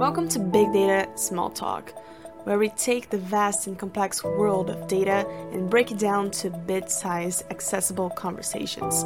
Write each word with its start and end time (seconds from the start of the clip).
Welcome 0.00 0.30
to 0.30 0.38
Big 0.38 0.72
Data 0.72 1.10
Small 1.14 1.50
Talk, 1.50 1.90
where 2.44 2.58
we 2.58 2.70
take 2.70 3.10
the 3.10 3.18
vast 3.18 3.66
and 3.66 3.78
complex 3.78 4.24
world 4.24 4.70
of 4.70 4.88
data 4.88 5.28
and 5.52 5.68
break 5.68 5.92
it 5.92 5.98
down 5.98 6.30
to 6.40 6.48
bit 6.48 6.90
sized, 6.90 7.44
accessible 7.50 8.08
conversations. 8.08 9.04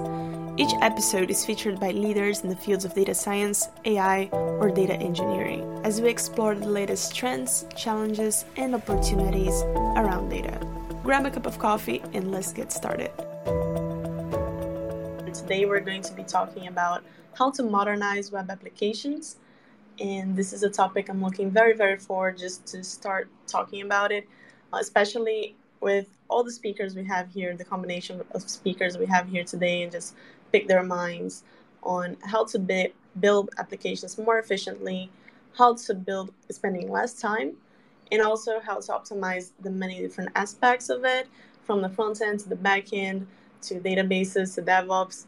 Each 0.57 0.73
episode 0.83 1.33
is 1.33 1.45
featured 1.45 1.81
by 1.81 1.91
leaders 1.91 2.43
in 2.43 2.49
the 2.49 2.55
fields 2.55 2.85
of 2.85 2.95
data 2.95 3.13
science, 3.13 3.67
AI, 3.85 4.29
or 4.31 4.71
data 4.71 4.95
engineering, 4.95 5.81
as 5.83 6.01
we 6.01 6.09
explore 6.09 6.55
the 6.55 6.69
latest 6.69 7.13
trends, 7.13 7.67
challenges, 7.75 8.45
and 8.57 8.73
opportunities 8.73 9.63
around 9.97 10.29
data. 10.29 10.65
Grab 11.03 11.27
a 11.27 11.31
cup 11.33 11.47
of 11.47 11.59
coffee 11.59 12.03
and 12.13 12.31
let's 12.31 12.53
get 12.53 12.71
started. 12.71 13.11
Today, 15.35 15.67
we're 15.67 15.81
going 15.81 16.03
to 16.03 16.13
be 16.13 16.23
talking 16.23 16.69
about 16.69 17.03
how 17.37 17.51
to 17.51 17.65
modernize 17.65 18.31
web 18.31 18.49
applications 18.49 19.39
and 20.01 20.37
this 20.37 20.53
is 20.53 20.63
a 20.63 20.71
topic 20.71 21.09
I'm 21.09 21.23
looking 21.23 21.51
very, 21.51 21.75
very 21.75 21.97
forward 21.97 22.39
just 22.39 22.67
to 22.67 22.83
start 22.83 23.29
talking 23.47 23.83
about 23.83 24.13
it, 24.13 24.27
uh, 24.73 24.79
especially 24.81 25.55
with 25.81 26.07
all 26.29 26.43
the 26.43 26.51
speakers 26.51 26.95
we 26.95 27.05
have 27.05 27.31
here, 27.33 27.55
the 27.57 27.65
combination 27.65 28.23
of 28.33 28.49
speakers 28.49 28.99
we 28.99 29.07
have 29.07 29.29
here 29.29 29.45
today, 29.45 29.83
and 29.83 29.93
just 29.93 30.15
pick 30.53 30.67
their 30.67 30.83
minds 30.83 31.45
on 31.83 32.17
how 32.25 32.45
to 32.45 32.59
bi- 32.59 32.93
build 33.21 33.51
applications 33.59 34.17
more 34.19 34.39
efficiently, 34.39 35.11
how 35.57 35.75
to 35.75 35.95
build 35.95 36.33
spending 36.51 36.91
less 36.91 37.15
time, 37.15 37.53
and 38.11 38.23
also 38.23 38.61
how 38.61 38.81
to 38.81 38.93
optimize 38.93 39.51
the 39.61 39.71
many 39.71 40.01
different 40.01 40.31
aspects 40.35 40.89
of 40.89 41.05
it, 41.05 41.29
from 41.63 41.83
the 41.83 41.89
front 41.89 42.21
end 42.21 42.41
to 42.41 42.49
the 42.49 42.57
back 42.57 42.93
end 42.93 43.27
to 43.63 43.75
databases 43.81 44.55
to 44.55 44.63
DevOps, 44.63 45.27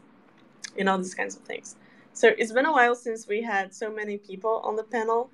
and 0.77 0.89
all 0.89 0.97
these 0.97 1.15
kinds 1.15 1.35
of 1.35 1.41
things. 1.43 1.75
So 2.17 2.29
it's 2.35 2.51
been 2.51 2.65
a 2.65 2.71
while 2.71 2.95
since 2.95 3.27
we 3.27 3.43
had 3.43 3.75
so 3.75 3.91
many 3.91 4.17
people 4.17 4.59
on 4.63 4.75
the 4.75 4.81
panel, 4.81 5.29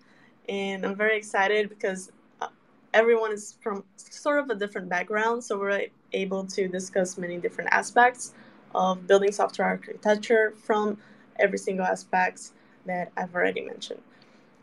and 0.50 0.86
I'm 0.86 0.98
very 0.98 1.16
excited 1.16 1.70
because 1.70 2.12
uh, 2.42 2.50
everyone 2.94 3.31
is 3.31 3.56
from 3.62 3.86
sort 3.95 4.39
of 4.39 4.50
a 4.50 4.56
different 4.56 4.89
background, 4.89 5.45
so 5.45 5.58
we're 5.58 5.86
able 6.11 6.44
to 6.48 6.67
discuss 6.67 7.17
many 7.17 7.38
different 7.38 7.70
aspects 7.72 8.34
of 8.76 9.08
building 9.08 9.31
software 9.31 9.66
architecture 9.66 10.56
from 10.61 10.98
every 11.39 11.58
single 11.58 11.86
aspect 11.86 12.50
that 12.86 13.14
I've 13.16 13.34
already 13.34 13.61
mentioned. 13.61 14.02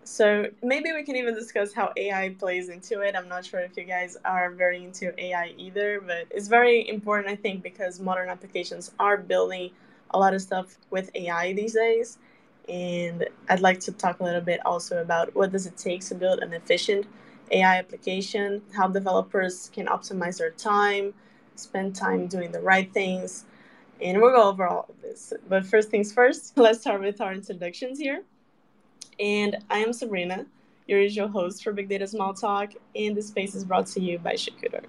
So 0.04 0.44
maybe 0.62 0.92
we 0.92 1.04
can 1.04 1.16
even 1.16 1.32
discuss 1.34 1.72
how 1.72 1.90
AI 1.96 2.36
plays 2.38 2.68
into 2.68 3.00
it. 3.00 3.16
I'm 3.16 3.28
not 3.28 3.46
sure 3.46 3.60
if 3.60 3.78
you 3.78 3.84
guys 3.84 4.18
are 4.26 4.50
very 4.50 4.84
into 4.84 5.18
AI 5.18 5.54
either, 5.56 6.02
but 6.02 6.26
it's 6.30 6.48
very 6.48 6.86
important, 6.86 7.30
I 7.32 7.36
think, 7.36 7.62
because 7.62 7.98
modern 7.98 8.28
applications 8.28 8.92
are 9.00 9.16
building 9.16 9.70
a 10.10 10.18
lot 10.18 10.34
of 10.34 10.42
stuff 10.42 10.78
with 10.90 11.10
AI 11.14 11.52
these 11.52 11.74
days. 11.74 12.18
And 12.68 13.26
I'd 13.48 13.60
like 13.60 13.80
to 13.80 13.92
talk 13.92 14.20
a 14.20 14.24
little 14.24 14.40
bit 14.40 14.64
also 14.64 15.00
about 15.00 15.34
what 15.34 15.50
does 15.50 15.66
it 15.66 15.76
take 15.76 16.04
to 16.06 16.14
build 16.14 16.40
an 16.40 16.52
efficient 16.52 17.06
AI 17.50 17.78
application, 17.78 18.62
how 18.74 18.88
developers 18.88 19.70
can 19.74 19.86
optimize 19.86 20.38
their 20.38 20.50
time, 20.50 21.14
spend 21.56 21.96
time 21.96 22.26
doing 22.26 22.52
the 22.52 22.60
right 22.60 22.92
things, 22.92 23.44
and 24.00 24.20
we'll 24.20 24.30
go 24.30 24.48
over 24.48 24.66
all 24.66 24.86
of 24.88 25.00
this. 25.02 25.32
But 25.48 25.66
first 25.66 25.90
things 25.90 26.12
first, 26.12 26.56
let's 26.56 26.80
start 26.80 27.00
with 27.00 27.20
our 27.20 27.32
introductions 27.32 27.98
here. 27.98 28.22
And 29.18 29.56
I 29.68 29.78
am 29.78 29.92
Sabrina, 29.92 30.46
your 30.86 31.00
usual 31.00 31.28
host 31.28 31.62
for 31.62 31.72
Big 31.72 31.88
Data 31.88 32.06
Small 32.06 32.32
Talk, 32.32 32.72
and 32.94 33.16
this 33.16 33.28
space 33.28 33.54
is 33.54 33.64
brought 33.64 33.86
to 33.88 34.00
you 34.00 34.18
by 34.18 34.34
Shakudo. 34.34 34.84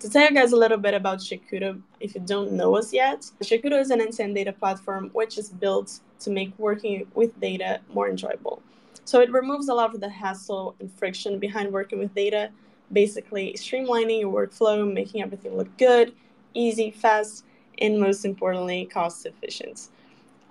To 0.00 0.08
tell 0.08 0.22
you 0.22 0.34
guys 0.34 0.52
a 0.52 0.56
little 0.56 0.78
bit 0.78 0.94
about 0.94 1.18
Shakudo, 1.18 1.78
if 2.00 2.14
you 2.14 2.22
don't 2.22 2.52
know 2.52 2.74
us 2.74 2.90
yet, 2.90 3.30
Shakudo 3.42 3.78
is 3.78 3.90
an 3.90 4.00
end-to-end 4.00 4.34
data 4.34 4.50
platform 4.50 5.10
which 5.12 5.36
is 5.36 5.50
built 5.50 6.00
to 6.20 6.30
make 6.30 6.58
working 6.58 7.06
with 7.14 7.38
data 7.38 7.80
more 7.92 8.08
enjoyable. 8.08 8.62
So 9.04 9.20
it 9.20 9.30
removes 9.30 9.68
a 9.68 9.74
lot 9.74 9.94
of 9.94 10.00
the 10.00 10.08
hassle 10.08 10.74
and 10.80 10.90
friction 10.90 11.38
behind 11.38 11.70
working 11.70 11.98
with 11.98 12.14
data, 12.14 12.48
basically 12.90 13.52
streamlining 13.58 14.20
your 14.20 14.32
workflow, 14.32 14.90
making 14.90 15.20
everything 15.20 15.54
look 15.58 15.76
good, 15.76 16.14
easy, 16.54 16.90
fast, 16.90 17.44
and 17.76 18.00
most 18.00 18.24
importantly, 18.24 18.86
cost 18.86 19.26
efficient. 19.26 19.88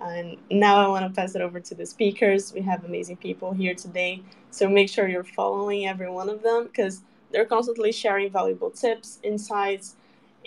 And 0.00 0.36
now 0.48 0.76
I 0.76 0.86
want 0.86 1.12
to 1.12 1.20
pass 1.20 1.34
it 1.34 1.42
over 1.42 1.58
to 1.58 1.74
the 1.74 1.86
speakers. 1.86 2.52
We 2.54 2.60
have 2.60 2.84
amazing 2.84 3.16
people 3.16 3.52
here 3.52 3.74
today. 3.74 4.22
So 4.52 4.68
make 4.68 4.88
sure 4.88 5.08
you're 5.08 5.24
following 5.24 5.86
every 5.86 6.08
one 6.08 6.28
of 6.28 6.40
them 6.44 6.66
because 6.66 7.02
they're 7.30 7.44
constantly 7.44 7.92
sharing 7.92 8.30
valuable 8.30 8.70
tips, 8.70 9.18
insights, 9.22 9.96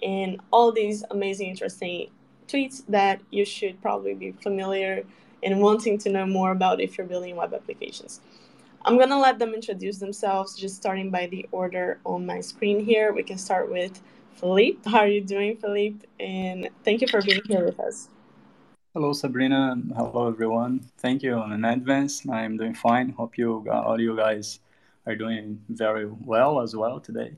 and 0.01 0.39
all 0.51 0.71
these 0.71 1.03
amazing, 1.11 1.49
interesting 1.49 2.09
tweets 2.47 2.83
that 2.87 3.21
you 3.31 3.45
should 3.45 3.81
probably 3.81 4.13
be 4.13 4.31
familiar 4.31 5.03
and 5.43 5.61
wanting 5.61 5.97
to 5.97 6.09
know 6.09 6.25
more 6.25 6.51
about 6.51 6.81
if 6.81 6.97
you're 6.97 7.07
building 7.07 7.35
web 7.35 7.53
applications. 7.53 8.21
I'm 8.85 8.97
gonna 8.97 9.19
let 9.19 9.39
them 9.39 9.53
introduce 9.53 9.97
themselves, 9.99 10.55
just 10.55 10.75
starting 10.75 11.09
by 11.09 11.27
the 11.27 11.47
order 11.51 11.99
on 12.05 12.25
my 12.25 12.41
screen 12.41 12.83
here. 12.83 13.13
We 13.13 13.23
can 13.23 13.37
start 13.37 13.71
with 13.71 14.01
Felippe. 14.35 14.85
How 14.85 14.99
are 14.99 15.07
you 15.07 15.21
doing, 15.21 15.55
Felippe? 15.55 16.03
And 16.19 16.69
thank 16.83 17.01
you 17.01 17.07
for 17.07 17.21
being 17.21 17.41
here 17.47 17.63
with 17.63 17.79
us. 17.79 18.09
Hello, 18.93 19.13
Sabrina. 19.13 19.75
Hello, 19.95 20.27
everyone. 20.27 20.81
Thank 20.97 21.23
you 21.23 21.41
in 21.43 21.65
advance. 21.65 22.27
I'm 22.29 22.57
doing 22.57 22.75
fine. 22.75 23.09
Hope 23.09 23.37
you 23.37 23.65
all 23.71 23.99
you 23.99 24.15
guys 24.15 24.59
are 25.05 25.15
doing 25.15 25.61
very 25.69 26.05
well 26.05 26.61
as 26.61 26.75
well 26.75 26.99
today. 26.99 27.33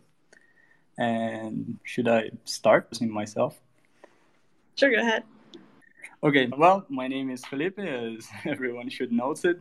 And 0.98 1.78
should 1.84 2.08
I 2.08 2.32
start 2.46 2.88
with 2.90 3.02
myself? 3.02 3.60
Sure, 4.76 4.92
go 4.92 5.00
ahead. 5.00 5.24
Okay, 6.24 6.50
well, 6.58 6.86
my 6.90 7.08
name 7.08 7.30
is 7.30 7.44
Felippe, 7.46 7.80
as 7.80 8.28
everyone 8.46 8.90
should 8.90 9.12
know 9.12 9.32
it. 9.32 9.60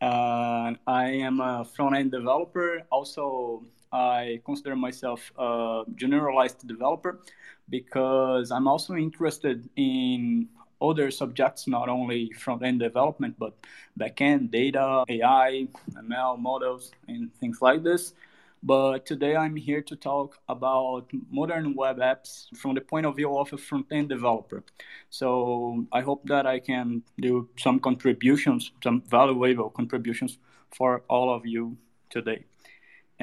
Uh, 0.00 0.74
I 0.86 1.06
am 1.22 1.40
a 1.40 1.64
front-end 1.64 2.10
developer. 2.10 2.82
Also, 2.90 3.64
I 3.92 4.40
consider 4.44 4.74
myself 4.74 5.32
a 5.38 5.84
generalized 5.94 6.66
developer 6.66 7.20
because 7.68 8.50
I'm 8.50 8.66
also 8.66 8.96
interested 8.96 9.68
in 9.76 10.48
other 10.90 11.10
subjects, 11.10 11.66
not 11.66 11.88
only 11.88 12.30
front-end 12.32 12.80
development, 12.80 13.36
but 13.38 13.54
back-end 13.96 14.50
data, 14.50 15.04
AI, 15.08 15.68
ML 15.92 16.38
models, 16.38 16.92
and 17.08 17.32
things 17.40 17.60
like 17.60 17.82
this. 17.82 18.14
But 18.62 19.04
today 19.04 19.36
I'm 19.36 19.56
here 19.56 19.82
to 19.82 19.94
talk 19.94 20.38
about 20.48 21.10
modern 21.30 21.74
web 21.74 21.98
apps 21.98 22.46
from 22.56 22.74
the 22.74 22.80
point 22.80 23.04
of 23.04 23.14
view 23.16 23.36
of 23.36 23.52
a 23.52 23.58
front-end 23.58 24.08
developer. 24.08 24.64
So 25.10 25.86
I 25.92 26.00
hope 26.00 26.26
that 26.28 26.46
I 26.46 26.60
can 26.60 27.02
do 27.20 27.48
some 27.58 27.78
contributions, 27.78 28.72
some 28.82 29.02
valuable 29.02 29.68
contributions 29.68 30.38
for 30.70 31.02
all 31.08 31.28
of 31.34 31.44
you 31.44 31.76
today. 32.08 32.44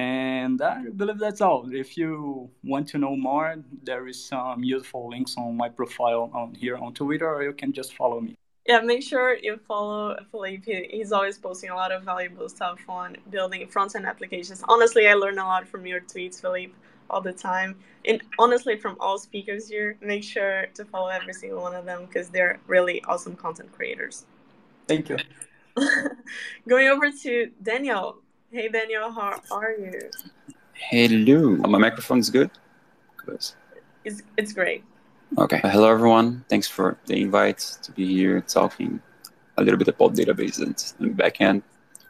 And 0.02 0.60
uh, 0.60 0.78
I 0.86 0.90
believe 1.00 1.18
that's 1.18 1.40
all. 1.40 1.60
If 1.72 1.96
you 1.96 2.50
want 2.64 2.88
to 2.88 2.98
know 2.98 3.14
more, 3.14 3.48
there 3.84 4.08
is 4.08 4.18
some 4.32 4.64
useful 4.64 5.08
links 5.14 5.34
on 5.36 5.56
my 5.56 5.68
profile 5.68 6.24
on 6.34 6.54
here 6.62 6.76
on 6.76 6.92
Twitter, 6.92 7.28
or 7.36 7.42
you 7.48 7.52
can 7.52 7.72
just 7.72 7.94
follow 7.94 8.20
me. 8.20 8.34
Yeah, 8.66 8.80
make 8.80 9.02
sure 9.02 9.36
you 9.46 9.60
follow 9.68 10.16
Felippe. 10.30 10.90
He's 10.90 11.12
always 11.12 11.38
posting 11.38 11.70
a 11.70 11.76
lot 11.76 11.90
of 11.92 12.02
valuable 12.02 12.48
stuff 12.48 12.80
on 12.88 13.16
building 13.30 13.66
front 13.68 13.94
end 13.94 14.06
applications. 14.06 14.60
Honestly, 14.68 15.06
I 15.06 15.14
learn 15.14 15.38
a 15.38 15.44
lot 15.44 15.68
from 15.68 15.86
your 15.86 16.00
tweets, 16.00 16.40
Felippe, 16.40 16.74
all 17.08 17.20
the 17.20 17.32
time. 17.32 17.76
And 18.04 18.20
honestly, 18.40 18.76
from 18.76 18.96
all 18.98 19.18
speakers 19.18 19.68
here, 19.68 19.96
make 20.00 20.24
sure 20.24 20.66
to 20.74 20.84
follow 20.84 21.08
every 21.08 21.34
single 21.40 21.60
one 21.62 21.74
of 21.74 21.84
them 21.84 22.06
because 22.06 22.28
they're 22.28 22.58
really 22.66 23.02
awesome 23.04 23.36
content 23.36 23.70
creators. 23.72 24.26
Thank 24.88 25.08
you. 25.10 25.18
Going 26.68 26.88
over 26.88 27.10
to 27.24 27.50
Daniel. 27.62 28.21
Hey 28.52 28.68
Daniel, 28.68 29.10
how 29.10 29.40
are 29.50 29.72
you? 29.72 30.10
Hello. 30.74 31.56
Oh, 31.64 31.68
my 31.68 31.78
microphone 31.78 32.18
is 32.18 32.28
good? 32.28 32.50
It's, 34.04 34.22
it's 34.36 34.52
great. 34.52 34.84
Okay. 35.38 35.58
Hello, 35.64 35.90
everyone. 35.90 36.44
Thanks 36.50 36.68
for 36.68 36.98
the 37.06 37.18
invite 37.18 37.60
to 37.82 37.90
be 37.92 38.06
here 38.06 38.42
talking 38.42 39.00
a 39.56 39.62
little 39.62 39.78
bit 39.78 39.88
about 39.88 40.12
databases 40.12 40.92
and 41.00 41.16
backend. 41.16 41.62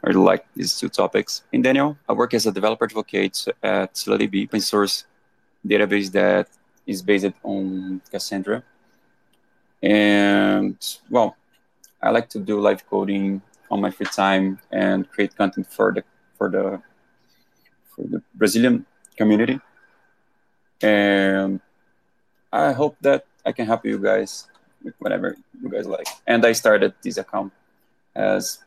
I 0.03 0.09
really 0.09 0.19
like 0.19 0.45
these 0.53 0.77
two 0.77 0.89
topics. 0.89 1.43
In 1.53 1.61
Daniel, 1.61 1.97
I 2.09 2.11
work 2.11 2.33
as 2.33 2.45
a 2.45 2.51
developer 2.51 2.83
advocate 2.83 3.47
at 3.63 3.93
ScyllaDB, 3.93 4.43
open 4.43 4.59
source 4.59 5.05
database 5.65 6.11
that 6.11 6.49
is 6.85 7.01
based 7.01 7.31
on 7.43 8.01
Cassandra. 8.11 8.61
And, 9.81 10.75
well, 11.09 11.37
I 12.01 12.09
like 12.09 12.27
to 12.31 12.39
do 12.39 12.59
live 12.59 12.85
coding 12.89 13.41
on 13.71 13.79
my 13.79 13.91
free 13.91 14.07
time 14.07 14.59
and 14.73 15.09
create 15.09 15.37
content 15.37 15.67
for 15.71 15.93
the 15.93 16.03
for 16.37 16.49
the 16.49 16.81
for 17.95 18.03
the 18.07 18.21
Brazilian 18.33 18.85
community. 19.15 19.59
And 20.81 21.61
I 22.51 22.71
hope 22.71 22.97
that 23.01 23.25
I 23.45 23.51
can 23.51 23.65
help 23.65 23.85
you 23.85 23.97
guys 23.97 24.47
with 24.83 24.95
whatever 24.99 25.37
you 25.61 25.69
guys 25.69 25.85
like. 25.85 26.07
And 26.27 26.45
I 26.45 26.51
started 26.51 26.93
this 27.01 27.17
account 27.17 27.53
as 28.15 28.59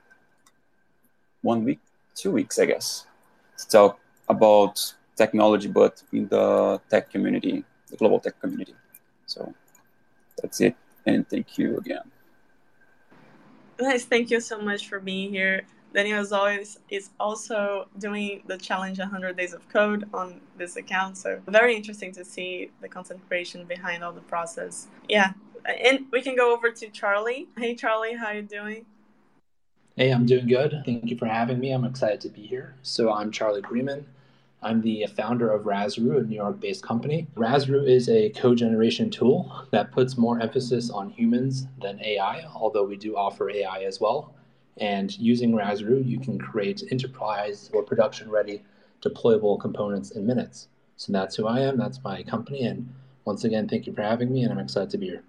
one 1.42 1.64
week, 1.64 1.80
two 2.14 2.32
weeks, 2.32 2.58
I 2.58 2.66
guess, 2.66 3.06
to 3.58 3.68
talk 3.68 4.00
about 4.28 4.94
technology, 5.16 5.68
but 5.68 6.02
in 6.12 6.28
the 6.28 6.80
tech 6.90 7.10
community, 7.10 7.64
the 7.90 7.96
global 7.96 8.20
tech 8.20 8.40
community. 8.40 8.74
So 9.26 9.54
that's 10.40 10.60
it. 10.60 10.74
And 11.04 11.28
thank 11.28 11.58
you 11.58 11.78
again. 11.78 12.10
Nice. 13.80 14.04
Thank 14.04 14.30
you 14.30 14.40
so 14.40 14.58
much 14.58 14.88
for 14.88 14.98
being 14.98 15.30
here. 15.30 15.66
Daniel 15.94 16.20
is 16.20 16.32
always 16.32 16.78
is 16.90 17.10
also 17.18 17.88
doing 17.98 18.42
the 18.46 18.58
challenge 18.58 18.98
100 18.98 19.36
days 19.36 19.54
of 19.54 19.66
code 19.68 20.08
on 20.12 20.40
this 20.58 20.76
account. 20.76 21.16
So 21.16 21.40
very 21.46 21.74
interesting 21.74 22.12
to 22.12 22.24
see 22.24 22.70
the 22.80 22.88
content 22.88 23.20
creation 23.28 23.64
behind 23.64 24.04
all 24.04 24.12
the 24.12 24.20
process. 24.22 24.88
Yeah, 25.08 25.32
and 25.66 26.06
we 26.10 26.22
can 26.22 26.36
go 26.36 26.52
over 26.52 26.70
to 26.70 26.88
Charlie. 26.88 27.48
Hey 27.56 27.74
Charlie, 27.74 28.14
how 28.14 28.30
you 28.32 28.42
doing? 28.42 28.84
Hey, 29.96 30.10
I'm 30.10 30.26
doing 30.26 30.46
good. 30.46 30.82
Thank 30.84 31.06
you 31.06 31.16
for 31.16 31.24
having 31.24 31.58
me. 31.58 31.70
I'm 31.70 31.86
excited 31.86 32.20
to 32.20 32.28
be 32.28 32.42
here. 32.42 32.74
So 32.82 33.10
I'm 33.10 33.30
Charlie 33.30 33.62
Greenman. 33.62 34.04
I'm 34.62 34.82
the 34.82 35.06
founder 35.16 35.50
of 35.50 35.62
Razroo, 35.62 36.18
a 36.18 36.22
New 36.22 36.36
York 36.36 36.60
based 36.60 36.82
company. 36.82 37.26
Razroo 37.34 37.88
is 37.88 38.08
a 38.08 38.28
code 38.30 38.58
generation 38.58 39.08
tool 39.10 39.50
that 39.70 39.92
puts 39.92 40.18
more 40.18 40.40
emphasis 40.40 40.90
on 40.90 41.08
humans 41.08 41.66
than 41.80 42.02
AI, 42.04 42.44
although 42.54 42.84
we 42.84 42.96
do 42.96 43.16
offer 43.16 43.48
AI 43.48 43.84
as 43.84 44.00
well. 44.00 44.34
And 44.78 45.16
using 45.18 45.52
Razroo, 45.52 46.06
you 46.06 46.20
can 46.20 46.38
create 46.38 46.82
enterprise 46.90 47.70
or 47.72 47.82
production 47.82 48.30
ready 48.30 48.62
deployable 49.02 49.60
components 49.60 50.10
in 50.10 50.26
minutes. 50.26 50.68
So 50.96 51.12
that's 51.12 51.36
who 51.36 51.46
I 51.46 51.60
am, 51.60 51.76
that's 51.76 52.02
my 52.02 52.22
company. 52.22 52.64
And 52.64 52.92
once 53.24 53.44
again, 53.44 53.68
thank 53.68 53.86
you 53.86 53.92
for 53.92 54.02
having 54.02 54.32
me, 54.32 54.42
and 54.42 54.52
I'm 54.52 54.58
excited 54.58 54.90
to 54.90 54.98
be 54.98 55.06
here. 55.06 55.24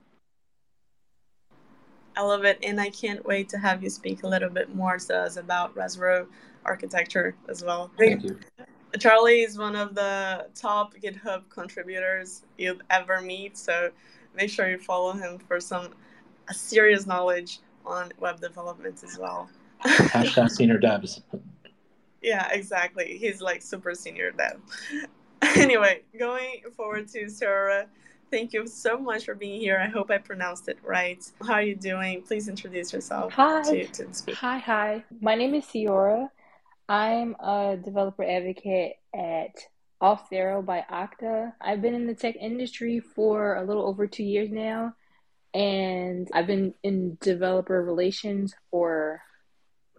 I 2.16 2.22
love 2.22 2.46
it, 2.46 2.58
and 2.64 2.82
I 2.82 2.90
can't 2.90 3.24
wait 3.26 3.48
to 3.50 3.58
have 3.58 3.84
you 3.84 3.90
speak 3.90 4.24
a 4.24 4.28
little 4.28 4.50
bit 4.50 4.74
more 4.74 4.98
to 4.98 5.16
us 5.16 5.38
about 5.38 5.76
Razroo 5.76 6.28
architecture 6.66 7.36
as 7.48 7.64
well. 7.64 7.92
Thank 7.98 8.24
you. 8.24 8.40
Charlie 9.00 9.42
is 9.42 9.58
one 9.58 9.76
of 9.76 9.94
the 9.94 10.48
top 10.56 10.96
GitHub 10.96 11.44
contributors 11.50 12.44
you'll 12.58 12.80
ever 12.90 13.22
meet, 13.22 13.58
so 13.58 13.92
make 14.36 14.50
sure 14.50 14.70
you 14.70 14.80
follow 14.80 15.14
him 15.14 15.38
for 15.38 15.60
some 15.60 15.90
serious 16.52 17.06
knowledge 17.06 17.60
on 17.88 18.12
web 18.20 18.40
development 18.40 19.04
as 19.04 19.18
well. 19.18 19.50
Hashtag 19.86 20.50
senior 20.52 20.80
devs. 20.80 21.22
Yeah, 22.20 22.50
exactly. 22.52 23.18
He's 23.20 23.42
like 23.42 23.62
super 23.62 23.94
senior 23.94 24.32
dev. 24.32 24.60
anyway, 25.56 26.02
going 26.18 26.62
forward 26.76 27.08
to 27.10 27.30
Sarah. 27.30 27.86
Thank 28.32 28.52
you 28.54 28.68
so 28.68 28.98
much 28.98 29.26
for 29.26 29.36
being 29.36 29.62
here. 29.62 29.80
I 29.80 29.88
hope 29.88 30.12
I 30.12 30.18
pronounced 30.18 30.68
it 30.68 30.78
right. 30.84 31.24
How 31.46 31.54
are 31.54 31.62
you 31.62 31.76
doing? 31.76 32.24
Please 32.24 32.50
introduce 32.50 32.92
yourself 32.92 33.32
hi. 33.34 33.62
to, 33.62 33.88
to. 33.88 34.34
Hi, 34.34 34.58
hi. 34.58 35.04
My 35.22 35.36
name 35.36 35.54
is 35.54 35.64
Ceora. 35.66 36.30
I'm 36.90 37.36
a 37.40 37.78
developer 37.82 38.24
advocate 38.24 38.98
at 39.14 39.56
Auth0 40.02 40.66
by 40.66 40.86
Okta. 40.92 41.54
I've 41.62 41.82
been 41.82 41.94
in 41.94 42.08
the 42.08 42.14
tech 42.14 42.36
industry 42.36 43.00
for 43.00 43.56
a 43.56 43.64
little 43.64 43.86
over 43.86 44.08
two 44.08 44.24
years 44.24 44.50
now, 44.52 44.96
and 45.54 46.28
I've 46.34 46.48
been 46.48 46.74
in 46.84 47.18
developer 47.22 47.82
relations 47.82 48.54
for 48.72 49.22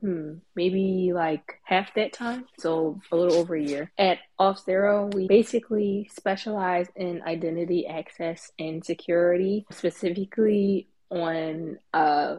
hmm, 0.00 0.34
maybe 0.54 1.12
like 1.12 1.60
half 1.64 1.94
that 1.94 2.12
time, 2.12 2.46
so 2.58 3.00
a 3.10 3.16
little 3.16 3.38
over 3.38 3.56
a 3.56 3.62
year. 3.62 3.90
At 3.98 4.18
Auth0, 4.40 5.14
we 5.14 5.26
basically 5.26 6.08
specialize 6.14 6.86
in 6.96 7.22
identity 7.22 7.86
access 7.86 8.50
and 8.58 8.84
security, 8.84 9.66
specifically 9.72 10.88
on 11.10 11.78
uh, 11.92 12.36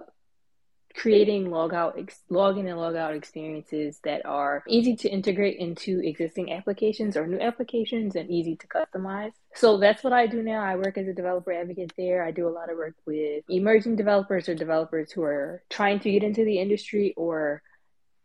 creating 0.95 1.47
logout 1.47 1.99
ex- 1.99 2.21
login 2.31 2.67
and 2.67 2.77
logout 2.77 3.15
experiences 3.15 3.99
that 4.03 4.25
are 4.25 4.63
easy 4.67 4.95
to 4.95 5.09
integrate 5.09 5.57
into 5.57 5.99
existing 6.03 6.51
applications 6.51 7.15
or 7.15 7.27
new 7.27 7.39
applications 7.39 8.15
and 8.15 8.29
easy 8.29 8.55
to 8.55 8.67
customize. 8.67 9.31
So 9.55 9.77
that's 9.77 10.03
what 10.03 10.13
i 10.13 10.27
do 10.27 10.41
now. 10.41 10.61
I 10.61 10.75
work 10.75 10.97
as 10.97 11.07
a 11.07 11.13
developer 11.13 11.51
advocate 11.51 11.93
there. 11.97 12.23
I 12.23 12.31
do 12.31 12.47
a 12.47 12.49
lot 12.49 12.71
of 12.71 12.77
work 12.77 12.95
with 13.05 13.43
emerging 13.49 13.95
developers 13.95 14.49
or 14.49 14.55
developers 14.55 15.11
who 15.11 15.23
are 15.23 15.63
trying 15.69 15.99
to 16.01 16.11
get 16.11 16.23
into 16.23 16.43
the 16.43 16.59
industry 16.59 17.13
or 17.15 17.61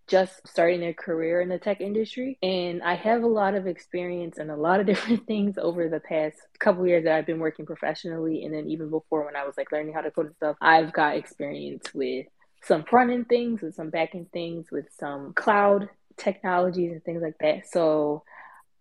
just 0.06 0.46
starting 0.46 0.80
their 0.80 0.92
career 0.92 1.40
in 1.40 1.48
the 1.48 1.58
tech 1.58 1.80
industry. 1.80 2.38
And 2.42 2.82
i 2.82 2.94
have 2.94 3.22
a 3.22 3.28
lot 3.28 3.54
of 3.54 3.66
experience 3.66 4.38
in 4.38 4.50
a 4.50 4.56
lot 4.56 4.80
of 4.80 4.86
different 4.90 5.26
things 5.26 5.56
over 5.58 5.88
the 5.88 6.00
past 6.00 6.36
couple 6.58 6.86
years 6.86 7.04
that 7.04 7.14
i've 7.14 7.26
been 7.26 7.38
working 7.38 7.66
professionally. 7.66 8.44
And 8.44 8.54
then 8.54 8.68
even 8.68 8.90
before 8.90 9.24
when 9.24 9.36
i 9.36 9.44
was 9.44 9.56
like 9.56 9.70
learning 9.70 9.94
how 9.94 10.00
to 10.00 10.10
code 10.10 10.26
and 10.26 10.36
stuff 10.36 10.56
i've 10.60 10.92
got 10.92 11.16
experience 11.16 11.92
with 11.94 12.26
some 12.64 12.84
front 12.84 13.10
end 13.10 13.28
things 13.28 13.62
with 13.62 13.74
some 13.74 13.90
back 13.90 14.14
end 14.14 14.30
things 14.32 14.70
with 14.70 14.86
some 14.98 15.32
cloud 15.34 15.88
technologies 16.16 16.92
and 16.92 17.04
things 17.04 17.22
like 17.22 17.36
that. 17.40 17.66
So 17.70 18.24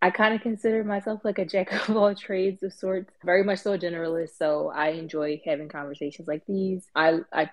I 0.01 0.11
kind 0.11 0.33
of 0.33 0.41
consider 0.41 0.83
myself 0.83 1.21
like 1.23 1.39
a 1.39 1.45
jack 1.45 1.71
of 1.89 1.95
all 1.95 2.13
trades 2.15 2.63
of 2.63 2.73
sorts, 2.73 3.13
very 3.23 3.43
much 3.43 3.59
so 3.59 3.73
a 3.73 3.77
generalist. 3.77 4.37
So 4.37 4.71
I 4.73 4.89
enjoy 4.89 5.41
having 5.45 5.69
conversations 5.69 6.27
like 6.27 6.43
these. 6.45 6.85
I, 6.95 7.19
I 7.31 7.49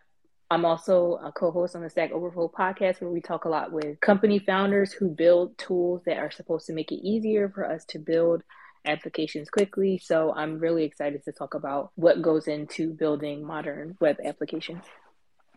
I'm 0.53 0.65
also 0.65 1.21
a 1.23 1.31
co-host 1.31 1.77
on 1.77 1.83
the 1.83 1.91
Stack 1.91 2.11
Overflow 2.11 2.49
podcast 2.49 3.01
where 3.01 3.11
we 3.11 3.21
talk 3.21 3.45
a 3.45 3.49
lot 3.49 3.71
with 3.71 4.01
company 4.01 4.41
founders 4.41 4.93
who 4.93 5.09
build 5.09 5.57
tools 5.59 6.03
that 6.07 6.19
are 6.19 6.33
supposed 6.33 6.67
to 6.67 6.73
make 6.73 6.91
it 6.91 7.07
easier 7.07 7.49
for 7.49 7.65
us 7.65 7.85
to 7.87 8.01
build 8.01 8.43
applications 8.85 9.49
quickly. 9.49 9.99
So 9.99 10.35
I'm 10.35 10.59
really 10.59 10.83
excited 10.83 11.25
to 11.25 11.33
talk 11.33 11.55
about 11.55 11.93
what 11.95 12.21
goes 12.21 12.49
into 12.49 12.93
building 12.93 13.45
modern 13.47 13.97
web 14.01 14.17
applications. 14.25 14.83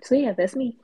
So 0.03 0.15
yeah, 0.15 0.33
that's 0.33 0.55
me. 0.55 0.77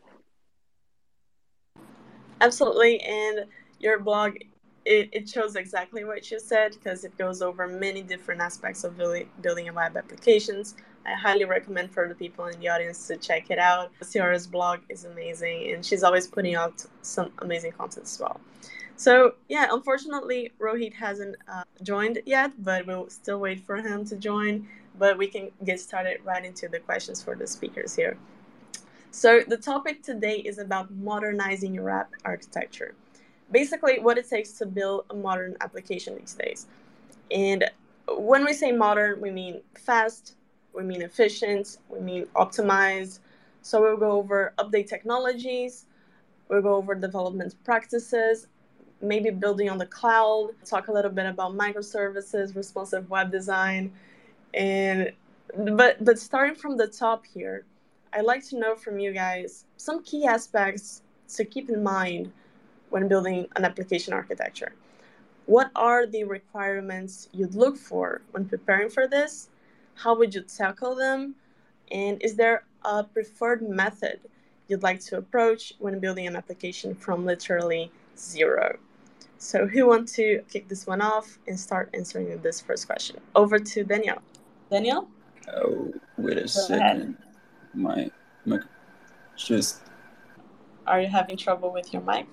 Absolutely, 2.41 2.99
and 3.01 3.45
your 3.79 3.99
blog 3.99 4.37
it, 4.85 5.09
it 5.11 5.29
shows 5.29 5.55
exactly 5.55 6.03
what 6.03 6.31
you 6.31 6.39
said 6.39 6.71
because 6.73 7.03
it 7.03 7.15
goes 7.17 7.41
over 7.41 7.67
many 7.67 8.01
different 8.01 8.41
aspects 8.41 8.83
of 8.83 8.97
building, 8.97 9.29
building 9.41 9.71
web 9.73 9.95
applications. 9.95 10.75
I 11.05 11.13
highly 11.13 11.45
recommend 11.45 11.91
for 11.91 12.07
the 12.07 12.15
people 12.15 12.45
in 12.45 12.59
the 12.59 12.69
audience 12.69 13.07
to 13.07 13.17
check 13.17 13.51
it 13.51 13.59
out. 13.59 13.91
Ceora's 14.01 14.47
blog 14.47 14.79
is 14.89 15.05
amazing, 15.05 15.73
and 15.73 15.85
she's 15.85 16.01
always 16.01 16.27
putting 16.27 16.55
out 16.55 16.85
some 17.01 17.31
amazing 17.39 17.73
content 17.73 18.05
as 18.05 18.19
well. 18.19 18.39
So 18.95 19.35
yeah, 19.47 19.67
unfortunately, 19.71 20.51
Rohit 20.59 20.93
hasn't 20.93 21.35
uh, 21.47 21.63
joined 21.83 22.19
yet, 22.25 22.51
but 22.63 22.87
we'll 22.87 23.09
still 23.09 23.39
wait 23.39 23.59
for 23.59 23.77
him 23.77 24.05
to 24.05 24.15
join. 24.15 24.67
But 24.97 25.17
we 25.17 25.27
can 25.27 25.51
get 25.63 25.79
started 25.79 26.19
right 26.25 26.43
into 26.43 26.67
the 26.67 26.79
questions 26.79 27.23
for 27.23 27.35
the 27.35 27.47
speakers 27.47 27.95
here. 27.95 28.17
So 29.11 29.41
the 29.47 29.57
topic 29.57 30.03
today 30.03 30.37
is 30.37 30.59
about 30.59 30.91
modernizing 30.91 31.73
your 31.73 31.89
app 31.89 32.11
architecture. 32.25 32.93
Basically, 33.51 33.99
what 33.99 34.19
it 34.19 34.29
takes 34.29 34.51
to 34.53 34.67
build 34.67 35.05
a 35.09 35.15
modern 35.15 35.55
application 35.61 36.15
these 36.15 36.35
days. 36.35 36.67
And 37.31 37.65
when 38.07 38.45
we 38.45 38.53
say 38.53 38.71
modern, 38.71 39.19
we 39.19 39.31
mean 39.31 39.61
fast, 39.75 40.35
we 40.73 40.83
mean 40.83 41.01
efficient, 41.01 41.79
we 41.89 41.99
mean 41.99 42.25
optimized. 42.35 43.19
So 43.63 43.81
we'll 43.81 43.97
go 43.97 44.11
over 44.11 44.53
update 44.59 44.87
technologies, 44.87 45.85
we'll 46.47 46.61
go 46.61 46.75
over 46.75 46.93
development 46.93 47.55
practices, 47.63 48.47
maybe 49.01 49.31
building 49.31 49.69
on 49.69 49.79
the 49.79 49.85
cloud, 49.87 50.51
talk 50.65 50.87
a 50.87 50.91
little 50.91 51.11
bit 51.11 51.25
about 51.25 51.53
microservices, 51.53 52.55
responsive 52.55 53.09
web 53.09 53.31
design, 53.31 53.91
and 54.53 55.11
but 55.57 56.03
but 56.05 56.19
starting 56.19 56.55
from 56.55 56.77
the 56.77 56.87
top 56.87 57.25
here, 57.25 57.65
I'd 58.13 58.25
like 58.25 58.45
to 58.49 58.59
know 58.59 58.75
from 58.75 58.99
you 58.99 59.13
guys 59.13 59.65
some 59.77 60.03
key 60.03 60.25
aspects 60.25 61.03
to 61.35 61.45
keep 61.45 61.69
in 61.69 61.83
mind 61.83 62.31
when 62.89 63.07
building 63.07 63.47
an 63.55 63.65
application 63.65 64.13
architecture. 64.13 64.73
What 65.45 65.71
are 65.75 66.05
the 66.05 66.23
requirements 66.23 67.29
you'd 67.33 67.55
look 67.55 67.77
for 67.77 68.21
when 68.31 68.45
preparing 68.45 68.89
for 68.89 69.07
this? 69.07 69.49
How 69.95 70.15
would 70.15 70.33
you 70.33 70.41
tackle 70.41 70.95
them? 70.95 71.35
And 71.91 72.21
is 72.21 72.35
there 72.35 72.63
a 72.83 73.03
preferred 73.03 73.67
method 73.67 74.19
you'd 74.67 74.83
like 74.83 74.99
to 75.01 75.17
approach 75.17 75.73
when 75.79 75.99
building 75.99 76.27
an 76.27 76.35
application 76.35 76.95
from 76.95 77.25
literally 77.25 77.91
zero? 78.17 78.77
So, 79.37 79.65
who 79.67 79.87
wants 79.87 80.13
to 80.15 80.43
kick 80.49 80.67
this 80.67 80.85
one 80.85 81.01
off 81.01 81.39
and 81.47 81.57
start 81.57 81.89
answering 81.93 82.37
this 82.41 82.59
first 82.59 82.85
question? 82.85 83.21
Over 83.35 83.57
to 83.57 83.83
Danielle. 83.83 84.21
Danielle? 84.69 85.07
Oh, 85.51 85.93
wait 86.17 86.37
a 86.37 86.41
Go 86.41 86.47
second. 86.47 86.81
Ahead 86.81 87.15
my 87.73 88.09
mic. 88.45 88.61
Just 89.35 89.81
are 90.87 91.01
you 91.01 91.07
having 91.07 91.37
trouble 91.37 91.71
with 91.71 91.93
your 91.93 92.01
mic? 92.01 92.25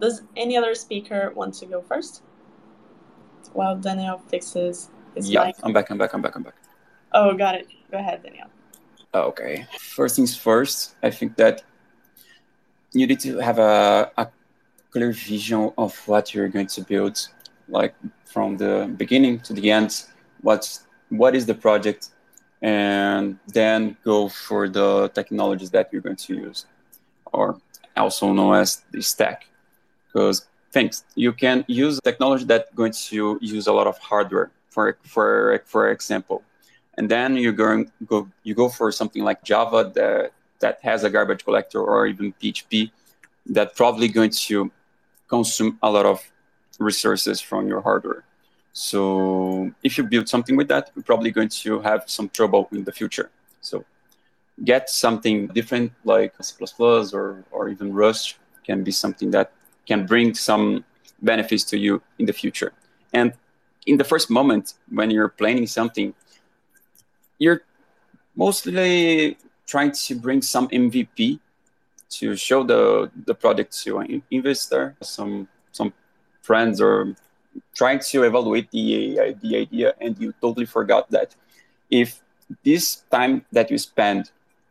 Does 0.00 0.22
any 0.36 0.56
other 0.56 0.74
speaker 0.74 1.32
want 1.34 1.54
to 1.54 1.66
go 1.66 1.80
first? 1.80 2.22
While 3.52 3.76
daniel 3.76 4.18
fixes 4.28 4.90
his 5.14 5.30
yeah 5.30 5.44
mic? 5.44 5.56
i'm 5.62 5.72
back 5.72 5.90
i'm 5.90 5.98
back 5.98 6.14
i'm 6.14 6.22
back 6.22 6.36
i'm 6.36 6.42
back. 6.42 6.54
Oh 7.12 7.34
got 7.34 7.54
it. 7.54 7.68
Go 7.90 7.98
ahead 7.98 8.22
daniel. 8.22 8.48
Oh, 9.14 9.22
okay. 9.24 9.66
First 9.78 10.16
things 10.16 10.36
first 10.36 10.96
i 11.02 11.10
think 11.10 11.36
that 11.36 11.62
you 12.92 13.06
need 13.06 13.20
to 13.20 13.38
have 13.38 13.58
a, 13.58 14.10
a 14.18 14.28
clear 14.90 15.12
vision 15.12 15.72
of 15.78 15.96
what 16.06 16.34
you're 16.34 16.48
going 16.48 16.66
to 16.66 16.82
build 16.82 17.28
like 17.68 17.94
from 18.26 18.56
the 18.56 18.92
beginning 18.96 19.40
to 19.40 19.52
the 19.54 19.70
end. 19.70 20.04
What's 20.42 20.86
what 21.08 21.34
is 21.34 21.46
the 21.46 21.54
project 21.54 22.10
and 22.62 23.38
then 23.48 23.96
go 24.04 24.28
for 24.28 24.68
the 24.68 25.08
technologies 25.08 25.70
that 25.70 25.92
you're 25.92 26.00
going 26.00 26.16
to 26.16 26.34
use, 26.34 26.66
or 27.32 27.60
also 27.96 28.32
known 28.32 28.54
as 28.54 28.82
the 28.92 29.02
stack. 29.02 29.46
Because 30.06 30.46
things 30.72 31.04
you 31.14 31.32
can 31.32 31.64
use 31.66 32.00
technology 32.00 32.44
that's 32.44 32.72
going 32.74 32.92
to 32.92 33.38
use 33.40 33.66
a 33.66 33.72
lot 33.72 33.86
of 33.86 33.98
hardware, 33.98 34.50
for 34.70 34.96
for 35.02 35.60
for 35.66 35.90
example, 35.90 36.42
and 36.96 37.10
then 37.10 37.36
you're 37.36 37.52
going 37.52 37.90
go 38.06 38.28
you 38.44 38.54
go 38.54 38.68
for 38.68 38.92
something 38.92 39.24
like 39.24 39.42
Java 39.42 39.90
that 39.94 40.32
that 40.60 40.78
has 40.82 41.02
a 41.02 41.10
garbage 41.10 41.44
collector 41.44 41.82
or 41.82 42.06
even 42.06 42.32
PHP 42.40 42.90
that 43.46 43.74
probably 43.74 44.08
going 44.08 44.30
to 44.30 44.70
consume 45.28 45.78
a 45.82 45.90
lot 45.90 46.06
of 46.06 46.22
resources 46.78 47.40
from 47.40 47.66
your 47.66 47.80
hardware. 47.80 48.24
So 48.72 49.70
if 49.82 49.98
you 49.98 50.04
build 50.04 50.28
something 50.28 50.56
with 50.56 50.68
that, 50.68 50.90
you're 50.94 51.02
probably 51.02 51.30
going 51.30 51.48
to 51.48 51.80
have 51.80 52.04
some 52.06 52.28
trouble 52.28 52.68
in 52.72 52.84
the 52.84 52.92
future. 52.92 53.30
So 53.60 53.84
get 54.64 54.88
something 54.88 55.48
different 55.48 55.92
like 56.04 56.34
C++ 56.42 56.54
or, 57.12 57.44
or 57.50 57.68
even 57.68 57.92
Rust 57.92 58.36
can 58.64 58.82
be 58.82 58.90
something 58.90 59.30
that 59.32 59.52
can 59.86 60.06
bring 60.06 60.34
some 60.34 60.84
benefits 61.20 61.64
to 61.64 61.78
you 61.78 62.02
in 62.18 62.26
the 62.26 62.32
future. 62.32 62.72
And 63.12 63.32
in 63.86 63.96
the 63.96 64.04
first 64.04 64.30
moment 64.30 64.74
when 64.90 65.10
you're 65.10 65.28
planning 65.28 65.66
something, 65.66 66.14
you're 67.38 67.62
mostly 68.36 69.36
trying 69.66 69.92
to 69.92 70.14
bring 70.14 70.42
some 70.42 70.68
MVP 70.68 71.40
to 72.08 72.36
show 72.36 72.62
the 72.62 73.10
the 73.26 73.34
product 73.34 73.72
to 73.82 73.98
an 73.98 74.22
investor, 74.30 74.94
some 75.00 75.48
some 75.72 75.92
friends 76.42 76.80
or 76.80 77.14
trying 77.74 77.98
to 77.98 78.22
evaluate 78.24 78.70
the, 78.70 79.34
the 79.42 79.56
idea 79.56 79.94
and 80.00 80.18
you 80.18 80.32
totally 80.40 80.66
forgot 80.66 81.10
that. 81.10 81.34
If 81.90 82.22
this 82.64 83.02
time 83.10 83.44
that 83.52 83.70
you 83.70 83.78
spend 83.78 84.30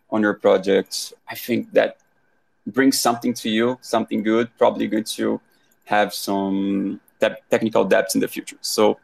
on 0.09 0.21
your 0.21 0.33
project 0.33 1.13
i 1.27 1.35
think 1.35 1.71
that 1.73 1.97
brings 2.67 3.00
something 3.00 3.33
to 3.33 3.50
you 3.50 3.77
something 3.81 4.21
good 4.23 4.50
probably 4.57 4.88
going 4.88 5.03
to 5.03 5.39
have 5.85 6.13
some 6.13 7.00
te- 7.19 7.41
technical 7.50 7.83
depth 7.83 8.15
in 8.15 8.21
the 8.21 8.27
future. 8.27 8.57
So 8.61 9.00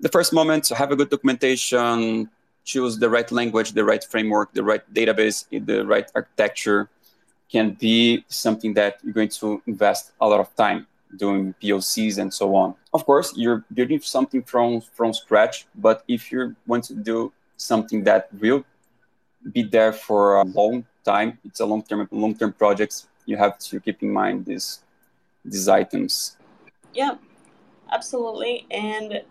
the 0.00 0.08
first 0.08 0.32
moment 0.32 0.68
have 0.68 0.90
a 0.90 0.96
good 0.96 1.08
documentation 1.08 2.28
choose 2.64 2.98
the 2.98 3.08
right 3.08 3.30
language 3.32 3.72
the 3.72 3.84
right 3.84 4.04
framework 4.04 4.52
the 4.52 4.62
right 4.62 4.82
database 4.92 5.46
the 5.50 5.86
right 5.86 6.10
architecture 6.14 6.88
can 7.50 7.70
be 7.70 8.24
something 8.28 8.74
that 8.74 8.98
you're 9.02 9.14
going 9.14 9.28
to 9.28 9.62
invest 9.66 10.12
a 10.20 10.28
lot 10.28 10.40
of 10.40 10.54
time 10.56 10.86
doing 11.16 11.54
POCs 11.62 12.18
and 12.18 12.32
so 12.32 12.54
on. 12.54 12.74
Of 12.92 13.04
course, 13.06 13.32
you're 13.36 13.64
building 13.72 14.00
something 14.00 14.42
from 14.42 14.80
from 14.80 15.12
scratch, 15.12 15.66
but 15.74 16.04
if 16.08 16.32
you 16.32 16.54
want 16.66 16.84
to 16.84 16.94
do 16.94 17.32
something 17.56 18.04
that 18.04 18.28
will 18.40 18.64
be 19.52 19.62
there 19.62 19.92
for 19.92 20.36
a 20.36 20.44
long 20.44 20.84
time, 21.04 21.38
it's 21.44 21.60
a 21.60 21.66
long 21.66 21.82
term 21.82 22.08
long 22.10 22.34
term 22.34 22.52
projects. 22.52 23.08
You 23.26 23.36
have 23.36 23.58
to 23.58 23.80
keep 23.80 24.02
in 24.02 24.12
mind 24.12 24.46
these 24.46 24.80
these 25.44 25.68
items. 25.68 26.36
Yeah, 26.94 27.16
absolutely, 27.90 28.66
and 28.70 29.22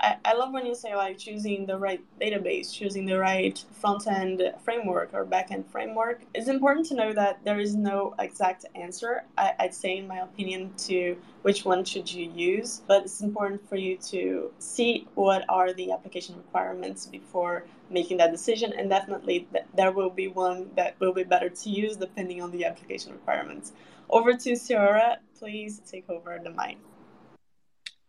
I, 0.00 0.16
I 0.24 0.34
love 0.34 0.52
when 0.52 0.66
you 0.66 0.74
say 0.74 0.94
like 0.94 1.18
choosing 1.18 1.66
the 1.66 1.78
right 1.78 2.02
database, 2.20 2.72
choosing 2.72 3.06
the 3.06 3.18
right 3.18 3.62
front 3.72 4.06
end 4.06 4.42
framework 4.62 5.10
or 5.12 5.24
back 5.24 5.50
end 5.50 5.66
framework. 5.66 6.22
It's 6.34 6.48
important 6.48 6.86
to 6.86 6.94
know 6.94 7.12
that 7.12 7.44
there 7.44 7.58
is 7.60 7.74
no 7.74 8.14
exact 8.18 8.66
answer, 8.74 9.24
I, 9.38 9.54
I'd 9.58 9.74
say, 9.74 9.98
in 9.98 10.06
my 10.06 10.18
opinion, 10.18 10.72
to 10.88 11.16
which 11.42 11.64
one 11.64 11.84
should 11.84 12.12
you 12.12 12.30
use. 12.30 12.82
But 12.86 13.04
it's 13.04 13.20
important 13.20 13.68
for 13.68 13.76
you 13.76 13.96
to 14.10 14.50
see 14.58 15.06
what 15.14 15.44
are 15.48 15.72
the 15.72 15.92
application 15.92 16.36
requirements 16.36 17.06
before 17.06 17.64
making 17.90 18.18
that 18.18 18.32
decision. 18.32 18.72
And 18.76 18.90
definitely, 18.90 19.46
th- 19.52 19.64
there 19.74 19.92
will 19.92 20.10
be 20.10 20.28
one 20.28 20.70
that 20.76 20.98
will 21.00 21.12
be 21.12 21.24
better 21.24 21.48
to 21.48 21.70
use 21.70 21.96
depending 21.96 22.42
on 22.42 22.50
the 22.50 22.64
application 22.64 23.12
requirements. 23.12 23.72
Over 24.10 24.34
to 24.34 24.52
Ceora, 24.52 25.16
please 25.38 25.80
take 25.90 26.08
over 26.10 26.40
the 26.42 26.50
mic. 26.50 26.78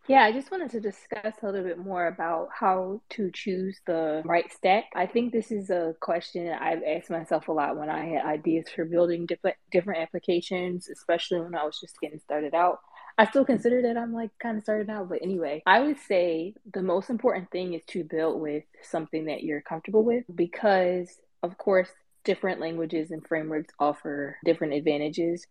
Yeah, 0.08 0.24
I 0.24 0.32
just 0.32 0.52
wanted 0.52 0.70
to 0.72 0.80
discuss 0.80 1.34
a 1.42 1.46
little 1.46 1.64
bit 1.64 1.80
more 1.80 2.06
about 2.06 2.50
how 2.54 3.02
to 3.12 3.32
choose 3.34 3.80
the 3.88 4.22
right 4.24 4.52
stack. 4.54 4.86
I 4.96 5.08
think 5.08 5.34
this 5.34 5.52
is 5.52 5.72
a 5.72 5.96
question 6.00 6.48
I've 6.50 6.84
asked 6.84 7.10
myself 7.10 7.48
a 7.48 7.52
lot 7.52 7.76
when 7.76 7.90
I 7.90 8.06
had 8.06 8.26
ideas 8.26 8.66
for 8.70 8.86
building 8.86 9.26
different 9.26 9.58
different 9.72 10.02
applications, 10.02 10.90
especially 10.90 11.42
when 11.42 11.56
I 11.56 11.64
was 11.64 11.80
just 11.80 12.00
getting 12.00 12.20
started 12.20 12.54
out. 12.54 12.80
I 13.18 13.26
still 13.26 13.46
consider 13.46 13.82
that 13.84 13.98
I'm 13.98 14.14
like 14.14 14.30
kind 14.40 14.58
of 14.58 14.64
started 14.64 14.92
out, 14.92 15.10
but 15.10 15.24
anyway, 15.24 15.64
I 15.66 15.80
would 15.80 15.98
say 15.98 16.54
the 16.72 16.84
most 16.84 17.10
important 17.10 17.50
thing 17.50 17.74
is 17.74 17.84
to 17.88 18.04
build 18.04 18.40
with 18.40 18.64
something 18.84 19.26
that 19.26 19.42
you're 19.44 19.62
comfortable 19.62 20.04
with 20.04 20.26
because, 20.36 21.10
of 21.42 21.58
course, 21.58 21.90
different 22.24 22.60
languages 22.60 23.10
and 23.10 23.26
frameworks 23.26 23.74
offer 23.80 24.38
different 24.46 24.74
advantages. 24.74 25.48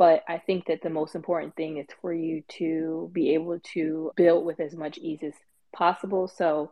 But 0.00 0.24
I 0.26 0.38
think 0.38 0.64
that 0.68 0.80
the 0.80 0.88
most 0.88 1.14
important 1.14 1.56
thing 1.56 1.76
is 1.76 1.88
for 2.00 2.10
you 2.10 2.42
to 2.56 3.10
be 3.12 3.34
able 3.34 3.60
to 3.74 4.12
build 4.16 4.46
with 4.46 4.58
as 4.58 4.74
much 4.74 4.96
ease 4.96 5.22
as 5.22 5.34
possible. 5.74 6.26
So 6.26 6.70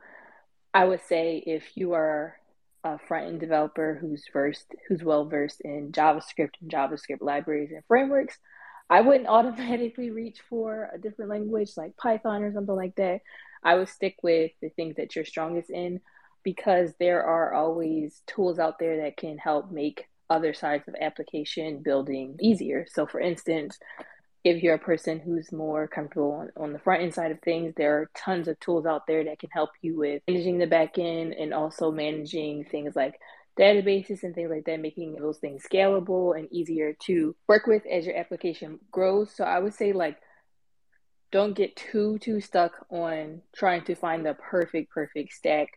I 0.73 0.87
would 0.87 1.03
say 1.03 1.43
if 1.47 1.77
you 1.77 1.93
are 1.93 2.39
a 2.85 2.99
front 2.99 3.27
end 3.27 3.41
developer 3.41 3.99
who's 4.01 4.25
versed, 4.33 4.75
who's 4.89 5.03
well 5.03 5.27
versed 5.27 5.61
in 5.61 5.93
JavaScript 5.93 6.55
and 6.63 6.71
JavaScript 6.71 7.21
libraries 7.21 7.71
and 7.71 7.85
frameworks, 7.87 8.39
I 8.89 9.03
wouldn't 9.03 9.29
automatically 9.29 10.11
reach 10.11 10.39
for 10.49 10.89
a 10.95 10.97
different 10.97 11.31
language 11.31 11.73
like 11.77 11.99
Python 11.99 12.43
or 12.43 12.55
something 12.55 12.75
like 12.75 12.95
that. 12.95 13.21
I 13.63 13.75
would 13.75 13.91
stick 13.91 14.17
with 14.23 14.53
the 14.63 14.71
things 14.71 14.97
that 14.97 15.15
you're 15.15 15.27
strongest 15.27 15.69
in 15.69 16.01
because 16.45 16.95
there 16.99 17.25
are 17.25 17.53
always 17.53 18.23
tools 18.27 18.59
out 18.59 18.79
there 18.79 19.03
that 19.03 19.19
can 19.19 19.37
help 19.37 19.71
make 19.71 20.07
other 20.31 20.55
sides 20.55 20.87
of 20.89 20.95
application 21.01 21.83
building 21.83 22.37
easier. 22.41 22.87
So, 22.91 23.07
for 23.07 23.21
instance, 23.21 23.79
if 24.45 24.63
you're 24.63 24.75
a 24.75 24.79
person 24.79 25.19
who's 25.19 25.53
more 25.53 25.89
comfortable 25.89 26.33
on, 26.33 26.51
on, 26.57 26.73
the 26.73 26.79
front 26.79 27.03
end 27.03 27.15
side 27.15 27.33
of 27.33 27.41
things, 27.41 27.75
there 27.77 27.97
are 27.99 28.11
tons 28.17 28.49
of 28.49 28.59
tools 28.61 28.87
out 28.87 29.07
there 29.07 29.25
that 29.25 29.39
can 29.39 29.51
help 29.51 29.71
you 29.83 29.97
with 29.97 30.23
managing 30.29 30.59
the 30.59 30.67
back 30.67 30.99
end 30.99 31.35
and 31.35 31.53
also 31.53 31.91
managing 31.91 32.65
things 32.65 32.95
like 32.95 33.19
databases 33.59 34.23
and 34.23 34.35
things 34.35 34.51
like 34.51 34.65
that, 34.65 34.81
making 34.81 35.17
those 35.17 35.39
things 35.39 35.65
scalable 35.71 36.39
and 36.39 36.51
easier 36.53 36.95
to 37.01 37.35
work 37.49 37.67
with 37.67 37.83
as 37.87 38.07
your 38.07 38.17
application 38.17 38.79
grows. 38.91 39.35
So, 39.35 39.45
I 39.45 39.59
would 39.59 39.75
say, 39.75 39.93
like, 39.93 40.19
don't 41.31 41.55
get 41.55 41.77
too 41.77 42.19
too 42.19 42.41
stuck 42.41 42.73
on 42.91 43.43
trying 43.55 43.85
to 43.85 43.95
find 43.95 44.25
the 44.25 44.35
perfect 44.35 44.91
perfect 44.91 45.33
stack 45.33 45.69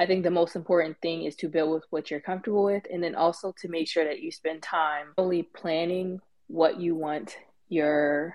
I 0.00 0.06
think 0.06 0.24
the 0.24 0.30
most 0.30 0.56
important 0.56 0.96
thing 1.02 1.24
is 1.24 1.36
to 1.36 1.48
build 1.48 1.74
with 1.74 1.84
what 1.90 2.10
you're 2.10 2.20
comfortable 2.20 2.64
with, 2.64 2.86
and 2.90 3.04
then 3.04 3.14
also 3.14 3.54
to 3.60 3.68
make 3.68 3.86
sure 3.86 4.04
that 4.04 4.20
you 4.20 4.32
spend 4.32 4.62
time 4.62 5.12
fully 5.14 5.42
planning 5.42 6.20
what 6.46 6.80
you 6.80 6.94
want 6.94 7.36
your 7.68 8.34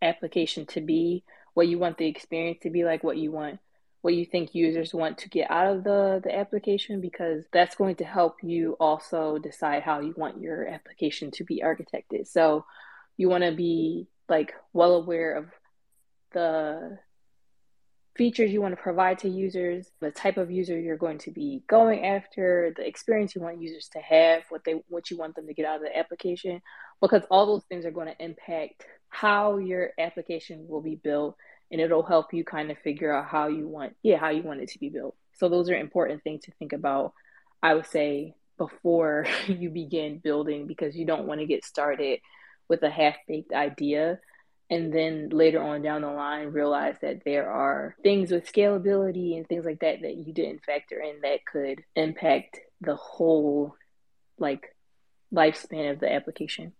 application 0.00 0.64
to 0.66 0.80
be, 0.80 1.22
what 1.52 1.68
you 1.68 1.78
want 1.78 1.98
the 1.98 2.06
experience 2.06 2.60
to 2.62 2.70
be 2.70 2.84
like, 2.84 3.04
what 3.04 3.18
you 3.18 3.30
want 3.30 3.60
what 4.06 4.14
you 4.14 4.24
think 4.24 4.54
users 4.54 4.94
want 4.94 5.18
to 5.18 5.28
get 5.28 5.50
out 5.50 5.66
of 5.66 5.82
the 5.82 6.20
the 6.22 6.32
application 6.32 7.00
because 7.00 7.44
that's 7.52 7.74
going 7.74 7.96
to 7.96 8.04
help 8.04 8.36
you 8.40 8.76
also 8.78 9.36
decide 9.36 9.82
how 9.82 9.98
you 9.98 10.14
want 10.16 10.40
your 10.40 10.68
application 10.68 11.28
to 11.32 11.42
be 11.42 11.60
architected. 11.60 12.28
So 12.28 12.64
you 13.16 13.28
want 13.28 13.42
to 13.42 13.50
be 13.50 14.06
like 14.28 14.54
well 14.72 14.94
aware 14.94 15.34
of 15.34 15.46
the 16.32 16.98
features 18.16 18.52
you 18.52 18.60
want 18.60 18.76
to 18.76 18.82
provide 18.82 19.18
to 19.20 19.28
users, 19.28 19.90
the 20.00 20.10
type 20.10 20.36
of 20.36 20.50
user 20.50 20.78
you're 20.78 20.96
going 20.96 21.18
to 21.18 21.30
be 21.30 21.62
going 21.68 22.04
after, 22.04 22.72
the 22.76 22.86
experience 22.86 23.34
you 23.34 23.40
want 23.40 23.60
users 23.60 23.88
to 23.88 23.98
have, 24.00 24.42
what 24.48 24.62
they 24.64 24.82
what 24.88 25.10
you 25.10 25.16
want 25.16 25.34
them 25.36 25.46
to 25.46 25.54
get 25.54 25.66
out 25.66 25.76
of 25.76 25.82
the 25.82 25.96
application, 25.96 26.60
because 27.00 27.22
all 27.30 27.46
those 27.46 27.64
things 27.64 27.84
are 27.84 27.90
going 27.90 28.08
to 28.08 28.24
impact 28.24 28.84
how 29.08 29.58
your 29.58 29.90
application 29.98 30.66
will 30.68 30.80
be 30.82 30.96
built 30.96 31.36
and 31.70 31.80
it'll 31.80 32.02
help 32.02 32.32
you 32.32 32.44
kind 32.44 32.70
of 32.70 32.78
figure 32.78 33.12
out 33.12 33.26
how 33.26 33.48
you 33.48 33.66
want 33.68 33.94
yeah, 34.02 34.16
how 34.16 34.30
you 34.30 34.42
want 34.42 34.60
it 34.60 34.70
to 34.70 34.78
be 34.78 34.88
built. 34.88 35.14
So 35.34 35.48
those 35.48 35.68
are 35.70 35.76
important 35.76 36.22
things 36.22 36.44
to 36.44 36.52
think 36.52 36.72
about 36.72 37.12
I 37.62 37.74
would 37.74 37.86
say 37.86 38.34
before 38.58 39.26
you 39.46 39.70
begin 39.70 40.18
building 40.18 40.66
because 40.66 40.96
you 40.96 41.04
don't 41.04 41.26
want 41.26 41.40
to 41.40 41.46
get 41.46 41.64
started 41.64 42.20
with 42.68 42.82
a 42.82 42.90
half-baked 42.90 43.52
idea 43.52 44.18
and 44.70 44.92
then 44.92 45.28
later 45.30 45.62
on 45.62 45.82
down 45.82 46.02
the 46.02 46.10
line 46.10 46.48
realize 46.48 46.96
that 47.00 47.22
there 47.24 47.50
are 47.50 47.94
things 48.02 48.30
with 48.32 48.50
scalability 48.50 49.36
and 49.36 49.46
things 49.48 49.64
like 49.64 49.78
that 49.80 50.00
that 50.02 50.16
you 50.16 50.32
didn't 50.32 50.64
factor 50.64 51.00
in 51.00 51.20
that 51.22 51.44
could 51.50 51.84
impact 51.94 52.58
the 52.80 52.96
whole 52.96 53.74
like 54.38 54.74
lifespan 55.32 55.90
of 55.90 56.00
the 56.00 56.12
application. 56.12 56.72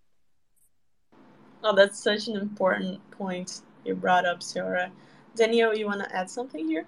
Oh 1.63 1.75
that's 1.75 2.03
such 2.03 2.29
an 2.29 2.37
important 2.37 3.01
point 3.13 3.61
you 3.85 3.95
brought 3.95 4.27
up 4.27 4.43
sarah 4.43 4.91
daniel 5.37 5.75
you 5.75 5.87
want 5.87 6.03
to 6.03 6.17
add 6.17 6.29
something 6.29 6.67
here? 6.67 6.87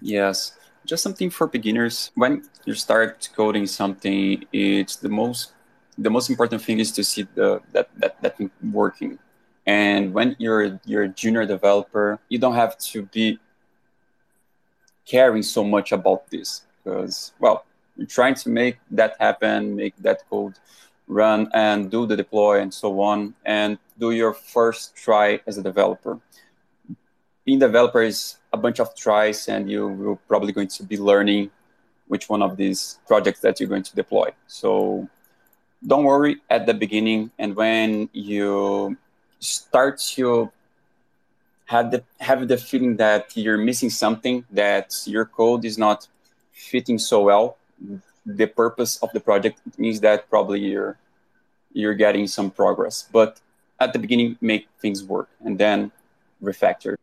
Yes. 0.00 0.56
Just 0.86 1.02
something 1.02 1.28
for 1.28 1.46
beginners. 1.46 2.10
When 2.14 2.48
you 2.64 2.74
start 2.74 3.28
coding 3.36 3.66
something 3.66 4.44
it's 4.52 4.96
the 4.96 5.08
most 5.08 5.52
the 5.98 6.10
most 6.10 6.30
important 6.30 6.62
thing 6.62 6.78
is 6.78 6.92
to 6.92 7.04
see 7.04 7.26
the 7.34 7.60
that 7.72 7.90
that 7.98 8.22
that 8.22 8.36
working 8.62 9.18
and 9.70 10.12
when 10.12 10.34
you're 10.38 10.80
you're 10.84 11.04
a 11.04 11.14
junior 11.22 11.46
developer, 11.46 12.18
you 12.28 12.38
don't 12.44 12.58
have 12.64 12.74
to 12.90 12.98
be 13.16 13.38
caring 15.06 15.44
so 15.44 15.62
much 15.62 15.92
about 15.92 16.28
this 16.32 16.62
because 16.76 17.32
well, 17.38 17.64
you're 17.96 18.14
trying 18.18 18.34
to 18.42 18.48
make 18.48 18.76
that 18.90 19.12
happen, 19.20 19.76
make 19.76 19.94
that 20.06 20.28
code 20.28 20.56
run 21.06 21.48
and 21.54 21.90
do 21.90 22.00
the 22.10 22.16
deploy 22.16 22.54
and 22.62 22.72
so 22.82 22.88
on 23.00 23.34
and 23.44 23.78
do 23.98 24.10
your 24.10 24.34
first 24.34 24.96
try 24.96 25.40
as 25.46 25.56
a 25.58 25.62
developer. 25.62 26.18
Being 27.44 27.60
developer 27.60 28.02
is 28.02 28.38
a 28.52 28.58
bunch 28.64 28.80
of 28.80 28.88
tries 28.96 29.48
and 29.48 29.70
you 29.70 29.86
will 29.86 30.18
probably 30.30 30.52
going 30.52 30.72
to 30.78 30.82
be 30.82 30.96
learning 30.96 31.50
which 32.08 32.28
one 32.28 32.42
of 32.42 32.56
these 32.56 32.98
projects 33.06 33.40
that 33.44 33.60
you're 33.60 33.68
going 33.74 33.88
to 33.90 33.94
deploy. 33.94 34.28
So 34.48 35.08
don't 35.86 36.04
worry 36.04 36.34
at 36.50 36.66
the 36.66 36.74
beginning 36.74 37.30
and 37.38 37.54
when 37.54 38.08
you 38.12 38.96
start 39.40 39.98
to 39.98 40.50
have 41.66 41.90
the 41.90 42.02
have 42.18 42.46
the 42.48 42.56
feeling 42.56 42.96
that 42.96 43.36
you're 43.36 43.58
missing 43.58 43.90
something 43.90 44.44
that 44.50 45.02
your 45.06 45.24
code 45.24 45.64
is 45.64 45.78
not 45.78 46.08
fitting 46.52 46.98
so 46.98 47.22
well. 47.22 47.56
The 48.26 48.46
purpose 48.46 48.96
of 49.02 49.10
the 49.12 49.20
project 49.20 49.60
means 49.78 50.00
that 50.00 50.28
probably 50.28 50.60
you're 50.60 50.98
you're 51.72 51.94
getting 51.94 52.26
some 52.26 52.50
progress 52.50 53.08
but 53.12 53.40
at 53.78 53.92
the 53.92 53.98
beginning 53.98 54.36
make 54.40 54.68
things 54.80 55.04
work 55.04 55.28
and 55.44 55.56
then 55.58 55.90
refactor. 56.42 56.96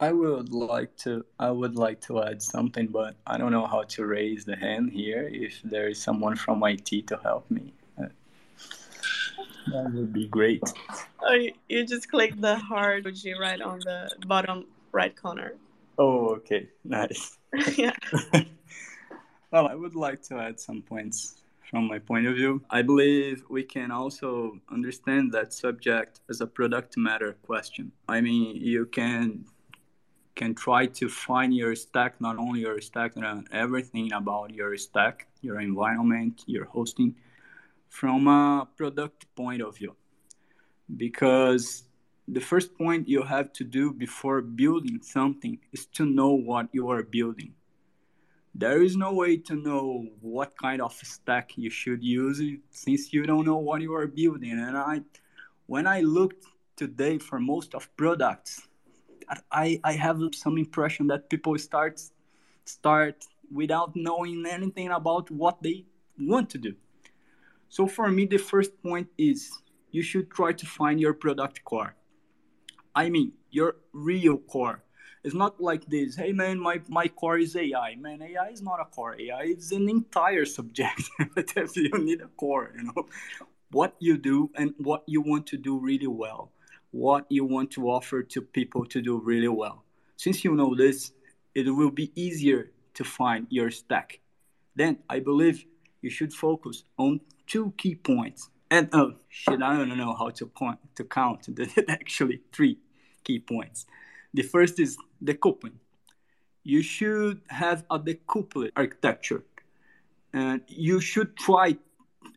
I 0.00 0.12
would 0.12 0.52
like 0.52 0.96
to 1.04 1.24
i 1.38 1.50
would 1.50 1.76
like 1.76 2.00
to 2.08 2.22
add 2.24 2.42
something 2.42 2.88
but 2.88 3.14
i 3.24 3.38
don't 3.38 3.52
know 3.52 3.66
how 3.66 3.82
to 3.94 4.04
raise 4.04 4.44
the 4.44 4.56
hand 4.56 4.90
here 4.90 5.30
if 5.32 5.60
there 5.62 5.88
is 5.88 6.02
someone 6.02 6.34
from 6.34 6.62
it 6.64 6.84
to 7.06 7.16
help 7.22 7.48
me 7.50 7.72
that 9.72 9.92
would 9.92 10.12
be 10.12 10.26
great. 10.28 10.62
Oh 11.22 11.36
you 11.68 11.86
just 11.86 12.10
click 12.10 12.40
the 12.40 12.56
heart 12.56 13.04
emoji 13.04 13.38
right 13.38 13.60
on 13.60 13.78
the 13.80 14.10
bottom 14.26 14.66
right 14.92 15.14
corner. 15.14 15.54
Oh 15.98 16.36
okay. 16.36 16.68
Nice. 16.84 17.38
Yeah. 17.76 17.96
Well 19.52 19.68
i 19.68 19.74
would 19.74 19.94
like 19.94 20.22
to 20.28 20.38
add 20.38 20.58
some 20.58 20.80
points 20.80 21.42
from 21.72 21.86
my 21.86 21.98
point 21.98 22.26
of 22.26 22.34
view. 22.36 22.62
I 22.70 22.82
believe 22.82 23.44
we 23.48 23.62
can 23.62 23.90
also 23.90 24.58
understand 24.70 25.32
that 25.32 25.54
subject 25.54 26.20
as 26.28 26.40
a 26.40 26.46
product 26.46 26.96
matter 26.98 27.32
question. 27.42 27.92
I 28.08 28.20
mean, 28.20 28.56
you 28.56 28.86
can 28.86 29.46
can 30.34 30.54
try 30.54 30.86
to 30.86 31.08
find 31.08 31.54
your 31.54 31.74
stack, 31.74 32.20
not 32.20 32.36
only 32.38 32.60
your 32.60 32.80
stack, 32.80 33.12
but 33.14 33.24
everything 33.52 34.12
about 34.12 34.54
your 34.54 34.76
stack, 34.76 35.26
your 35.40 35.60
environment, 35.60 36.42
your 36.46 36.64
hosting, 36.64 37.14
from 37.92 38.26
a 38.26 38.66
product 38.74 39.26
point 39.36 39.60
of 39.60 39.76
view. 39.76 39.94
Because 40.96 41.84
the 42.26 42.40
first 42.40 42.74
point 42.74 43.06
you 43.06 43.22
have 43.22 43.52
to 43.52 43.64
do 43.64 43.92
before 43.92 44.40
building 44.40 45.00
something 45.02 45.58
is 45.72 45.84
to 45.96 46.06
know 46.06 46.30
what 46.30 46.68
you 46.72 46.88
are 46.88 47.02
building. 47.02 47.52
There 48.54 48.82
is 48.82 48.96
no 48.96 49.12
way 49.12 49.36
to 49.48 49.54
know 49.54 50.06
what 50.22 50.56
kind 50.56 50.80
of 50.80 50.94
stack 50.94 51.58
you 51.58 51.68
should 51.68 52.02
use 52.02 52.40
since 52.70 53.12
you 53.12 53.26
don't 53.26 53.44
know 53.44 53.58
what 53.58 53.82
you 53.82 53.94
are 53.94 54.06
building. 54.06 54.52
And 54.52 54.76
i 54.76 55.02
when 55.66 55.86
i 55.86 56.00
looked 56.00 56.44
today 56.76 57.18
for 57.18 57.38
most 57.38 57.74
of 57.74 57.88
products 57.96 58.68
i 59.50 59.80
i 59.84 59.92
have 59.92 60.18
some 60.32 60.56
impression 60.58 61.06
that 61.06 61.30
people 61.30 61.56
start 61.58 62.00
start 62.64 63.24
without 63.60 63.94
knowing 63.94 64.44
anything 64.46 64.90
about 64.90 65.30
what 65.30 65.62
they 65.62 65.84
want 66.18 66.50
to 66.50 66.58
do 66.58 66.74
so 67.72 67.86
for 67.86 68.08
me 68.16 68.22
the 68.26 68.42
first 68.52 68.72
point 68.82 69.08
is 69.16 69.38
you 69.96 70.02
should 70.02 70.30
try 70.30 70.52
to 70.52 70.66
find 70.66 71.00
your 71.00 71.14
product 71.14 71.64
core 71.64 71.94
i 72.94 73.08
mean 73.08 73.32
your 73.50 73.70
real 73.92 74.36
core 74.36 74.84
it's 75.24 75.34
not 75.34 75.60
like 75.60 75.86
this. 75.86 76.16
Hey 76.16 76.32
man, 76.32 76.58
my, 76.58 76.80
my 76.88 77.06
core 77.06 77.38
is 77.38 77.54
AI. 77.54 77.94
Man, 77.94 78.22
AI 78.22 78.48
is 78.48 78.60
not 78.60 78.80
a 78.80 78.84
core. 78.84 79.14
AI 79.20 79.54
is 79.56 79.70
an 79.70 79.88
entire 79.88 80.44
subject. 80.44 81.02
you 81.76 81.90
need 81.98 82.22
a 82.22 82.28
core, 82.36 82.72
you 82.76 82.84
know. 82.84 83.06
What 83.70 83.94
you 84.00 84.18
do 84.18 84.50
and 84.56 84.74
what 84.78 85.04
you 85.06 85.20
want 85.22 85.46
to 85.48 85.56
do 85.56 85.78
really 85.78 86.08
well. 86.08 86.50
What 86.90 87.24
you 87.30 87.44
want 87.44 87.70
to 87.72 87.88
offer 87.88 88.22
to 88.22 88.42
people 88.42 88.84
to 88.86 89.00
do 89.00 89.18
really 89.18 89.48
well. 89.48 89.84
Since 90.16 90.44
you 90.44 90.56
know 90.56 90.74
this, 90.74 91.12
it 91.54 91.70
will 91.70 91.90
be 91.90 92.10
easier 92.20 92.72
to 92.94 93.04
find 93.04 93.46
your 93.48 93.70
stack. 93.70 94.20
Then 94.74 94.98
I 95.08 95.20
believe 95.20 95.64
you 96.02 96.10
should 96.10 96.34
focus 96.34 96.82
on 96.98 97.20
two 97.46 97.72
key 97.76 97.94
points. 97.94 98.50
And 98.70 98.88
oh 98.92 99.14
shit, 99.28 99.62
I 99.62 99.76
don't 99.76 99.96
know 99.96 100.14
how 100.14 100.30
to 100.30 100.46
point 100.46 100.78
to 100.96 101.04
count. 101.04 101.48
Actually, 101.88 102.40
three 102.52 102.78
key 103.24 103.38
points. 103.38 103.86
The 104.34 104.42
first 104.42 104.80
is 104.80 104.96
decoupling. 105.22 105.74
You 106.64 106.82
should 106.82 107.42
have 107.48 107.84
a 107.90 107.98
decoupled 107.98 108.70
architecture, 108.76 109.44
and 110.32 110.62
you 110.68 111.00
should 111.00 111.36
try 111.36 111.76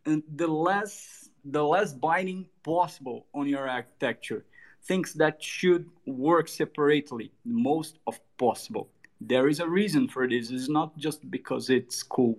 the 0.06 0.48
less 0.48 1.30
the 1.46 1.64
less 1.64 1.94
binding 1.94 2.48
possible 2.64 3.28
on 3.34 3.48
your 3.48 3.70
architecture. 3.70 4.46
Things 4.84 5.14
that 5.14 5.42
should 5.42 5.90
work 6.06 6.48
separately, 6.48 7.32
the 7.46 7.54
most 7.54 7.98
of 8.08 8.20
possible. 8.38 8.90
There 9.22 9.48
is 9.48 9.60
a 9.60 9.68
reason 9.68 10.08
for 10.08 10.28
this. 10.28 10.52
It's 10.52 10.70
not 10.70 10.98
just 10.98 11.30
because 11.32 11.70
it's 11.70 12.04
cool. 12.04 12.38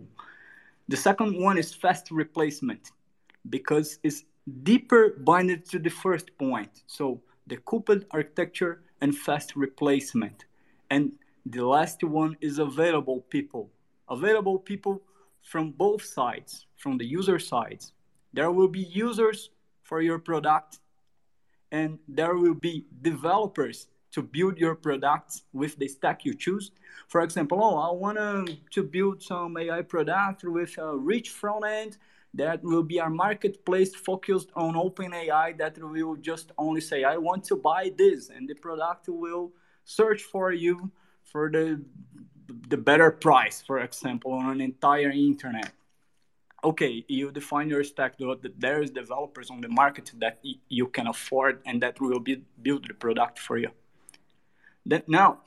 The 0.88 0.96
second 0.96 1.42
one 1.42 1.59
is 1.59 1.75
fast 1.75 2.11
replacement, 2.11 2.92
because 3.51 3.99
it's 4.03 4.25
deeper 4.62 5.11
binded 5.25 5.64
to 5.70 5.79
the 5.79 5.90
first 5.90 6.37
point. 6.38 6.83
So 6.87 7.20
the 7.46 7.57
coupled 7.57 8.05
architecture 8.12 8.83
and 9.01 9.16
fast 9.16 9.57
replacement. 9.57 10.44
And 10.90 11.12
the 11.44 11.64
last 11.64 12.03
one 12.05 12.37
is 12.40 12.59
available 12.59 13.22
people. 13.31 13.70
Available 14.09 14.59
people 14.59 15.03
from 15.42 15.72
both 15.72 16.05
sides, 16.05 16.66
from 16.77 16.99
the 16.99 17.05
user 17.05 17.38
sides. 17.38 17.92
There 18.33 18.51
will 18.51 18.68
be 18.68 18.83
users 18.83 19.51
for 19.83 20.01
your 20.01 20.18
product, 20.18 20.79
and 21.72 21.99
there 22.07 22.37
will 22.37 22.55
be 22.55 22.87
developers 23.03 23.88
to 24.16 24.22
build 24.22 24.57
your 24.57 24.74
products 24.74 25.42
with 25.52 25.76
the 25.76 25.87
stack 25.87 26.24
you 26.24 26.33
choose. 26.33 26.70
For 27.07 27.20
example, 27.20 27.59
oh, 27.62 27.76
I 27.76 27.92
want 27.92 28.18
to 28.76 28.83
build 28.83 29.22
some 29.22 29.59
AI 29.59 29.83
product 29.83 30.42
with 30.42 30.79
a 30.79 30.96
rich 30.96 31.29
front 31.29 31.66
end 31.66 31.98
that 32.33 32.62
will 32.62 32.83
be 32.83 32.96
a 32.96 33.11
marketplace 33.11 33.94
focused 33.94 34.48
on 34.57 34.72
OpenAI 34.74 35.59
that 35.59 35.76
will 35.79 36.16
just 36.16 36.52
only 36.57 36.81
say, 36.81 37.05
I 37.05 37.18
want 37.18 37.44
to 37.50 37.57
buy 37.57 37.92
this, 37.94 38.31
and 38.31 38.48
the 38.48 38.55
product 38.55 39.05
will 39.09 39.52
search 39.85 40.22
for 40.22 40.50
you 40.50 40.90
for 41.22 41.50
the 41.50 41.85
the 42.68 42.76
better 42.76 43.11
price, 43.11 43.62
for 43.66 43.81
example, 43.81 44.33
on 44.33 44.48
an 44.50 44.61
entire 44.61 45.11
internet. 45.11 45.72
Okay, 46.64 47.05
you 47.09 47.31
define 47.33 47.68
your 47.68 47.85
stack. 47.85 48.14
There 48.66 48.83
is 48.83 48.90
developers 48.90 49.50
on 49.50 49.61
the 49.61 49.68
market 49.68 50.12
that 50.22 50.38
you 50.68 50.87
can 50.87 51.07
afford, 51.07 51.61
and 51.66 51.83
that 51.83 52.00
will 52.00 52.20
be 52.20 52.35
build 52.62 52.88
the 52.88 52.94
product 52.94 53.38
for 53.38 53.59
you. 53.59 53.72
That 54.87 55.09
now 55.09 55.40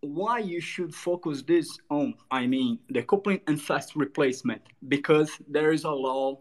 why 0.00 0.38
you 0.38 0.60
should 0.60 0.92
focus 0.92 1.42
this 1.42 1.78
on 1.88 2.14
i 2.32 2.46
mean 2.46 2.80
the 2.90 3.02
coupling 3.02 3.40
and 3.46 3.60
fast 3.60 3.94
replacement? 3.94 4.62
Because 4.88 5.30
there 5.48 5.70
is 5.72 5.84
a 5.84 5.90
law 5.90 6.40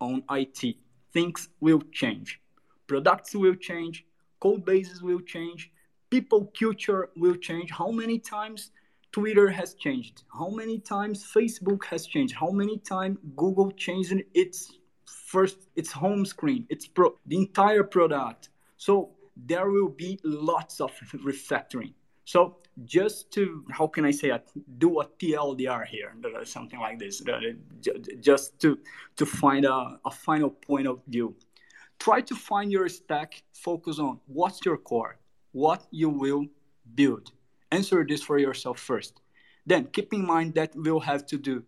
on 0.00 0.22
it 0.30 0.76
things 1.12 1.48
will 1.60 1.82
change. 1.92 2.40
Products 2.86 3.34
will 3.34 3.54
change. 3.54 4.04
Code 4.40 4.64
bases 4.66 5.02
will 5.02 5.20
change. 5.20 5.70
People 6.10 6.52
culture 6.58 7.08
will 7.16 7.36
change. 7.36 7.70
How 7.70 7.90
many 7.90 8.18
times 8.18 8.70
twitter 9.12 9.48
has 9.48 9.74
changed? 9.74 10.24
How 10.38 10.50
many 10.50 10.78
times 10.78 11.24
facebook 11.36 11.84
has 11.86 12.06
changed? 12.06 12.34
How 12.34 12.50
many 12.50 12.78
times 12.78 13.18
google 13.36 13.70
changed 13.72 14.14
its 14.34 14.72
first 15.06 15.68
its 15.76 15.92
home 15.92 16.24
screen 16.26 16.66
its 16.68 16.86
pro 16.86 17.14
the 17.26 17.36
entire 17.36 17.84
product? 17.84 18.50
So 18.76 19.15
there 19.36 19.70
will 19.70 19.88
be 19.88 20.18
lots 20.24 20.80
of 20.80 20.92
refactoring 21.14 21.92
so 22.26 22.56
just 22.84 23.30
to, 23.32 23.64
how 23.70 23.86
can 23.86 24.04
I 24.04 24.10
say, 24.10 24.30
it, 24.30 24.50
do 24.78 25.00
a 25.00 25.06
TLDR 25.06 25.86
here, 25.86 26.12
something 26.44 26.80
like 26.80 26.98
this, 26.98 27.22
just 28.20 28.58
to, 28.60 28.78
to 29.16 29.24
find 29.24 29.64
a, 29.64 29.98
a 30.04 30.10
final 30.10 30.50
point 30.50 30.88
of 30.88 31.00
view. 31.06 31.36
Try 32.00 32.20
to 32.22 32.34
find 32.34 32.70
your 32.70 32.88
stack, 32.88 33.42
focus 33.54 34.00
on 34.00 34.18
what's 34.26 34.64
your 34.66 34.76
core, 34.76 35.18
what 35.52 35.86
you 35.92 36.10
will 36.10 36.46
build. 36.96 37.30
Answer 37.70 38.04
this 38.06 38.22
for 38.22 38.38
yourself 38.38 38.80
first. 38.80 39.20
Then 39.64 39.86
keep 39.92 40.12
in 40.12 40.26
mind 40.26 40.54
that 40.54 40.72
we'll 40.74 41.00
have 41.00 41.26
to 41.26 41.38
do 41.38 41.62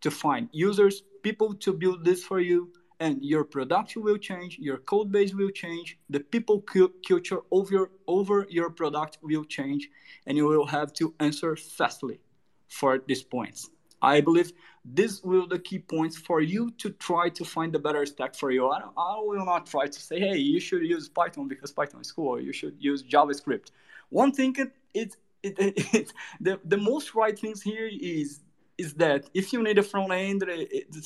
to 0.00 0.12
find 0.12 0.48
users, 0.52 1.02
people 1.24 1.54
to 1.54 1.72
build 1.72 2.04
this 2.04 2.22
for 2.22 2.38
you, 2.38 2.72
and 3.00 3.24
your 3.24 3.44
production 3.44 4.02
will 4.02 4.16
change, 4.16 4.58
your 4.58 4.78
code 4.78 5.12
base 5.12 5.34
will 5.34 5.50
change, 5.50 5.98
the 6.10 6.20
people 6.20 6.64
culture 7.06 7.40
over, 7.50 7.90
over 8.06 8.46
your 8.50 8.70
product 8.70 9.18
will 9.22 9.44
change, 9.44 9.88
and 10.26 10.36
you 10.36 10.46
will 10.46 10.66
have 10.66 10.92
to 10.94 11.14
answer 11.20 11.54
fastly 11.56 12.20
for 12.68 12.98
these 13.06 13.22
points. 13.22 13.70
I 14.02 14.20
believe 14.20 14.52
this 14.84 15.22
will 15.22 15.46
the 15.46 15.58
key 15.58 15.78
points 15.80 16.16
for 16.16 16.40
you 16.40 16.70
to 16.78 16.90
try 16.90 17.28
to 17.30 17.44
find 17.44 17.72
the 17.72 17.78
better 17.78 18.06
stack 18.06 18.34
for 18.34 18.50
you. 18.50 18.68
I, 18.68 18.82
I 18.96 19.20
will 19.20 19.44
not 19.44 19.66
try 19.66 19.86
to 19.86 20.00
say, 20.00 20.20
hey, 20.20 20.36
you 20.36 20.60
should 20.60 20.82
use 20.82 21.08
Python 21.08 21.48
because 21.48 21.72
Python 21.72 22.00
is 22.00 22.12
cool, 22.12 22.28
or 22.28 22.40
you 22.40 22.52
should 22.52 22.76
use 22.78 23.02
JavaScript. 23.02 23.70
One 24.10 24.32
thing 24.32 24.54
it, 24.56 24.72
it, 24.94 25.16
it, 25.42 25.94
it 25.94 26.12
the, 26.40 26.60
the 26.64 26.76
most 26.76 27.14
right 27.14 27.38
things 27.38 27.62
here 27.62 27.88
is 27.92 28.40
is 28.78 28.94
that 28.94 29.28
if 29.34 29.52
you 29.52 29.62
need 29.62 29.78
a 29.78 29.82
front 29.82 30.12
end, 30.12 30.44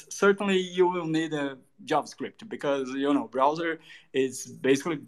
certainly 0.09 0.59
you 0.59 0.87
will 0.87 1.07
need 1.07 1.33
a 1.33 1.57
JavaScript 1.87 2.49
because 2.49 2.91
you 2.91 3.13
know 3.13 3.27
browser 3.27 3.81
is 4.13 4.47
basically 4.47 4.99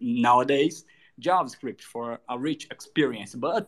nowadays 0.00 0.84
JavaScript 1.20 1.82
for 1.82 2.20
a 2.28 2.38
rich 2.38 2.66
experience. 2.70 3.34
But 3.34 3.66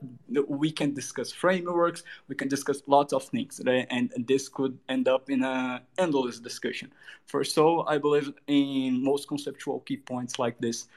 we 0.49 0.71
can 0.71 0.95
discuss 0.95 1.33
frameworks, 1.33 2.03
we 2.29 2.35
can 2.35 2.49
discuss 2.49 2.83
lots 2.87 3.13
of 3.13 3.25
things, 3.25 3.61
right? 3.67 3.87
and 3.91 4.11
this 4.27 4.49
could 4.49 4.79
end 4.89 5.09
up 5.09 5.29
in 5.29 5.43
an 5.45 5.81
endless 5.99 6.39
discussion. 6.39 6.93
For 7.27 7.45
so, 7.45 7.85
I 7.87 7.99
believe 7.99 8.33
in 8.47 9.05
most 9.05 9.29
conceptual 9.29 9.81
key 9.81 9.99
points 9.99 10.39
like 10.39 10.59
this, 10.61 10.89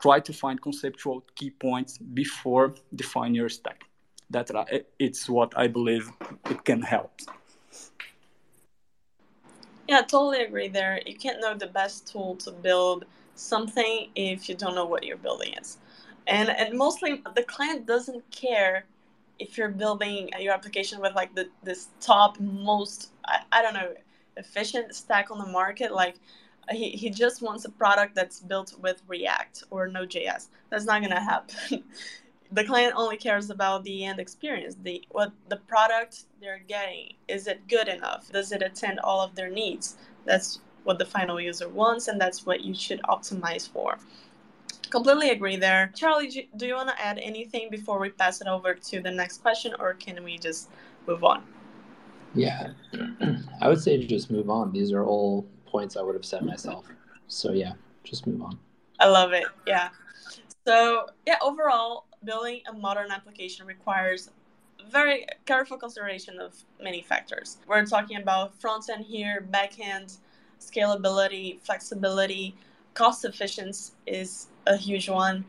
try 0.00 0.18
to 0.20 0.32
find 0.32 0.60
conceptual 0.60 1.24
key 1.36 1.50
points 1.50 1.98
before 1.98 2.74
define 2.94 3.34
your 3.34 3.48
stack. 3.48 3.89
That 4.30 4.50
it's 4.98 5.28
what 5.28 5.52
I 5.56 5.66
believe 5.66 6.10
it 6.48 6.64
can 6.64 6.82
help. 6.82 7.20
Yeah, 9.88 9.98
I 9.98 10.02
totally 10.02 10.44
agree 10.44 10.68
there. 10.68 11.00
You 11.04 11.16
can't 11.16 11.40
know 11.40 11.54
the 11.54 11.66
best 11.66 12.06
tool 12.06 12.36
to 12.36 12.52
build 12.52 13.06
something 13.34 14.08
if 14.14 14.48
you 14.48 14.54
don't 14.54 14.74
know 14.74 14.84
what 14.84 15.02
you're 15.02 15.16
building 15.16 15.54
is. 15.60 15.78
And 16.26 16.48
and 16.48 16.78
mostly 16.78 17.22
the 17.34 17.42
client 17.42 17.86
doesn't 17.86 18.30
care 18.30 18.84
if 19.40 19.56
you're 19.58 19.70
building 19.70 20.30
your 20.38 20.52
application 20.52 21.00
with 21.00 21.14
like 21.14 21.34
the 21.34 21.48
this 21.64 21.88
top 22.00 22.38
most 22.38 23.10
I, 23.24 23.40
I 23.50 23.62
don't 23.62 23.74
know 23.74 23.94
efficient 24.36 24.94
stack 24.94 25.30
on 25.30 25.38
the 25.38 25.46
market 25.46 25.92
like 25.92 26.16
he, 26.70 26.90
he 26.90 27.10
just 27.10 27.42
wants 27.42 27.64
a 27.64 27.70
product 27.70 28.14
that's 28.14 28.40
built 28.40 28.74
with 28.80 29.02
react 29.08 29.64
or 29.70 29.88
node.js 29.88 30.48
that's 30.68 30.84
not 30.84 31.00
going 31.00 31.10
to 31.10 31.20
happen 31.20 31.82
the 32.52 32.64
client 32.64 32.94
only 32.96 33.16
cares 33.16 33.50
about 33.50 33.84
the 33.84 34.04
end 34.04 34.18
experience 34.18 34.76
the 34.82 35.02
what 35.10 35.32
the 35.48 35.56
product 35.56 36.24
they're 36.40 36.62
getting 36.66 37.14
is 37.28 37.46
it 37.46 37.66
good 37.68 37.88
enough? 37.88 38.30
Does 38.32 38.52
it 38.52 38.62
attend 38.62 39.00
all 39.00 39.20
of 39.20 39.34
their 39.34 39.50
needs? 39.50 39.96
That's 40.24 40.60
what 40.84 40.98
the 40.98 41.04
final 41.04 41.40
user 41.40 41.68
wants 41.68 42.08
and 42.08 42.20
that's 42.20 42.46
what 42.46 42.62
you 42.62 42.74
should 42.74 43.00
optimize 43.02 43.68
for. 43.68 43.98
Completely 44.88 45.30
agree 45.30 45.56
there. 45.56 45.92
Charlie 45.94 46.48
do 46.56 46.66
you 46.66 46.74
want 46.74 46.88
to 46.88 47.00
add 47.00 47.18
anything 47.18 47.68
before 47.70 48.00
we 48.00 48.10
pass 48.10 48.40
it 48.40 48.48
over 48.48 48.74
to 48.74 49.00
the 49.00 49.10
next 49.10 49.42
question 49.42 49.74
or 49.78 49.94
can 49.94 50.22
we 50.24 50.38
just 50.38 50.70
move 51.06 51.22
on? 51.22 51.44
Yeah. 52.34 52.72
I 53.60 53.68
would 53.68 53.80
say 53.80 54.04
just 54.04 54.30
move 54.30 54.50
on. 54.50 54.72
These 54.72 54.92
are 54.92 55.04
all 55.04 55.46
points 55.66 55.96
i 55.96 56.02
would 56.02 56.16
have 56.16 56.24
said 56.24 56.42
myself. 56.42 56.84
So 57.28 57.52
yeah 57.52 57.74
just 58.02 58.26
move 58.26 58.42
on. 58.42 58.58
I 58.98 59.06
love 59.06 59.32
it. 59.32 59.44
Yeah. 59.66 59.90
So 60.66 61.06
yeah 61.26 61.36
overall 61.42 62.06
building 62.24 62.60
a 62.68 62.72
modern 62.72 63.10
application 63.10 63.66
requires 63.66 64.30
very 64.90 65.26
careful 65.46 65.76
consideration 65.76 66.38
of 66.38 66.54
many 66.82 67.02
factors. 67.02 67.58
We're 67.66 67.84
talking 67.86 68.16
about 68.16 68.58
front 68.60 68.88
end 68.90 69.04
here, 69.04 69.40
back 69.40 69.78
end, 69.78 70.16
scalability, 70.58 71.60
flexibility, 71.60 72.54
cost 72.94 73.24
efficiency 73.24 73.92
is 74.06 74.48
a 74.66 74.76
huge 74.76 75.08
one. 75.08 75.44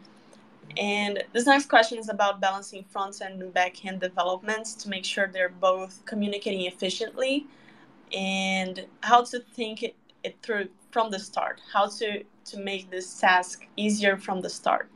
And 0.78 1.24
this 1.34 1.46
next 1.46 1.68
question 1.68 1.98
is 1.98 2.10
about 2.10 2.40
balancing 2.40 2.86
front 2.90 3.22
end 3.22 3.42
and 3.42 3.54
back 3.54 3.84
end 3.86 4.00
developments 4.00 4.74
to 4.76 4.90
make 4.90 5.04
sure 5.04 5.28
they're 5.28 5.50
both 5.50 6.06
communicating 6.06 6.66
efficiently 6.66 7.48
and 8.14 8.86
how 9.02 9.24
to 9.24 9.40
think 9.40 9.84
it, 9.84 9.96
it 10.24 10.38
through 10.42 10.70
from 10.92 11.12
the 11.12 11.20
start, 11.20 11.62
how 11.74 11.88
to, 11.88 12.24
to 12.46 12.60
make 12.60 12.90
this 12.90 13.20
task 13.20 13.66
easier 13.76 14.18
from 14.18 14.42
the 14.42 14.50
start 14.50 14.90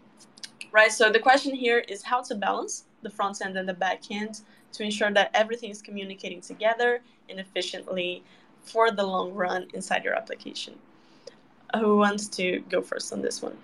right? 0.76 0.92
So 0.92 1.10
the 1.10 1.20
question 1.20 1.56
here 1.56 1.80
is 1.80 2.04
how 2.04 2.22
to 2.24 2.36
balance 2.36 2.84
the 3.02 3.10
front 3.10 3.42
end 3.42 3.58
and 3.58 3.68
the 3.68 3.74
back 3.74 4.12
end 4.12 4.42
to 4.74 4.84
ensure 4.84 5.10
that 5.10 5.32
everything 5.34 5.70
is 5.70 5.82
communicating 5.82 6.42
together 6.42 7.00
and 7.30 7.40
efficiently 7.40 8.26
for 8.62 8.92
the 8.92 9.04
long 9.04 9.34
run 9.34 9.68
inside 9.74 10.04
your 10.04 10.16
application. 10.16 10.78
Who 11.80 11.98
wants 11.98 12.28
to 12.40 12.60
go 12.70 12.82
first 12.82 13.14
on 13.14 13.22
this 13.22 13.42
one? 13.42 13.58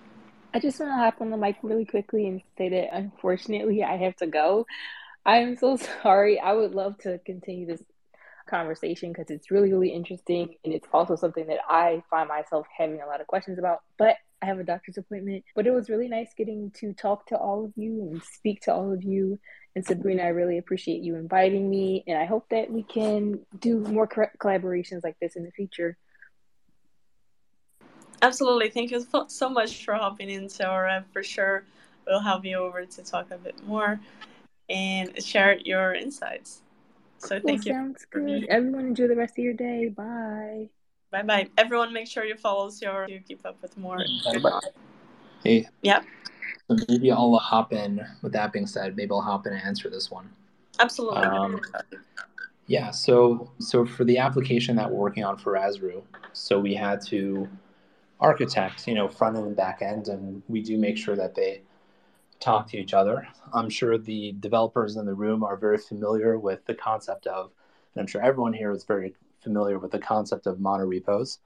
I 0.54 0.60
just 0.60 0.80
want 0.80 0.93
to 0.93 0.95
hop 0.95 1.19
on 1.19 1.32
the 1.32 1.38
mic 1.38 1.58
really 1.63 1.86
quickly 1.86 2.28
and 2.28 2.41
say 2.58 2.69
that 2.69 2.95
unfortunately 2.95 3.84
I 3.84 3.97
have 3.97 4.15
to 4.17 4.28
go. 4.28 4.65
I'm 5.26 5.58
so 5.58 5.78
sorry. 6.02 6.39
I 6.39 6.54
would 6.54 6.74
love 6.74 6.97
to 7.00 7.19
continue 7.26 7.67
this 7.67 7.84
conversation 8.47 9.12
because 9.12 9.30
it's 9.30 9.52
really, 9.52 9.74
really 9.74 9.89
interesting. 9.89 10.56
And 10.63 10.74
it's 10.74 10.88
also 10.93 11.17
something 11.17 11.47
that 11.47 11.60
I 11.67 12.04
find 12.10 12.30
myself 12.30 12.67
having 12.78 13.02
a 13.02 13.06
lot 13.06 13.19
of 13.19 13.28
questions 13.28 13.60
about. 13.60 13.82
But 13.97 14.15
I 14.42 14.46
have 14.48 14.60
a 14.60 14.64
doctor's 14.64 14.98
appointment. 14.98 15.44
But 15.56 15.68
it 15.68 15.72
was 15.72 15.90
really 15.90 16.08
nice 16.08 16.34
getting 16.36 16.72
to 16.72 16.94
talk 16.94 17.28
to 17.28 17.38
all 17.38 17.66
of 17.66 17.74
you 17.76 18.10
and 18.12 18.24
speak 18.24 18.62
to 18.62 18.74
all 18.74 18.92
of 18.92 19.04
you. 19.04 19.40
And 19.76 19.86
Sabrina, 19.86 20.24
I 20.24 20.28
really 20.28 20.58
appreciate 20.58 21.02
you 21.02 21.16
inviting 21.16 21.70
me. 21.70 22.04
And 22.08 22.18
I 22.18 22.26
hope 22.26 22.48
that 22.50 22.72
we 22.72 22.84
can 22.84 23.40
do 23.60 23.80
more 23.80 24.08
collaborations 24.08 25.04
like 25.04 25.18
this 25.22 25.36
in 25.36 25.44
the 25.44 25.52
future. 25.52 25.98
Absolutely. 28.22 28.70
Thank 28.70 28.92
you 28.92 29.06
so 29.28 29.50
much 29.50 29.84
for 29.84 29.96
hopping 29.96 30.30
in, 30.30 30.48
Sarah. 30.50 31.06
For 31.12 31.24
sure, 31.24 31.64
we'll 32.06 32.20
have 32.20 32.46
you 32.46 32.58
over 32.58 32.86
to 32.86 33.04
talk 33.04 33.32
a 33.32 33.38
bit 33.38 33.56
more 33.66 34.00
and 34.70 35.24
share 35.24 35.58
your 35.58 35.94
insights. 35.94 36.62
So 37.18 37.40
thank 37.40 37.46
well, 37.46 37.58
you. 37.66 37.74
Sounds 37.74 38.06
good. 38.10 38.46
Everyone 38.46 38.86
enjoy 38.86 39.08
the 39.08 39.16
rest 39.16 39.38
of 39.38 39.44
your 39.44 39.54
day. 39.54 39.90
Bye. 39.90 40.70
Bye 41.12 41.24
bye. 41.24 41.47
Everyone, 41.58 41.91
make 41.91 42.08
sure 42.08 42.24
you 42.24 42.36
follow 42.36 42.67
us 42.67 42.82
your 42.82 43.06
to 43.06 43.19
keep 43.19 43.45
up 43.45 43.62
with 43.62 43.78
more. 43.78 43.97
Bye 44.26 44.39
bye. 44.39 44.60
Hey. 45.43 45.67
Yep. 45.82 46.06
So 46.69 46.78
maybe 46.88 47.12
I'll 47.12 47.36
hop 47.36 47.74
in. 47.74 48.06
With 48.21 48.32
that 48.32 48.54
being 48.54 48.65
said, 48.65 48.95
maybe 48.95 49.12
I'll 49.12 49.21
hop 49.21 49.45
in 49.45 49.54
and 49.54 49.62
answer 49.62 49.89
this 49.89 50.10
one. 50.10 50.30
Absolutely. 50.80 51.24
Um, 51.24 51.60
yeah. 52.67 52.91
So 52.91 53.52
so 53.60 53.86
for 53.86 54.06
the 54.06 54.17
application 54.17 54.78
that 54.78 54.89
we're 54.89 55.00
working 55.00 55.26
on 55.26 55.38
for 55.38 55.54
Razroo, 55.54 56.02
so 56.32 56.60
we 56.60 56.74
had 56.74 57.02
to 57.08 57.50
architect, 58.21 58.88
you 58.88 58.93
know, 58.93 59.10
front 59.10 59.36
end 59.36 59.47
and 59.47 59.56
back 59.56 59.82
end, 59.82 60.08
and 60.08 60.41
we 60.47 60.62
do 60.62 60.78
make 60.78 60.97
sure 60.97 61.17
that 61.17 61.36
they 61.36 61.62
talk 62.39 62.67
to 62.69 62.78
each 62.78 62.93
other. 62.93 63.28
I'm 63.54 63.69
sure 63.69 63.97
the 63.97 64.34
developers 64.39 64.95
in 64.95 65.06
the 65.06 65.13
room 65.13 65.43
are 65.43 65.58
very 65.58 65.78
familiar 65.78 66.38
with 66.39 66.65
the 66.65 66.74
concept 66.74 67.28
of, 67.28 67.52
and 67.93 68.02
I'm 68.02 68.08
sure 68.08 68.21
everyone 68.21 68.54
here 68.54 68.71
is 68.71 68.84
very 68.84 69.13
familiar 69.42 69.80
with 69.80 69.92
the 69.92 70.00
concept 70.00 70.48
of 70.48 70.58
monorepos, 70.58 71.40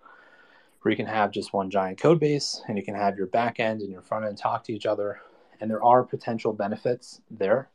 where 0.81 0.91
you 0.91 0.97
can 0.97 1.05
have 1.05 1.31
just 1.31 1.53
one 1.53 1.69
giant 1.69 1.99
code 1.99 2.19
base 2.19 2.61
and 2.67 2.77
you 2.77 2.83
can 2.83 2.95
have 2.95 3.17
your 3.17 3.27
back 3.27 3.59
end 3.59 3.81
and 3.81 3.91
your 3.91 4.01
front 4.01 4.25
end 4.25 4.37
talk 4.37 4.63
to 4.63 4.73
each 4.73 4.85
other. 4.85 5.19
And 5.59 5.69
there 5.69 5.83
are 5.83 6.03
potential 6.03 6.53
benefits 6.53 7.21
there. 7.31 7.69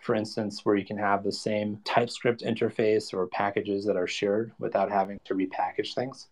For 0.00 0.14
instance, 0.14 0.64
where 0.64 0.76
you 0.76 0.84
can 0.84 0.98
have 0.98 1.24
the 1.24 1.32
same 1.32 1.80
TypeScript 1.84 2.42
interface 2.42 3.12
or 3.14 3.26
packages 3.26 3.84
that 3.86 3.96
are 3.96 4.06
shared 4.06 4.52
without 4.58 4.90
having 4.90 5.18
to 5.24 5.34
repackage 5.34 5.94
things. 5.94 6.28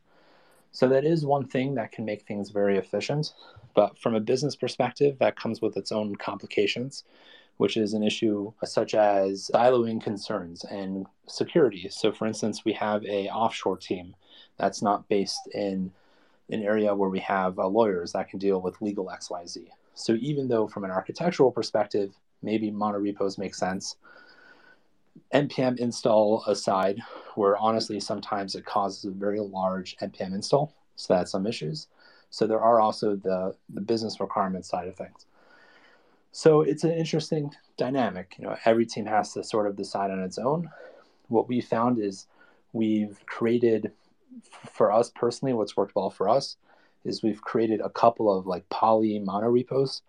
So 0.72 0.88
that 0.88 1.04
is 1.04 1.26
one 1.26 1.46
thing 1.48 1.74
that 1.74 1.92
can 1.92 2.04
make 2.04 2.22
things 2.22 2.50
very 2.50 2.78
efficient. 2.78 3.34
But 3.74 3.98
from 3.98 4.14
a 4.14 4.20
business 4.20 4.56
perspective, 4.56 5.18
that 5.18 5.36
comes 5.36 5.60
with 5.60 5.76
its 5.76 5.92
own 5.92 6.16
complications, 6.16 7.04
which 7.62 7.76
is 7.76 7.94
an 7.94 8.02
issue 8.02 8.52
such 8.64 8.92
as 8.92 9.48
siloing 9.54 10.02
concerns 10.02 10.64
and 10.64 11.06
security. 11.28 11.88
So, 11.90 12.10
for 12.10 12.26
instance, 12.26 12.64
we 12.64 12.72
have 12.72 13.04
a 13.04 13.28
offshore 13.28 13.76
team 13.76 14.16
that's 14.56 14.82
not 14.82 15.08
based 15.08 15.46
in 15.54 15.92
an 16.50 16.64
area 16.64 16.92
where 16.92 17.08
we 17.08 17.20
have 17.20 17.60
uh, 17.60 17.68
lawyers 17.68 18.14
that 18.14 18.28
can 18.28 18.40
deal 18.40 18.60
with 18.60 18.82
legal 18.82 19.06
XYZ. 19.06 19.68
So, 19.94 20.14
even 20.14 20.48
though 20.48 20.66
from 20.66 20.82
an 20.82 20.90
architectural 20.90 21.52
perspective, 21.52 22.12
maybe 22.42 22.72
monorepos 22.72 23.38
make 23.38 23.54
sense, 23.54 23.94
npm 25.32 25.78
install 25.78 26.42
aside, 26.48 26.98
where 27.36 27.56
honestly 27.58 28.00
sometimes 28.00 28.56
it 28.56 28.64
causes 28.64 29.04
a 29.04 29.10
very 29.12 29.38
large 29.38 29.96
npm 29.98 30.34
install, 30.34 30.74
so 30.96 31.14
that's 31.14 31.30
some 31.30 31.46
issues. 31.46 31.86
So 32.28 32.48
there 32.48 32.60
are 32.60 32.80
also 32.80 33.14
the, 33.14 33.54
the 33.72 33.82
business 33.82 34.18
requirement 34.18 34.66
side 34.66 34.88
of 34.88 34.96
things. 34.96 35.26
So 36.32 36.62
it's 36.62 36.82
an 36.82 36.92
interesting 36.92 37.54
dynamic. 37.76 38.34
You 38.38 38.46
know, 38.46 38.56
every 38.64 38.86
team 38.86 39.04
has 39.04 39.34
to 39.34 39.44
sort 39.44 39.66
of 39.66 39.76
decide 39.76 40.10
on 40.10 40.22
its 40.22 40.38
own. 40.38 40.70
What 41.28 41.46
we 41.46 41.60
found 41.60 41.98
is 41.98 42.26
we've 42.72 43.20
created 43.26 43.92
for 44.72 44.90
us 44.90 45.10
personally, 45.14 45.52
what's 45.52 45.76
worked 45.76 45.94
well 45.94 46.08
for 46.08 46.30
us 46.30 46.56
is 47.04 47.22
we've 47.22 47.42
created 47.42 47.80
a 47.80 47.90
couple 47.90 48.34
of 48.34 48.46
like 48.46 48.66
poly 48.70 49.20
monorepos 49.20 50.00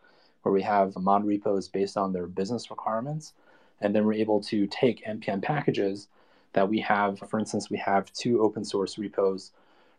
where 0.43 0.53
we 0.53 0.61
have 0.61 0.93
monorepos 0.93 1.69
based 1.69 1.97
on 1.97 2.13
their 2.13 2.27
business 2.27 2.69
requirements. 2.69 3.33
And 3.81 3.93
then 3.93 4.05
we're 4.05 4.13
able 4.13 4.41
to 4.43 4.65
take 4.67 5.05
NPM 5.05 5.41
packages 5.41 6.07
that 6.53 6.69
we 6.69 6.79
have. 6.79 7.19
For 7.19 7.37
instance, 7.37 7.69
we 7.69 7.77
have 7.77 8.13
two 8.13 8.41
open 8.41 8.63
source 8.63 8.97
repos 8.97 9.51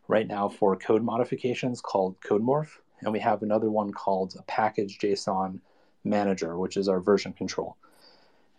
right 0.08 0.26
now 0.26 0.48
for 0.48 0.74
code 0.76 1.02
modifications 1.02 1.82
called 1.82 2.18
CodeMorph, 2.20 2.78
and 3.00 3.12
we 3.12 3.20
have 3.20 3.42
another 3.42 3.70
one 3.70 3.92
called 3.92 4.42
package 4.46 4.98
JSON 4.98 5.60
manager, 6.04 6.56
which 6.58 6.76
is 6.76 6.88
our 6.88 7.00
version 7.00 7.32
control. 7.32 7.76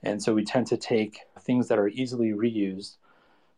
And 0.03 0.21
so 0.21 0.33
we 0.33 0.43
tend 0.43 0.67
to 0.67 0.77
take 0.77 1.21
things 1.41 1.67
that 1.67 1.79
are 1.79 1.87
easily 1.87 2.31
reused 2.31 2.97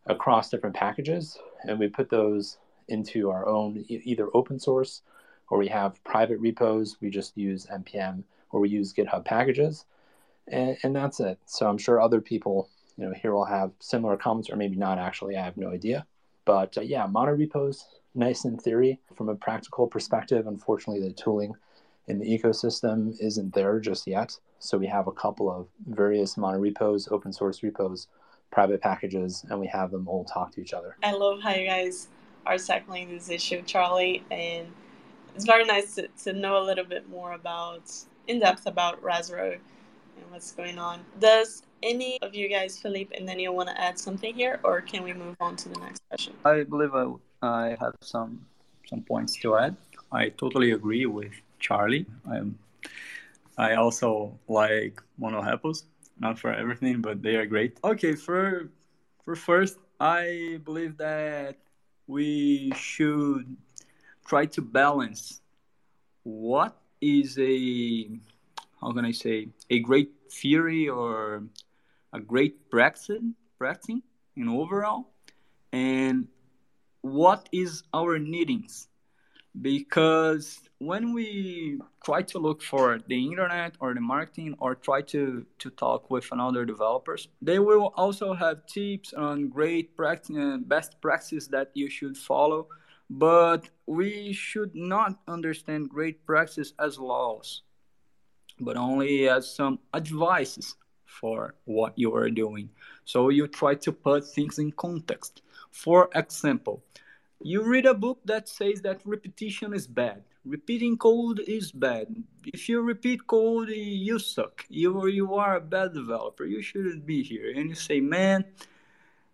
across 0.06 0.50
different 0.50 0.76
packages, 0.76 1.38
and 1.63 1.80
we 1.80 1.88
put 1.88 2.10
those 2.10 2.58
into 2.88 3.30
our 3.30 3.47
own 3.47 3.84
either 3.89 4.30
open 4.34 4.60
source 4.60 5.02
or 5.50 5.58
we 5.58 5.67
have 5.67 6.02
private 6.04 6.39
repos. 6.39 6.97
We 7.02 7.10
just 7.10 7.38
use 7.38 7.65
npm 7.65 8.23
or 8.52 8.62
we 8.62 8.69
use 8.69 8.93
GitHub 8.93 9.26
packages, 9.26 9.86
and, 10.47 10.78
and 10.84 10.95
that's 10.95 11.19
it. 11.19 11.38
So 11.45 11.67
I'm 11.67 11.78
sure 11.78 12.00
other 12.00 12.21
people, 12.21 12.69
you 12.97 13.06
know, 13.06 13.13
here 13.13 13.34
will 13.34 13.45
have 13.45 13.71
similar 13.80 14.15
comments, 14.15 14.50
or 14.50 14.56
maybe 14.56 14.78
not. 14.78 15.00
Actually, 15.00 15.36
I 15.36 15.43
have 15.43 15.58
no 15.58 15.69
idea. 15.69 16.06
But 16.45 16.78
uh, 16.78 16.82
yeah, 16.82 17.06
monorepos, 17.08 17.84
nice 18.15 18.45
in 18.45 18.58
theory. 18.58 19.02
From 19.15 19.28
a 19.28 19.36
practical 19.36 19.88
perspective, 19.88 20.47
unfortunately, 20.47 21.06
the 21.06 21.13
tooling 21.13 21.56
in 22.08 22.20
the 22.20 22.26
ecosystem 22.26 23.15
isn't 23.20 23.54
there 23.54 23.80
just 23.80 24.08
yet. 24.08 24.38
So 24.60 24.78
we 24.78 24.88
have 24.88 25.08
a 25.08 25.12
couple 25.12 25.52
of 25.52 25.67
various 25.88 26.36
monorepos, 26.36 27.12
open 27.12 27.32
source 27.32 27.62
repos, 27.63 28.08
private 28.52 28.82
packages, 28.82 29.46
and 29.50 29.60
we 29.60 29.67
have 29.67 29.91
them 29.91 30.08
all 30.08 30.24
talk 30.26 30.52
to 30.54 30.62
each 30.62 30.74
other. 30.74 30.96
I 31.04 31.12
love 31.12 31.41
how 31.41 31.54
you 31.54 31.67
guys 31.67 32.08
are 32.46 32.58
tackling 32.58 33.10
this 33.10 33.30
issue, 33.30 33.62
Charlie, 33.63 34.24
and 34.32 34.67
it's 35.36 35.46
very 35.46 35.65
nice 35.65 35.96
to, 35.96 36.08
to 36.24 36.34
know 36.34 36.62
a 36.62 36.63
little 36.63 36.86
bit 36.86 37.10
more 37.10 37.34
about, 37.34 37.91
in 38.28 38.39
depth 38.39 38.65
about 38.65 39.02
Razroo 39.04 39.54
and 39.54 40.32
what's 40.32 40.52
going 40.54 40.80
on. 40.80 41.02
Does 41.20 41.63
any 41.84 42.17
of 42.22 42.34
you 42.34 42.50
guys, 42.50 42.80
Felippe 42.82 43.12
and 43.15 43.28
Daniel, 43.28 43.56
want 43.56 43.70
to 43.70 43.80
add 43.80 44.00
something 44.00 44.34
here, 44.34 44.60
or 44.63 44.82
can 44.82 45.04
we 45.04 45.13
move 45.13 45.36
on 45.39 45.56
to 45.58 45.70
the 45.70 45.80
next 45.80 46.02
question? 46.10 46.34
I 46.46 46.63
believe 46.63 46.96
I, 46.96 47.12
I 47.41 47.78
have 47.80 47.93
some 48.02 48.46
some 48.88 49.02
points 49.02 49.36
to 49.41 49.58
add. 49.58 49.76
I 50.12 50.30
totally 50.30 50.72
agree 50.72 51.06
with 51.06 51.34
Charlie. 51.60 52.06
I'm, 52.30 52.58
I 53.58 53.76
also 53.76 54.38
like 54.48 55.02
monorepos, 55.20 55.84
not 56.20 56.39
for 56.39 56.54
everything, 56.54 57.02
but 57.02 57.22
they 57.22 57.36
are 57.36 57.46
great. 57.46 57.80
Okay, 57.84 58.15
for 58.15 58.70
for 59.24 59.36
first, 59.36 59.78
I 60.00 60.60
believe 60.63 60.98
that 60.98 61.58
we 62.08 62.72
should 62.76 63.58
try 64.26 64.46
to 64.46 64.62
balance 64.62 65.41
what 66.24 66.78
is 67.02 67.38
a 67.39 68.10
how 68.82 68.91
can 68.91 69.06
I 69.06 69.12
say 69.12 69.50
a 69.70 69.80
great 69.80 70.12
theory 70.32 70.88
or 70.89 71.43
a 72.13 72.20
great 72.20 72.70
practice 72.70 73.22
practicing 73.58 74.02
in 74.36 74.48
overall 74.48 75.10
and 75.72 76.28
what 77.02 77.50
is 77.52 77.84
our 77.93 78.20
needings 78.20 78.88
because 79.62 80.60
when 80.80 81.12
we 81.13 81.80
try 82.06 82.22
to 82.22 82.38
look 82.38 82.62
for 82.62 83.00
the 83.08 83.28
internet 83.28 83.76
or 83.80 83.94
the 83.94 84.02
marketing 84.02 84.56
or 84.60 84.76
try 84.76 85.02
to, 85.02 85.46
to 85.58 85.70
talk 85.72 86.12
with 86.12 86.32
another 86.32 86.66
developers 86.66 87.30
they 87.42 87.58
will 87.58 87.94
also 87.96 88.34
have 88.34 88.66
tips 88.68 89.12
on 89.13 89.50
great 89.50 89.96
practice 89.98 90.36
and 90.36 90.70
best 90.70 91.02
practices 91.02 91.48
that 91.48 91.72
you 91.74 91.90
should 91.90 92.18
follow. 92.18 92.68
But 93.10 93.70
we 93.86 94.34
should 94.34 94.76
not 94.76 95.18
understand 95.28 95.90
great 95.90 96.26
practice 96.26 96.74
as 96.78 97.00
laws 97.00 97.62
but 98.60 98.76
only 98.76 99.30
as 99.30 99.50
some 99.54 99.80
advices 99.94 100.76
for 101.06 101.54
what 101.66 101.94
you 101.96 102.13
are 102.16 102.30
doing. 102.30 102.70
So 103.06 103.30
you 103.30 103.48
try 103.48 103.76
to 103.76 103.92
put 103.92 104.28
things 104.28 104.58
in 104.58 104.72
context. 104.72 105.42
For 105.72 106.10
example 106.13 106.84
you 107.42 107.63
read 107.63 107.86
a 107.86 107.94
book 107.94 108.20
that 108.26 108.50
says 108.50 108.82
that 108.82 109.02
repetition 109.06 109.74
is 109.74 109.88
bad 109.88 110.24
repeating 110.48 110.98
code 110.98 111.40
is 111.40 111.72
bad. 111.72 112.08
If 112.46 112.70
you 112.70 112.82
repeat 112.82 113.28
code 113.28 113.70
you 113.70 114.20
suck. 114.20 114.66
You, 114.70 115.08
you 115.08 115.36
are 115.36 115.58
a 115.58 115.62
bad 115.62 115.94
developer. 115.94 116.46
You 116.46 116.62
shouldn't 116.62 117.06
be 117.06 117.24
here. 117.24 117.52
And 117.56 117.70
you 117.70 117.76
say 117.76 118.00
man 118.00 118.46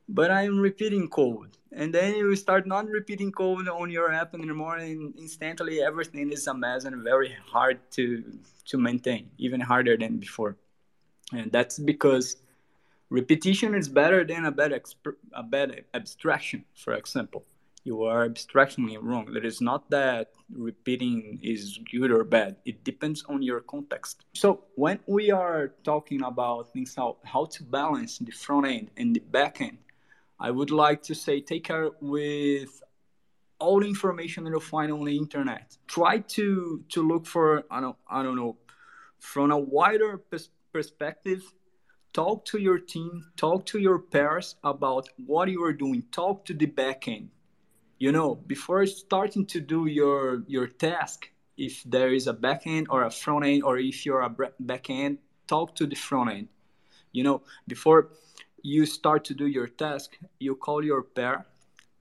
but 0.09 0.31
i'm 0.31 0.59
repeating 0.59 1.07
code. 1.07 1.57
And 1.71 1.93
then 1.93 2.15
you 2.15 2.35
start 2.35 2.67
not 2.67 2.87
repeating 2.87 3.31
code 3.31 3.67
on 3.67 3.89
your 3.89 4.11
app 4.11 4.35
anymore 4.35 4.77
and 4.77 5.13
instantly 5.17 5.81
everything 5.81 6.31
is 6.31 6.45
a 6.47 6.53
mess 6.53 6.85
and 6.85 7.03
very 7.03 7.35
hard 7.45 7.79
to 7.91 8.23
to 8.65 8.77
maintain 8.77 9.29
even 9.37 9.59
harder 9.59 9.97
than 9.97 10.17
before. 10.17 10.55
And 11.31 11.51
that's 11.51 11.79
because 11.79 12.37
repetition 13.09 13.73
is 13.75 13.89
better 13.89 14.23
than 14.23 14.45
a 14.45 14.51
bad 14.51 14.71
exp- 14.71 15.15
a 15.33 15.43
bad 15.43 15.85
abstraction 15.93 16.65
for 16.75 16.93
example 16.93 17.43
you 17.83 18.03
are 18.03 18.23
abstracting 18.23 18.97
wrong. 19.01 19.33
That 19.33 19.45
is 19.45 19.61
not 19.61 19.89
that 19.89 20.31
repeating 20.49 21.39
is 21.41 21.79
good 21.91 22.11
or 22.11 22.23
bad. 22.23 22.55
It 22.65 22.83
depends 22.83 23.23
on 23.27 23.41
your 23.41 23.59
context. 23.61 24.23
So 24.33 24.63
when 24.75 24.99
we 25.05 25.31
are 25.31 25.73
talking 25.83 26.23
about 26.23 26.71
things 26.71 26.95
how, 26.95 27.17
how 27.23 27.45
to 27.45 27.63
balance 27.63 28.19
the 28.19 28.31
front 28.31 28.67
end 28.67 28.91
and 28.97 29.15
the 29.15 29.19
back 29.19 29.61
end, 29.61 29.79
I 30.39 30.51
would 30.51 30.71
like 30.71 31.03
to 31.03 31.15
say 31.15 31.41
take 31.41 31.65
care 31.65 31.89
with 32.01 32.81
all 33.59 33.79
the 33.79 33.87
information 33.87 34.43
that 34.43 34.51
you'll 34.51 34.59
find 34.59 34.91
on 34.91 35.05
the 35.05 35.17
internet. 35.17 35.77
Try 35.87 36.19
to 36.19 36.83
to 36.89 37.07
look 37.07 37.25
for 37.25 37.63
I 37.69 37.81
don't 37.81 37.97
I 38.09 38.23
don't 38.23 38.35
know 38.35 38.57
from 39.19 39.51
a 39.51 39.59
wider 39.59 40.17
pers- 40.17 40.49
perspective. 40.71 41.43
Talk 42.13 42.45
to 42.45 42.59
your 42.59 42.77
team, 42.77 43.25
talk 43.37 43.65
to 43.67 43.79
your 43.79 43.97
peers 43.97 44.55
about 44.63 45.09
what 45.25 45.49
you 45.49 45.63
are 45.63 45.73
doing. 45.73 46.03
Talk 46.11 46.45
to 46.45 46.53
the 46.53 46.67
back 46.67 47.07
end 47.07 47.29
you 48.03 48.11
know 48.11 48.35
before 48.53 48.85
starting 48.85 49.45
to 49.45 49.59
do 49.73 49.85
your 49.85 50.43
your 50.55 50.67
task 50.67 51.29
if 51.67 51.73
there 51.95 52.11
is 52.17 52.25
a 52.27 52.35
backend 52.45 52.85
or 52.89 52.99
a 53.03 53.11
front 53.21 53.45
end 53.45 53.63
or 53.63 53.75
if 53.77 54.05
you're 54.05 54.23
a 54.29 54.31
backend 54.71 55.13
talk 55.47 55.73
to 55.79 55.85
the 55.87 55.95
front 55.95 56.29
end. 56.37 56.47
You 57.13 57.23
know 57.27 57.37
before 57.65 58.01
you 58.73 58.85
start 58.85 59.23
to 59.29 59.33
do 59.33 59.47
your 59.47 59.69
task 59.83 60.17
you 60.45 60.53
call 60.55 60.83
your 60.83 61.03
pair 61.17 61.45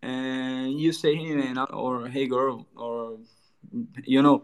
and 0.03 0.81
you 0.83 0.91
say 0.93 1.15
hey 1.15 1.35
man 1.37 1.57
or 1.83 2.09
hey 2.09 2.27
girl 2.27 2.67
or 2.75 3.19
you 4.15 4.23
know 4.23 4.39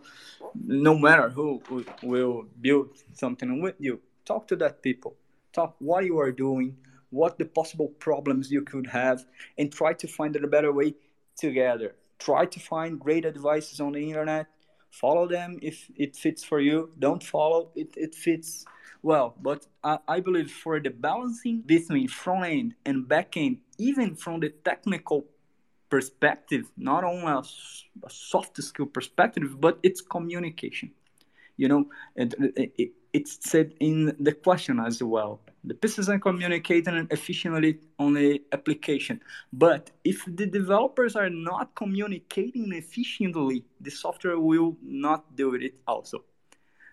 no 0.55 0.95
matter 1.07 1.29
who 1.29 1.61
will 2.13 2.47
build 2.61 2.89
something 3.15 3.51
with 3.65 3.75
you 3.81 3.95
talk 4.25 4.47
to 4.47 4.57
that 4.63 4.83
people. 4.89 5.17
Talk 5.53 5.75
what 5.81 6.05
you 6.05 6.21
are 6.21 6.31
doing 6.31 6.77
what 7.11 7.39
the 7.39 7.45
possible 7.45 7.89
problems 8.07 8.51
you 8.51 8.63
could 8.63 8.87
have 8.87 9.25
and 9.57 9.73
try 9.73 9.93
to 9.95 10.07
find 10.07 10.37
a 10.37 10.47
better 10.47 10.73
way 10.73 10.95
together. 11.39 11.95
Try 12.19 12.47
to 12.47 12.61
find 12.61 12.99
great 12.99 13.25
advices 13.25 13.81
on 13.81 13.93
the 13.93 14.09
internet. 14.09 14.47
Follow 14.91 15.29
them 15.29 15.59
if 15.63 15.91
it 15.97 16.17
fits 16.17 16.43
for 16.43 16.61
you. 16.61 16.91
Don't 16.99 17.23
follow 17.23 17.71
it, 17.77 17.95
it 17.97 18.15
fits 18.15 18.65
well. 19.03 19.35
But 19.41 19.67
I, 19.85 19.99
I 20.09 20.21
believe 20.21 20.51
for 20.51 20.81
the 20.81 20.91
balancing 20.91 21.63
between 21.65 22.09
front 22.09 22.47
end 22.47 22.75
and 22.85 23.07
back 23.07 23.37
end, 23.37 23.59
even 23.79 24.15
from 24.17 24.41
the 24.41 24.51
technical 24.51 25.27
perspective, 25.91 26.71
not 26.77 27.05
only 27.05 27.27
a, 27.33 27.43
a 28.05 28.11
soft 28.11 28.63
skill 28.63 28.87
perspective, 28.87 29.61
but 29.61 29.79
it's 29.83 30.01
communication. 30.01 30.91
You 31.57 31.69
know, 31.69 31.87
it, 32.17 32.93
it's 33.13 33.39
said 33.49 33.75
in 33.81 34.17
the 34.21 34.33
question 34.33 34.81
as 34.81 35.03
well. 35.03 35.41
The 35.65 35.75
pieces 35.75 36.09
are 36.09 36.19
communicating 36.19 37.07
efficiently 37.11 37.79
on 37.99 38.15
the 38.15 38.43
application. 38.53 39.21
But 39.53 39.91
if 40.05 40.25
the 40.27 40.47
developers 40.47 41.17
are 41.17 41.31
not 41.31 41.75
communicating 41.75 42.73
efficiently, 42.73 43.65
the 43.81 43.91
software 43.91 44.39
will 44.39 44.77
not 44.83 45.37
do 45.37 45.55
it 45.55 45.75
also. 45.87 46.25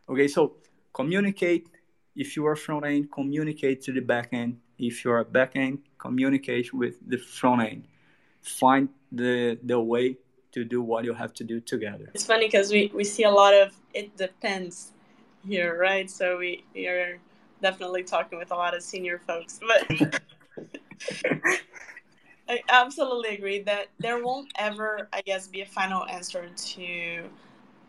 Okay, 0.10 0.28
so 0.28 0.58
communicate. 0.94 1.70
If 2.16 2.36
you 2.36 2.46
are 2.48 2.56
front 2.56 2.86
end, 2.86 3.12
communicate 3.12 3.82
to 3.84 3.92
the 3.92 4.00
back 4.00 4.30
end. 4.32 4.58
If 4.80 5.04
you 5.04 5.12
are 5.12 5.24
back 5.24 5.52
end, 5.56 5.80
communicate 5.98 6.74
with 6.74 6.96
the 7.08 7.18
front 7.18 7.62
end. 7.62 7.88
Find 8.42 8.90
the 9.12 9.58
the 9.64 9.80
way 9.80 10.18
to 10.54 10.64
do 10.64 10.82
what 10.82 11.04
you 11.04 11.14
have 11.14 11.34
to 11.34 11.44
do 11.44 11.60
together. 11.60 12.10
It's 12.14 12.26
funny 12.26 12.48
because 12.48 12.72
we, 12.72 12.90
we 12.94 13.04
see 13.04 13.24
a 13.24 13.32
lot 13.32 13.54
of 13.54 13.74
it 13.94 14.16
depends 14.16 14.94
here, 15.48 15.78
right? 15.80 16.10
So 16.10 16.38
we, 16.38 16.64
we 16.74 16.88
are 16.88 17.18
definitely 17.62 18.04
talking 18.04 18.38
with 18.38 18.52
a 18.52 18.56
lot 18.56 18.76
of 18.76 18.82
senior 18.84 19.20
folks, 19.26 19.60
but 19.60 20.12
I 22.48 22.62
absolutely 22.70 23.36
agree 23.36 23.62
that 23.64 23.88
there 24.00 24.24
won't 24.24 24.52
ever, 24.58 25.08
I 25.14 25.22
guess, 25.22 25.48
be 25.48 25.62
a 25.62 25.66
final 25.66 26.06
answer 26.06 26.50
to 26.56 27.24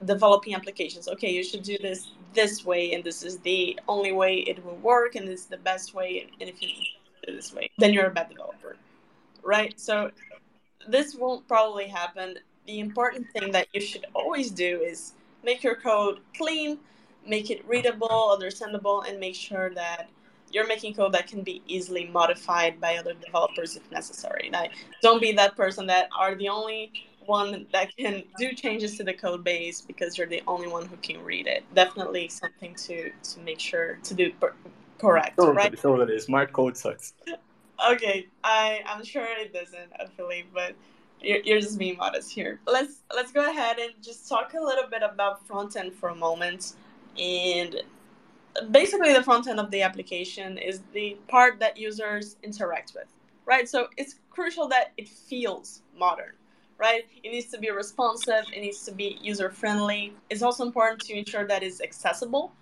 developing 0.04 0.54
applications. 0.54 1.08
Okay, 1.08 1.30
you 1.32 1.42
should 1.42 1.62
do 1.62 1.76
this 1.78 2.08
this 2.34 2.64
way, 2.64 2.92
and 2.92 3.02
this 3.02 3.22
is 3.22 3.38
the 3.38 3.78
only 3.88 4.12
way 4.12 4.38
it 4.38 4.64
will 4.64 4.76
work, 4.76 5.14
and 5.14 5.26
this 5.26 5.40
is 5.40 5.46
the 5.46 5.58
best 5.58 5.94
way. 5.94 6.26
And 6.40 6.48
if 6.48 6.62
you 6.62 6.68
do 7.26 7.34
this 7.34 7.52
way, 7.52 7.70
then 7.78 7.92
you're 7.92 8.06
a 8.06 8.10
bad 8.10 8.28
developer, 8.28 8.76
right? 9.42 9.78
So 9.78 10.10
this 10.88 11.14
won't 11.14 11.46
probably 11.48 11.86
happen. 11.86 12.36
The 12.66 12.80
important 12.80 13.26
thing 13.32 13.52
that 13.52 13.68
you 13.72 13.80
should 13.80 14.06
always 14.14 14.50
do 14.50 14.80
is 14.80 15.12
make 15.44 15.62
your 15.62 15.76
code 15.76 16.20
clean, 16.36 16.78
make 17.26 17.50
it 17.50 17.66
readable, 17.68 18.30
understandable, 18.32 19.02
and 19.02 19.18
make 19.18 19.34
sure 19.34 19.70
that 19.74 20.08
you're 20.52 20.66
making 20.66 20.94
code 20.94 21.12
that 21.12 21.26
can 21.26 21.42
be 21.42 21.62
easily 21.66 22.06
modified 22.06 22.80
by 22.80 22.96
other 22.96 23.14
developers 23.14 23.76
if 23.76 23.90
necessary. 23.90 24.48
Now, 24.50 24.66
don't 25.02 25.20
be 25.20 25.32
that 25.32 25.56
person 25.56 25.86
that 25.88 26.08
are 26.16 26.34
the 26.34 26.48
only 26.48 26.92
one 27.26 27.66
that 27.72 27.94
can 27.96 28.22
do 28.38 28.52
changes 28.52 28.96
to 28.96 29.04
the 29.04 29.12
code 29.12 29.42
base 29.42 29.80
because 29.80 30.16
you're 30.16 30.28
the 30.28 30.42
only 30.46 30.68
one 30.68 30.86
who 30.86 30.96
can 30.98 31.22
read 31.22 31.46
it. 31.46 31.64
Definitely 31.74 32.28
something 32.28 32.74
to 32.86 33.10
to 33.10 33.40
make 33.40 33.60
sure 33.60 33.98
to 34.04 34.14
do 34.14 34.32
per- 34.40 34.54
correct, 34.98 35.36
totally, 35.36 35.56
right? 35.56 35.76
Totally, 35.76 36.18
smart 36.20 36.52
code 36.52 36.76
sucks. 36.76 37.14
okay, 37.90 38.28
I 38.44 38.80
I'm 38.86 39.04
sure 39.04 39.26
it 39.26 39.52
doesn't, 39.52 39.92
I 39.98 40.06
but 40.54 40.74
you're, 41.20 41.40
you're 41.40 41.60
just 41.60 41.78
being 41.78 41.96
modest 41.96 42.30
here. 42.30 42.60
Let's 42.66 43.02
let's 43.14 43.32
go 43.32 43.50
ahead 43.50 43.78
and 43.78 43.92
just 44.02 44.28
talk 44.28 44.54
a 44.54 44.62
little 44.62 44.88
bit 44.88 45.02
about 45.02 45.46
front 45.46 45.76
end 45.76 45.94
for 45.94 46.10
a 46.10 46.14
moment. 46.14 46.74
And 47.18 47.82
basically, 48.70 49.12
the 49.12 49.22
front 49.22 49.46
end 49.48 49.60
of 49.60 49.70
the 49.70 49.82
application 49.82 50.58
is 50.58 50.80
the 50.92 51.16
part 51.28 51.58
that 51.60 51.76
users 51.76 52.36
interact 52.42 52.92
with, 52.94 53.08
right? 53.44 53.68
So 53.68 53.88
it's 53.96 54.16
crucial 54.30 54.68
that 54.68 54.92
it 54.96 55.08
feels 55.08 55.82
modern, 55.98 56.32
right? 56.78 57.04
It 57.22 57.30
needs 57.30 57.46
to 57.52 57.58
be 57.58 57.70
responsive, 57.70 58.44
it 58.54 58.60
needs 58.60 58.84
to 58.84 58.92
be 58.92 59.18
user 59.22 59.50
friendly. 59.50 60.14
It's 60.30 60.42
also 60.42 60.64
important 60.64 61.00
to 61.02 61.18
ensure 61.18 61.46
that 61.46 61.62
it's 61.62 61.80
accessible, 61.80 62.52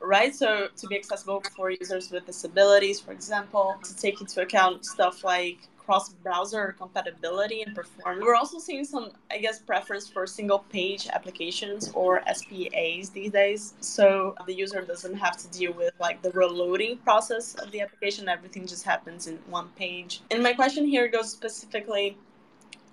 right? 0.00 0.34
So, 0.34 0.68
to 0.76 0.86
be 0.88 0.96
accessible 0.96 1.42
for 1.56 1.70
users 1.70 2.10
with 2.10 2.26
disabilities, 2.26 3.00
for 3.00 3.12
example, 3.12 3.76
to 3.84 3.96
take 3.96 4.20
into 4.20 4.42
account 4.42 4.84
stuff 4.84 5.24
like 5.24 5.58
cross-browser 5.84 6.74
compatibility 6.78 7.62
and 7.62 7.74
performance. 7.74 8.24
We're 8.24 8.34
also 8.34 8.58
seeing 8.58 8.84
some, 8.84 9.10
I 9.30 9.38
guess, 9.38 9.58
preference 9.58 10.08
for 10.08 10.26
single-page 10.26 11.08
applications 11.08 11.90
or 11.94 12.22
SPAs 12.32 13.10
these 13.10 13.32
days. 13.32 13.74
So 13.80 14.34
uh, 14.38 14.44
the 14.44 14.54
user 14.54 14.80
doesn't 14.82 15.14
have 15.14 15.36
to 15.38 15.48
deal 15.48 15.72
with 15.72 15.94
like 16.00 16.22
the 16.22 16.30
reloading 16.30 16.98
process 16.98 17.54
of 17.56 17.70
the 17.70 17.80
application. 17.80 18.28
Everything 18.28 18.66
just 18.66 18.84
happens 18.84 19.26
in 19.26 19.38
one 19.48 19.68
page. 19.76 20.20
And 20.30 20.42
my 20.42 20.52
question 20.52 20.86
here 20.86 21.08
goes 21.08 21.30
specifically 21.30 22.16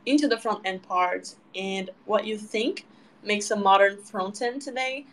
into 0.06 0.28
the 0.28 0.38
front 0.38 0.62
end 0.66 0.82
part 0.84 1.36
and 1.56 1.90
what 2.06 2.26
you 2.26 2.38
think 2.38 2.86
makes 3.24 3.52
a 3.52 3.56
modern 3.56 3.98
front 3.98 4.42
end 4.42 4.62
today. 4.62 5.06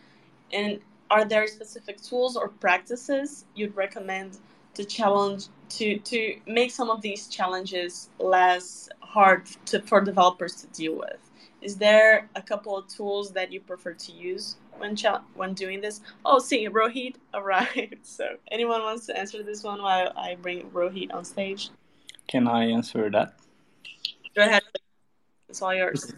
And 0.51 0.79
are 1.09 1.25
there 1.25 1.47
specific 1.47 2.01
tools 2.01 2.35
or 2.35 2.49
practices 2.49 3.45
you'd 3.55 3.75
recommend 3.75 4.37
to 4.77 4.85
challenge 4.85 5.47
to 5.69 5.97
to 5.97 6.39
make 6.45 6.71
some 6.71 6.89
of 6.89 7.01
these 7.01 7.27
challenges 7.27 8.09
less 8.19 8.89
hard 9.01 9.45
to, 9.65 9.81
for 9.81 9.99
developers 10.01 10.55
to 10.61 10.67
deal 10.67 10.95
with. 10.95 11.19
Is 11.61 11.75
there 11.75 12.29
a 12.35 12.41
couple 12.41 12.77
of 12.77 12.87
tools 12.87 13.31
that 13.31 13.51
you 13.51 13.59
prefer 13.59 13.93
to 13.93 14.11
use 14.11 14.57
when 14.77 14.95
ch- 14.95 15.23
when 15.33 15.53
doing 15.53 15.81
this? 15.81 16.01
Oh 16.23 16.39
see 16.39 16.69
rohit 16.69 17.15
arrived. 17.33 17.97
So 18.03 18.25
anyone 18.51 18.81
wants 18.81 19.07
to 19.07 19.17
answer 19.17 19.43
this 19.43 19.63
one 19.63 19.81
while 19.81 20.13
i 20.15 20.35
bring 20.35 20.69
rohit 20.69 21.13
on 21.13 21.25
stage? 21.25 21.71
Can 22.27 22.47
i 22.47 22.65
answer 22.65 23.09
that? 23.09 23.33
Go 24.35 24.43
ahead. 24.43 24.63
It's 25.49 25.61
all 25.61 25.73
yours. 25.73 26.13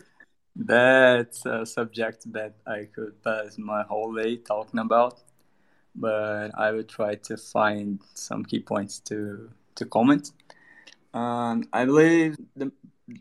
That's 0.55 1.45
a 1.45 1.65
subject 1.65 2.31
that 2.33 2.55
i 2.67 2.87
could 2.93 3.23
pass 3.23 3.57
my 3.57 3.83
whole 3.83 4.13
day 4.13 4.35
talking 4.35 4.79
about 4.81 5.21
but 5.95 6.51
I 6.57 6.71
will 6.71 6.83
try 6.83 7.15
to 7.15 7.37
find 7.37 7.99
some 8.13 8.43
key 8.45 8.59
points 8.59 8.99
to 9.01 9.49
to 9.75 9.85
comment. 9.85 10.31
Um, 11.13 11.63
I 11.73 11.85
believe 11.85 12.37
the 12.55 12.71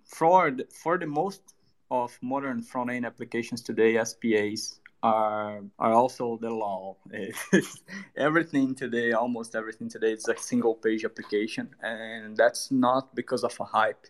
for 0.05 0.53
for 0.83 0.99
the 0.99 1.07
most 1.07 1.43
of 1.91 2.19
modern 2.21 2.63
front 2.63 2.91
end 2.91 3.07
applications 3.07 3.63
today, 3.63 4.03
SPAs 4.05 4.81
are 5.03 5.63
are 5.79 5.93
also 5.93 6.39
the 6.41 6.51
law. 6.51 6.97
everything 8.17 8.75
today, 8.75 9.13
almost 9.13 9.55
everything 9.55 9.89
today, 9.89 10.13
is 10.13 10.29
a 10.29 10.37
single 10.37 10.75
page 10.75 11.05
application, 11.05 11.71
and 11.83 12.37
that's 12.37 12.71
not 12.71 13.15
because 13.15 13.45
of 13.45 13.57
a 13.61 13.65
hype. 13.65 14.07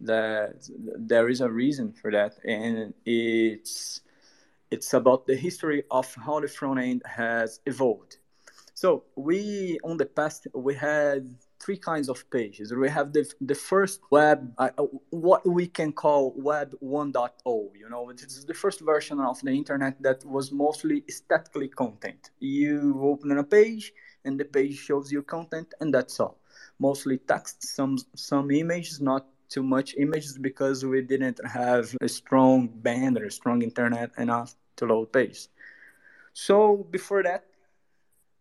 That 0.00 0.68
there 0.96 1.28
is 1.28 1.40
a 1.40 1.50
reason 1.50 1.92
for 1.92 2.12
that, 2.12 2.38
and 2.44 2.94
it's 3.04 4.00
it's 4.70 4.92
about 4.94 5.26
the 5.26 5.36
history 5.36 5.82
of 5.90 6.14
how 6.14 6.40
the 6.40 6.48
front 6.48 6.80
end 6.80 7.02
has 7.06 7.60
evolved. 7.66 8.18
So 8.74 9.02
we, 9.16 9.78
on 9.82 9.96
the 9.96 10.06
past, 10.06 10.46
we 10.54 10.72
had 10.72 11.34
three 11.58 11.76
kinds 11.76 12.08
of 12.08 12.30
pages. 12.30 12.72
We 12.72 12.88
have 12.88 13.12
the, 13.12 13.28
the 13.40 13.56
first 13.56 14.00
web, 14.10 14.52
uh, 14.56 14.70
what 15.10 15.44
we 15.44 15.66
can 15.66 15.92
call 15.92 16.32
web 16.36 16.76
1.0, 16.80 17.70
you 17.76 17.88
know, 17.90 18.10
is 18.10 18.44
the 18.46 18.54
first 18.54 18.80
version 18.80 19.18
of 19.18 19.40
the 19.40 19.50
internet 19.50 20.00
that 20.02 20.24
was 20.24 20.52
mostly 20.52 21.02
statically 21.08 21.66
content. 21.66 22.30
You 22.38 23.00
open 23.02 23.36
a 23.36 23.42
page 23.42 23.92
and 24.24 24.38
the 24.38 24.44
page 24.44 24.76
shows 24.76 25.10
you 25.10 25.22
content 25.22 25.74
and 25.80 25.92
that's 25.92 26.20
all. 26.20 26.38
Mostly 26.78 27.18
text, 27.18 27.64
some, 27.64 27.98
some 28.14 28.52
images, 28.52 29.00
not 29.00 29.26
too 29.48 29.62
much 29.62 29.94
images 29.96 30.38
because 30.38 30.84
we 30.84 31.02
didn't 31.02 31.40
have 31.46 31.94
a 32.00 32.08
strong 32.08 32.68
band 32.68 33.18
or 33.18 33.26
a 33.26 33.30
strong 33.30 33.62
internet 33.62 34.10
enough 34.18 34.54
to 34.76 34.86
load 34.86 35.12
page. 35.12 35.48
So 36.32 36.86
before 36.90 37.22
that, 37.24 37.44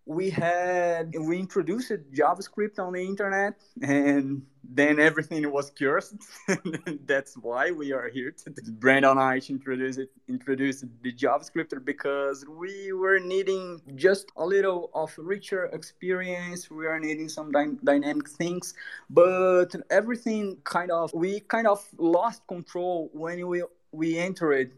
we 0.08 0.30
had 0.30 1.14
we 1.20 1.38
introduced 1.38 1.92
JavaScript 2.14 2.80
on 2.80 2.94
the 2.94 3.04
internet, 3.04 3.56
and 3.82 4.42
then 4.64 5.00
everything 5.00 5.52
was 5.52 5.70
cursed. 5.70 6.16
That's 7.06 7.36
why 7.36 7.72
we 7.72 7.92
are 7.92 8.08
here. 8.08 8.32
To, 8.32 8.72
Brendan 8.72 9.18
Eich 9.18 9.50
introduced 9.50 10.00
introduced 10.30 10.86
the 11.02 11.12
JavaScript 11.12 11.84
because 11.84 12.46
we 12.48 12.94
were 12.94 13.20
needing 13.20 13.82
just 13.96 14.32
a 14.38 14.46
little 14.46 14.92
of 14.94 15.14
richer 15.18 15.66
experience. 15.66 16.72
We 16.72 16.88
are 16.88 17.00
needing 17.00 17.28
some 17.28 17.52
dy- 17.52 17.78
dynamic 17.84 18.30
things, 18.30 18.74
but 19.10 19.76
everything 19.90 20.58
kind 20.64 20.90
of 20.90 21.12
we 21.14 21.42
kind 21.42 21.68
of 21.68 21.86
lost 21.98 22.48
control 22.48 23.10
when 23.12 23.46
we 23.46 23.62
we 23.92 24.18
entered, 24.18 24.72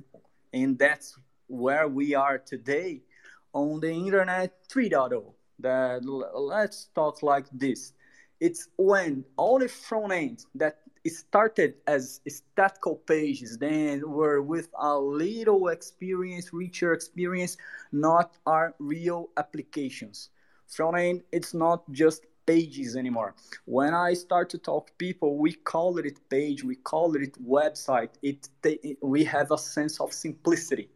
and 0.54 0.80
that's 0.80 1.16
where 1.46 1.88
we 1.88 2.16
are 2.16 2.40
today 2.40 3.02
on 3.54 3.80
the 3.80 3.92
internet 3.92 4.68
3.0 4.70 5.34
that 5.60 6.06
let's 6.06 6.90
talk 6.96 7.24
like 7.24 7.46
this. 7.52 7.94
It's 8.40 8.70
when 8.78 9.26
all 9.38 9.60
the 9.60 9.68
front 9.68 10.14
end 10.14 10.46
that 10.56 10.78
started 11.08 11.76
as 11.88 12.22
statical 12.28 12.96
pages 12.96 13.58
then 13.58 14.02
were 14.10 14.42
with 14.42 14.70
a 14.80 14.98
little 14.98 15.70
experience 15.70 16.54
richer 16.54 16.94
experience 16.94 17.58
not 17.92 18.38
our 18.46 18.76
real 18.80 19.30
applications. 19.38 20.30
Front 20.68 20.98
end 20.98 21.24
it's 21.32 21.54
not 21.54 21.90
just 21.92 22.26
pages 22.46 22.96
anymore. 22.96 23.36
When 23.66 23.94
i 23.94 24.14
start 24.14 24.50
to 24.52 24.58
talk 24.58 24.92
people 24.98 25.38
we 25.38 25.54
call 25.54 25.98
it 25.98 26.20
page 26.30 26.64
we 26.64 26.76
call 26.76 27.16
it 27.16 27.34
website. 27.44 28.12
It, 28.22 28.50
it 28.64 28.98
we 29.02 29.24
have 29.24 29.52
a 29.52 29.58
sense 29.58 30.00
of 30.00 30.14
simplicity 30.14 30.90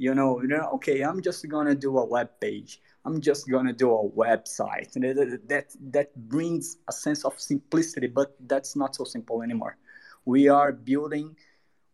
you 0.00 0.14
know, 0.14 0.40
you 0.40 0.48
know, 0.48 0.66
okay, 0.76 1.02
I'm 1.02 1.20
just 1.20 1.46
gonna 1.46 1.74
do 1.74 1.98
a 1.98 2.04
web 2.04 2.30
page. 2.40 2.80
I'm 3.04 3.20
just 3.20 3.50
gonna 3.50 3.74
do 3.74 3.92
a 3.92 4.08
website. 4.08 4.90
That 4.94 5.66
that 5.92 6.08
brings 6.16 6.78
a 6.88 6.92
sense 6.92 7.22
of 7.26 7.38
simplicity, 7.38 8.06
but 8.06 8.34
that's 8.48 8.74
not 8.76 8.96
so 8.96 9.04
simple 9.04 9.42
anymore. 9.42 9.76
We 10.24 10.48
are 10.48 10.72
building 10.72 11.36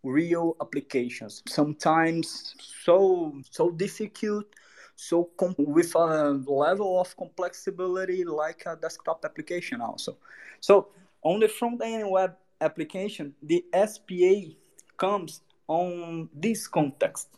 real 0.05 0.57
applications. 0.61 1.43
Sometimes 1.49 2.55
so 2.85 3.43
so 3.51 3.71
difficult, 3.73 4.47
so 4.95 5.29
with 5.59 5.93
a 5.97 6.31
level 6.47 7.01
of 7.01 7.17
complexity 7.17 8.23
like 8.25 8.63
a 8.67 8.77
desktop 8.77 9.25
application 9.25 9.81
also. 9.81 10.17
So 10.61 10.91
on 11.23 11.41
the 11.41 11.49
front 11.49 11.83
end 11.83 12.09
web 12.09 12.37
application, 12.61 13.35
the 13.43 13.65
SPA 13.75 14.55
comes 14.97 15.41
on 15.67 16.29
this 16.33 16.69
context 16.69 17.37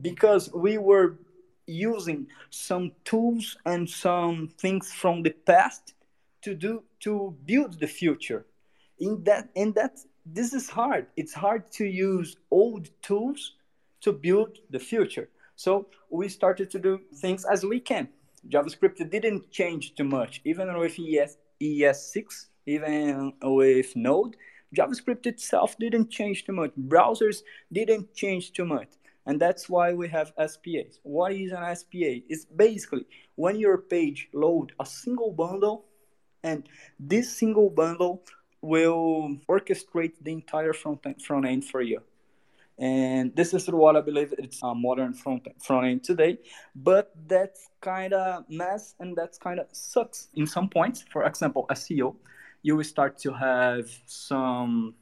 because 0.00 0.50
we 0.52 0.78
were 0.78 1.18
using 1.66 2.26
some 2.50 2.92
tools 3.04 3.56
and 3.64 3.88
some 3.88 4.48
things 4.58 4.92
from 4.92 5.22
the 5.22 5.30
past 5.30 5.94
to 6.42 6.54
do 6.54 6.82
to 7.00 7.34
build 7.46 7.78
the 7.80 7.86
future. 7.86 8.46
In 8.98 9.22
that 9.24 9.48
and 9.56 9.74
that 9.74 10.00
this 10.26 10.52
is 10.52 10.68
hard. 10.68 11.06
It's 11.16 11.32
hard 11.32 11.70
to 11.72 11.84
use 11.84 12.36
old 12.50 12.90
tools 13.02 13.52
to 14.02 14.12
build 14.12 14.58
the 14.70 14.78
future. 14.78 15.28
So 15.56 15.86
we 16.10 16.28
started 16.28 16.70
to 16.70 16.78
do 16.78 17.00
things 17.16 17.44
as 17.44 17.64
we 17.64 17.80
can. 17.80 18.08
Javascript 18.48 19.10
didn't 19.10 19.50
change 19.50 19.94
too 19.94 20.04
much. 20.04 20.40
Even 20.44 20.76
with 20.78 20.98
ES, 20.98 21.36
es6 21.60 22.46
even 22.66 23.32
with 23.42 23.96
node 23.96 24.36
javascript 24.76 25.26
itself 25.26 25.76
didn't 25.78 26.10
change 26.10 26.44
too 26.44 26.52
much. 26.52 26.70
Browsers 26.88 27.42
didn't 27.72 28.14
change 28.14 28.52
too 28.52 28.64
much 28.64 28.88
and 29.26 29.40
that's 29.40 29.68
why 29.68 29.92
we 29.92 30.08
have 30.08 30.32
SPAs. 30.38 30.98
What 31.02 31.32
is 31.32 31.52
an 31.52 31.76
SPA? 31.76 32.22
It's 32.28 32.44
basically 32.44 33.06
when 33.36 33.58
your 33.58 33.78
page 33.78 34.28
load 34.32 34.72
a 34.80 34.86
single 34.86 35.32
bundle, 35.32 35.84
and 36.42 36.68
this 36.98 37.36
single 37.36 37.70
bundle 37.70 38.24
will 38.62 39.36
orchestrate 39.48 40.12
the 40.20 40.32
entire 40.32 40.72
front 40.72 41.06
end, 41.06 41.22
front 41.22 41.46
end 41.46 41.64
for 41.64 41.80
you. 41.80 42.00
And 42.78 43.36
this 43.36 43.52
is 43.52 43.66
what 43.68 43.96
I 43.96 44.00
believe 44.00 44.32
it's 44.38 44.62
a 44.62 44.74
modern 44.74 45.12
front 45.12 45.46
end, 45.46 45.62
front 45.62 45.86
end 45.86 46.02
today. 46.02 46.38
But 46.74 47.12
that's 47.26 47.68
kind 47.82 48.14
of 48.14 48.48
mess 48.48 48.94
and 48.98 49.14
that's 49.14 49.36
kind 49.36 49.60
of 49.60 49.66
sucks 49.72 50.28
in 50.34 50.46
some 50.46 50.68
points. 50.68 51.04
For 51.10 51.24
example, 51.24 51.66
SEO, 51.70 52.16
you 52.62 52.76
will 52.76 52.84
start 52.84 53.18
to 53.18 53.32
have 53.34 53.90
some 54.06 54.94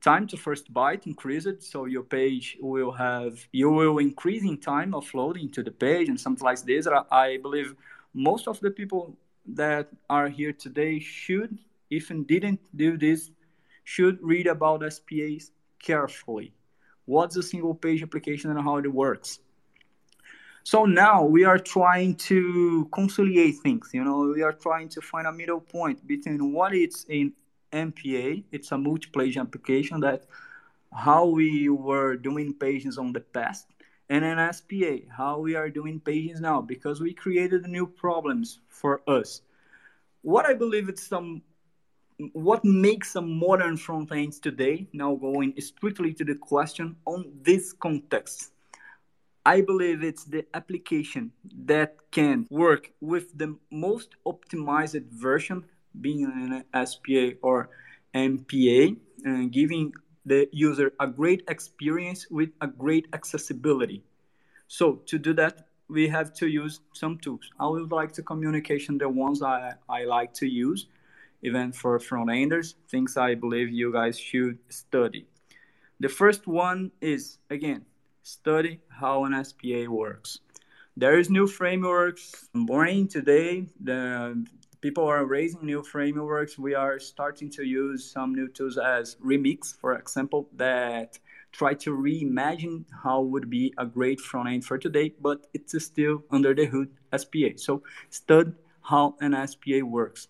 time 0.00 0.26
to 0.28 0.36
first 0.36 0.72
byte 0.72 1.06
increased 1.06 1.62
so 1.62 1.86
your 1.86 2.02
page 2.02 2.56
will 2.60 2.92
have 2.92 3.46
you 3.52 3.70
will 3.70 3.98
increase 3.98 4.44
in 4.44 4.56
time 4.58 4.94
of 4.94 5.12
loading 5.14 5.50
to 5.50 5.62
the 5.62 5.70
page 5.70 6.08
and 6.08 6.20
something 6.20 6.44
like 6.44 6.62
this. 6.62 6.86
I 7.10 7.38
believe 7.38 7.74
most 8.14 8.48
of 8.48 8.60
the 8.60 8.70
people 8.70 9.16
that 9.46 9.88
are 10.08 10.28
here 10.28 10.52
today 10.52 11.00
should 11.00 11.58
even 11.90 12.24
didn't 12.24 12.60
do 12.76 12.96
this 12.96 13.30
should 13.84 14.18
read 14.22 14.46
about 14.46 14.80
spas 14.92 15.50
carefully. 15.82 16.52
What's 17.06 17.36
a 17.36 17.42
single 17.42 17.74
page 17.74 18.02
application 18.02 18.50
and 18.50 18.60
how 18.60 18.76
it 18.76 18.92
works? 18.92 19.40
So 20.62 20.84
now 20.84 21.24
we 21.24 21.44
are 21.44 21.58
trying 21.58 22.16
to 22.16 22.86
conciliate 22.92 23.56
things 23.56 23.90
you 23.92 24.04
know. 24.04 24.32
We 24.34 24.42
are 24.42 24.52
trying 24.52 24.90
to 24.90 25.00
find 25.00 25.26
a 25.26 25.32
middle 25.32 25.60
point 25.60 26.06
between 26.06 26.52
what 26.52 26.74
is 26.74 27.06
in 27.08 27.32
MPA. 27.72 28.44
It's 28.52 28.72
a 28.72 28.78
multi-page 28.78 29.36
application 29.36 30.00
that 30.00 30.26
how 30.92 31.26
we 31.26 31.68
were 31.68 32.16
doing 32.16 32.54
pages 32.54 32.98
on 32.98 33.12
the 33.12 33.20
past 33.20 33.66
and 34.08 34.24
an 34.24 34.52
SPA, 34.52 34.96
how 35.14 35.38
we 35.38 35.54
are 35.54 35.68
doing 35.68 36.00
pages 36.00 36.40
now, 36.40 36.62
because 36.62 37.00
we 37.00 37.12
created 37.12 37.66
new 37.66 37.86
problems 37.86 38.60
for 38.68 39.02
us. 39.06 39.42
What 40.22 40.46
I 40.46 40.54
believe 40.54 40.88
it's 40.88 41.06
some 41.06 41.42
what 42.32 42.64
makes 42.64 43.14
a 43.14 43.20
modern 43.20 43.76
front 43.76 44.10
end 44.10 44.32
today, 44.42 44.88
now 44.92 45.14
going 45.14 45.54
strictly 45.60 46.12
to 46.14 46.24
the 46.24 46.34
question 46.34 46.96
on 47.06 47.30
this 47.42 47.72
context. 47.72 48.50
I 49.46 49.60
believe 49.60 50.02
it's 50.02 50.24
the 50.24 50.44
application 50.52 51.32
that 51.64 51.96
can 52.10 52.46
work 52.50 52.90
with 53.00 53.38
the 53.38 53.56
most 53.70 54.16
optimized 54.26 55.06
version, 55.10 55.64
being 56.00 56.24
an 56.24 56.86
SPA 56.86 57.32
or 57.42 57.70
MPA, 58.14 58.96
and 59.24 59.46
uh, 59.46 59.48
giving 59.50 59.92
the 60.24 60.48
user 60.52 60.92
a 61.00 61.06
great 61.06 61.42
experience 61.48 62.26
with 62.30 62.50
a 62.60 62.66
great 62.66 63.06
accessibility. 63.12 64.02
So 64.66 64.96
to 65.06 65.18
do 65.18 65.32
that, 65.34 65.66
we 65.88 66.08
have 66.08 66.34
to 66.34 66.46
use 66.46 66.80
some 66.92 67.18
tools. 67.18 67.50
I 67.58 67.66
would 67.66 67.90
like 67.90 68.12
to 68.12 68.22
communication 68.22 68.98
the 68.98 69.08
ones 69.08 69.42
I, 69.42 69.72
I 69.88 70.04
like 70.04 70.34
to 70.34 70.46
use, 70.46 70.86
even 71.42 71.72
for 71.72 71.98
front 71.98 72.30
enders, 72.30 72.74
things 72.88 73.16
I 73.16 73.34
believe 73.34 73.70
you 73.70 73.92
guys 73.92 74.18
should 74.18 74.58
study. 74.68 75.26
The 76.00 76.08
first 76.08 76.46
one 76.46 76.92
is, 77.00 77.38
again, 77.50 77.86
study 78.22 78.80
how 78.88 79.24
an 79.24 79.44
SPA 79.44 79.86
works. 79.88 80.40
There 80.96 81.18
is 81.18 81.30
new 81.30 81.46
frameworks 81.46 82.48
born 82.54 83.08
today. 83.08 83.66
The 83.80 84.44
people 84.80 85.04
are 85.04 85.24
raising 85.24 85.64
new 85.64 85.82
frameworks. 85.82 86.58
We 86.58 86.74
are 86.74 86.98
starting 86.98 87.50
to 87.50 87.64
use 87.64 88.10
some 88.10 88.34
new 88.34 88.48
tools 88.48 88.78
as 88.78 89.16
Remix, 89.16 89.76
for 89.76 89.94
example, 89.96 90.48
that 90.56 91.18
try 91.52 91.74
to 91.74 91.96
reimagine 91.96 92.84
how 93.02 93.22
would 93.22 93.50
be 93.50 93.72
a 93.78 93.86
great 93.86 94.20
front 94.20 94.48
end 94.48 94.64
for 94.64 94.78
today, 94.78 95.14
but 95.20 95.46
it's 95.54 95.82
still 95.84 96.22
under 96.30 96.54
the 96.54 96.66
hood 96.66 96.90
SPA. 97.16 97.56
So 97.56 97.82
study 98.10 98.52
how 98.82 99.16
an 99.20 99.34
SPA 99.46 99.84
works. 99.84 100.28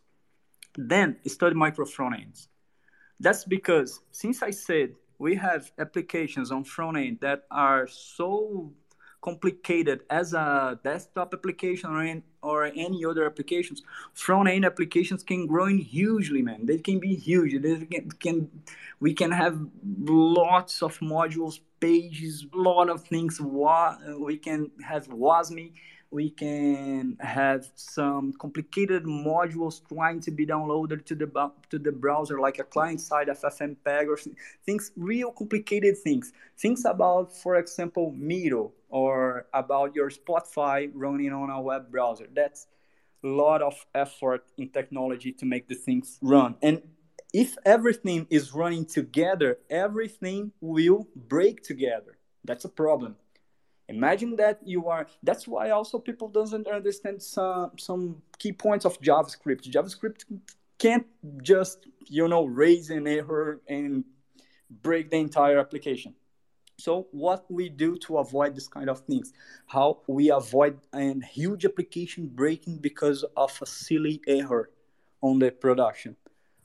Then 0.77 1.17
study 1.27 1.55
micro 1.55 1.85
front 1.85 2.15
ends. 2.21 2.49
That's 3.21 3.45
because 3.45 4.01
since 4.13 4.43
I 4.43 4.51
said 4.51 4.95
we 5.19 5.35
have 5.35 5.73
applications 5.79 6.53
on 6.53 6.65
front 6.65 6.97
end 6.97 7.19
that 7.21 7.45
are 7.51 7.89
so 7.89 8.73
complicated 9.21 10.01
as 10.11 10.33
a 10.33 10.79
desktop 10.85 11.35
application 11.35 11.91
or, 11.91 12.05
in, 12.05 12.23
or 12.43 12.67
any 12.67 13.05
other 13.05 13.27
applications. 13.27 13.83
Front 14.15 14.49
end 14.49 14.65
applications 14.65 15.23
can 15.23 15.47
grow 15.47 15.67
in 15.67 15.79
hugely 15.79 16.43
man. 16.43 16.67
They 16.67 16.79
can 16.79 17.01
be 17.01 17.15
huge. 17.15 17.61
They 17.61 17.85
can, 17.87 18.11
can 18.13 18.51
we 19.01 19.15
can 19.15 19.31
have 19.31 19.59
lots 20.05 20.83
of 20.83 20.99
modules 21.01 21.61
pages 21.81 22.47
lot 22.55 22.89
of 22.89 23.05
things. 23.05 23.41
We 23.41 24.37
can 24.39 24.71
have 24.85 25.09
wasm 25.09 25.73
we 26.11 26.31
can 26.31 27.17
have 27.21 27.69
some 27.75 28.33
complicated 28.33 29.05
modules 29.05 29.81
trying 29.89 30.21
to 30.21 30.31
be 30.31 30.47
downloaded 30.47 31.05
to 31.05 31.15
the 31.15 31.51
to 31.69 31.79
the 31.79 31.93
browser 31.93 32.41
like 32.41 32.59
a 32.59 32.65
client 32.65 33.01
side 33.01 33.29
ffmpeg 33.29 34.09
or 34.09 34.19
things 34.65 34.91
real 34.97 35.31
complicated 35.31 35.99
things. 35.99 36.33
Things 36.57 36.85
about 36.85 37.37
for 37.37 37.57
example 37.57 38.15
miro 38.17 38.73
or 38.89 39.47
about 39.53 39.95
your 39.95 40.11
spotify 40.11 40.91
running 40.95 41.33
on 41.33 41.51
a 41.51 41.61
web 41.61 41.91
browser. 41.91 42.27
That's 42.35 42.67
a 43.23 43.27
lot 43.27 43.61
of 43.61 43.75
effort 43.95 44.45
in 44.57 44.71
technology 44.71 45.33
to 45.33 45.45
make 45.45 45.69
the 45.69 45.75
things 45.75 46.19
run. 46.23 46.55
And 46.63 46.81
if 47.35 47.57
everything 47.67 48.27
is 48.31 48.55
running 48.55 48.87
together 48.87 49.59
everything 49.69 50.53
will 50.63 51.07
break 51.15 51.63
together. 51.63 52.17
That's 52.45 52.65
a 52.65 52.71
problem 52.71 53.17
imagine 53.89 54.37
that 54.37 54.61
you 54.65 54.89
are 54.89 55.07
that's 55.23 55.49
why 55.49 55.71
also 55.71 55.99
people 55.99 56.29
doesn't 56.29 56.67
understand 56.69 57.23
some 57.23 57.73
some 57.79 58.23
key 58.39 58.53
points 58.53 58.85
of 58.85 59.01
javascript. 59.01 59.71
Javascript 59.71 60.25
can't 60.79 61.07
just 61.43 61.87
you 62.07 62.29
know 62.29 62.45
raise 62.45 62.91
an 62.91 63.07
error 63.07 63.61
and 63.69 64.05
break 64.71 65.11
the 65.11 65.17
entire 65.17 65.59
application. 65.59 66.15
So 66.77 67.09
what 67.11 67.51
we 67.51 67.69
do 67.69 67.99
to 68.07 68.19
avoid 68.19 68.55
this 68.55 68.69
kind 68.69 68.89
of 68.89 69.01
things? 69.01 69.33
How 69.67 70.01
we 70.07 70.31
avoid 70.31 70.79
a 70.93 71.15
huge 71.25 71.65
application 71.65 72.29
breaking 72.29 72.79
because 72.79 73.25
of 73.37 73.59
a 73.61 73.67
silly 73.67 74.21
error 74.29 74.71
on 75.21 75.41
the 75.41 75.51
production. 75.51 76.15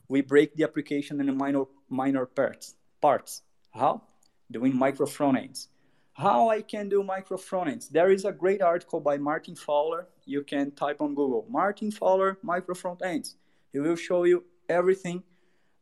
We 0.07 0.21
break 0.21 0.55
the 0.55 0.63
application 0.65 1.19
in 1.19 1.35
minor 1.35 1.63
minor 1.89 2.25
parts 2.25 2.75
parts. 3.01 3.41
How? 3.73 4.03
Doing 4.51 4.75
micro 4.75 5.07
front 5.07 5.37
ends 5.37 5.69
how 6.13 6.49
I 6.49 6.61
can 6.61 6.89
do 6.89 7.03
micro 7.03 7.37
frontends. 7.37 7.89
There 7.89 8.11
is 8.11 8.23
a 8.25 8.31
great 8.31 8.61
article 8.61 8.99
by 8.99 9.17
Martin 9.17 9.55
Fowler. 9.55 10.07
You 10.25 10.43
can 10.43 10.71
type 10.71 11.01
on 11.01 11.15
Google, 11.15 11.45
Martin 11.49 11.91
Fowler 11.91 12.37
micro 12.43 12.75
frontends. 12.75 13.35
He 13.71 13.79
will 13.79 13.95
show 13.95 14.23
you 14.23 14.43
everything 14.69 15.23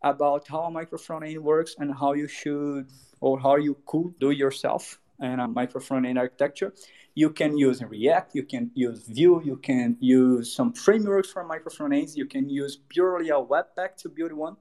about 0.01 0.47
how 0.47 0.61
a 0.61 0.71
micro 0.71 0.97
frontend 0.97 1.37
works 1.39 1.75
and 1.77 1.93
how 1.93 2.13
you 2.13 2.27
should 2.27 2.87
or 3.19 3.39
how 3.39 3.57
you 3.57 3.77
could 3.85 4.17
do 4.19 4.31
yourself 4.31 4.99
in 5.19 5.39
a 5.39 5.47
micro 5.47 5.81
frontend 5.81 6.17
architecture. 6.17 6.73
You 7.13 7.29
can 7.29 7.57
use 7.57 7.83
React, 7.83 8.35
you 8.35 8.43
can 8.43 8.71
use 8.73 9.05
Vue, 9.05 9.41
you 9.43 9.57
can 9.57 9.97
use 9.99 10.51
some 10.53 10.71
frameworks 10.71 11.29
for 11.29 11.43
micro 11.43 11.69
frontends, 11.69 12.15
you 12.15 12.25
can 12.25 12.49
use 12.49 12.77
purely 12.87 13.29
a 13.29 13.33
webpack 13.33 13.97
to 13.97 14.09
build 14.09 14.31
one, 14.31 14.55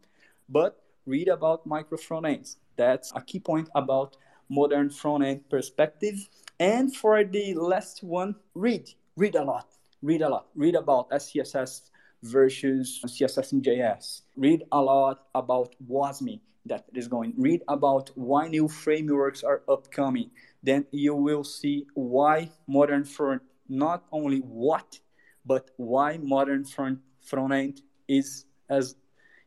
but 0.48 0.82
read 1.06 1.28
about 1.28 1.64
micro 1.64 1.96
frontends. 1.96 2.56
That's 2.76 3.12
a 3.14 3.22
key 3.22 3.38
point 3.38 3.68
about 3.74 4.16
modern 4.50 4.90
front 4.90 5.24
end 5.24 5.48
perspective. 5.48 6.28
And 6.58 6.94
for 6.94 7.24
the 7.24 7.54
last 7.54 8.02
one, 8.02 8.34
read. 8.54 8.90
Read 9.16 9.36
a 9.36 9.42
lot. 9.42 9.68
Read 10.02 10.20
a 10.20 10.28
lot. 10.28 10.48
Read 10.54 10.74
about 10.74 11.08
SCSS 11.10 11.90
versus 12.22 13.00
CSS 13.06 13.52
in 13.52 13.62
JS. 13.62 14.22
Read 14.36 14.64
a 14.72 14.80
lot 14.80 15.28
about 15.34 15.74
WASM 15.88 16.40
that 16.66 16.84
is 16.94 17.08
going. 17.08 17.32
Read 17.38 17.62
about 17.68 18.10
why 18.14 18.48
new 18.48 18.68
frameworks 18.68 19.42
are 19.42 19.62
upcoming. 19.68 20.30
Then 20.62 20.84
you 20.90 21.14
will 21.14 21.44
see 21.44 21.86
why 21.94 22.50
modern 22.66 23.04
front, 23.04 23.42
not 23.68 24.04
only 24.12 24.40
what, 24.40 25.00
but 25.46 25.70
why 25.76 26.18
modern 26.18 26.64
front 26.64 26.98
front 27.22 27.52
end 27.52 27.82
is 28.08 28.44
as 28.68 28.96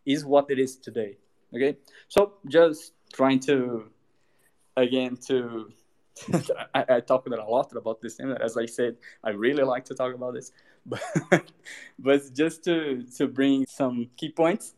is 0.06 0.26
what 0.26 0.50
it 0.50 0.60
is 0.60 0.78
today. 0.78 1.18
Okay, 1.56 1.78
so 2.08 2.34
just 2.48 2.94
trying 3.14 3.40
to 3.42 3.92
again 4.76 5.18
to 5.28 5.72
I, 6.76 6.86
I 6.90 7.00
talked 7.00 7.28
a 7.28 7.44
lot 7.44 7.76
about 7.76 8.02
this 8.02 8.20
and 8.20 8.40
as 8.42 8.56
i 8.58 8.66
said 8.66 8.98
i 9.24 9.32
really 9.32 9.64
like 9.64 9.86
to 9.86 9.96
talk 9.96 10.14
about 10.14 10.34
this 10.34 10.52
but 10.86 11.02
but 12.00 12.22
just 12.34 12.64
to 12.66 13.04
to 13.18 13.28
bring 13.28 13.66
some 13.66 14.10
key 14.18 14.30
points 14.30 14.76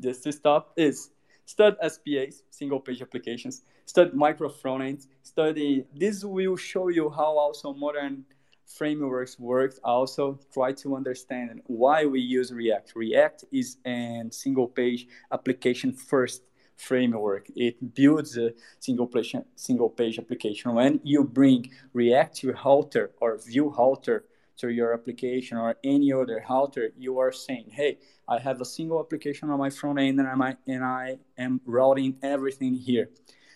just 0.00 0.24
to 0.24 0.32
stop 0.32 0.72
is 0.76 1.10
study 1.44 1.76
spas 1.88 2.42
single 2.50 2.80
page 2.80 3.02
applications 3.02 3.62
study 3.86 4.10
micro 4.14 4.48
frontends 4.48 5.06
study 5.22 5.84
this 5.94 6.24
will 6.24 6.56
show 6.56 6.88
you 6.88 7.10
how 7.10 7.36
also 7.38 7.72
modern 7.72 8.24
frameworks 8.66 9.38
work 9.38 9.74
also 9.84 10.38
try 10.52 10.72
to 10.72 10.96
understand 10.96 11.60
why 11.66 12.06
we 12.06 12.20
use 12.20 12.52
react. 12.52 12.92
React 12.94 13.44
is 13.52 13.76
a 13.86 14.24
single 14.30 14.66
page 14.66 15.06
application 15.30 15.92
first 15.92 16.42
framework. 16.76 17.48
It 17.54 17.94
builds 17.94 18.36
a 18.36 18.52
single 18.78 19.06
page, 19.06 19.34
single 19.56 19.90
page 19.90 20.18
application. 20.18 20.74
When 20.74 21.00
you 21.04 21.24
bring 21.24 21.70
React 21.92 22.44
Router 22.44 23.12
or 23.20 23.38
Vue 23.38 23.68
Router 23.68 24.24
to 24.58 24.68
your 24.68 24.92
application 24.92 25.58
or 25.58 25.76
any 25.84 26.12
other 26.12 26.44
Router, 26.48 26.92
you 26.98 27.18
are 27.18 27.32
saying, 27.32 27.70
hey, 27.70 27.98
I 28.28 28.38
have 28.38 28.60
a 28.60 28.64
single 28.64 29.00
application 29.00 29.50
on 29.50 29.58
my 29.58 29.70
front 29.70 29.98
end 29.98 30.20
and, 30.20 30.28
I, 30.42 30.56
and 30.66 30.84
I 30.84 31.18
am 31.38 31.60
routing 31.64 32.16
everything 32.22 32.74
here. 32.74 33.10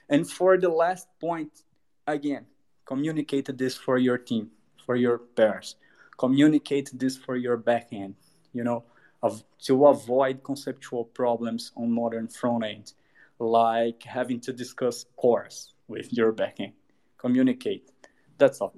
And 0.09 0.29
for 0.29 0.57
the 0.57 0.69
last 0.69 1.09
point, 1.21 1.63
again, 2.07 2.47
communicate 2.85 3.57
this 3.59 3.77
for 3.77 3.99
your 3.99 4.19
team, 4.19 4.51
for 4.85 4.97
your 4.97 5.19
pairs. 5.19 5.77
Communicate 6.17 6.91
this 6.95 7.17
for 7.17 7.37
your 7.37 7.59
backend, 7.59 8.15
you 8.53 8.65
know, 8.65 8.85
of, 9.23 9.43
to 9.63 9.87
avoid 9.87 10.43
conceptual 10.45 11.05
problems 11.05 11.73
on 11.77 11.91
modern 11.91 12.29
front 12.29 12.65
end 12.65 12.93
like 13.39 14.03
having 14.03 14.41
to 14.41 14.53
discuss 14.53 15.07
CORS 15.17 15.75
with 15.89 16.13
your 16.13 16.33
backend. 16.33 16.73
Communicate. 17.19 17.91
That's 18.39 18.61
all. 18.61 18.75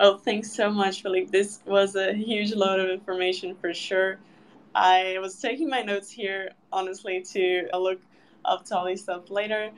Oh, 0.00 0.16
thanks 0.16 0.50
so 0.50 0.70
much, 0.70 1.02
Felippe. 1.02 1.30
This 1.30 1.60
was 1.64 1.94
a 1.94 2.12
huge 2.12 2.54
load 2.54 2.80
of 2.80 2.90
information 2.90 3.54
for 3.54 3.72
sure. 3.72 4.18
I 4.74 5.18
was 5.20 5.40
taking 5.40 5.68
my 5.68 5.82
notes 5.82 6.10
here, 6.10 6.50
honestly, 6.72 7.22
to 7.32 7.68
look 7.74 8.00
up 8.44 8.64
to 8.66 8.76
all 8.76 8.86
these 8.86 9.02
stuff 9.02 9.30
later 9.30 9.70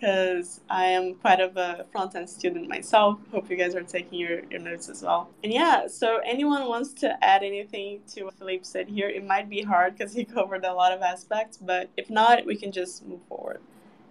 because 0.00 0.60
I 0.70 0.86
am 0.86 1.14
quite 1.14 1.40
of 1.40 1.56
a 1.58 1.84
front 1.92 2.14
end 2.14 2.28
student 2.30 2.68
myself. 2.68 3.18
Hope 3.30 3.50
you 3.50 3.56
guys 3.56 3.74
are 3.74 3.82
taking 3.82 4.18
your, 4.18 4.40
your 4.50 4.60
notes 4.60 4.88
as 4.88 5.02
well. 5.02 5.28
And 5.44 5.52
yeah, 5.52 5.86
so 5.88 6.20
anyone 6.24 6.66
wants 6.66 6.94
to 6.94 7.22
add 7.22 7.42
anything 7.42 8.00
to 8.14 8.24
what 8.24 8.38
Felippe 8.38 8.64
said 8.64 8.88
here? 8.88 9.08
It 9.08 9.26
might 9.26 9.50
be 9.50 9.60
hard 9.60 9.98
because 9.98 10.14
he 10.14 10.24
covered 10.36 10.64
a 10.64 10.72
lot 10.72 10.92
of 10.92 11.02
aspects, 11.02 11.58
but 11.58 11.90
if 11.98 12.08
not, 12.08 12.46
we 12.46 12.56
can 12.56 12.72
just 12.72 13.06
move 13.06 13.20
forward. 13.28 13.60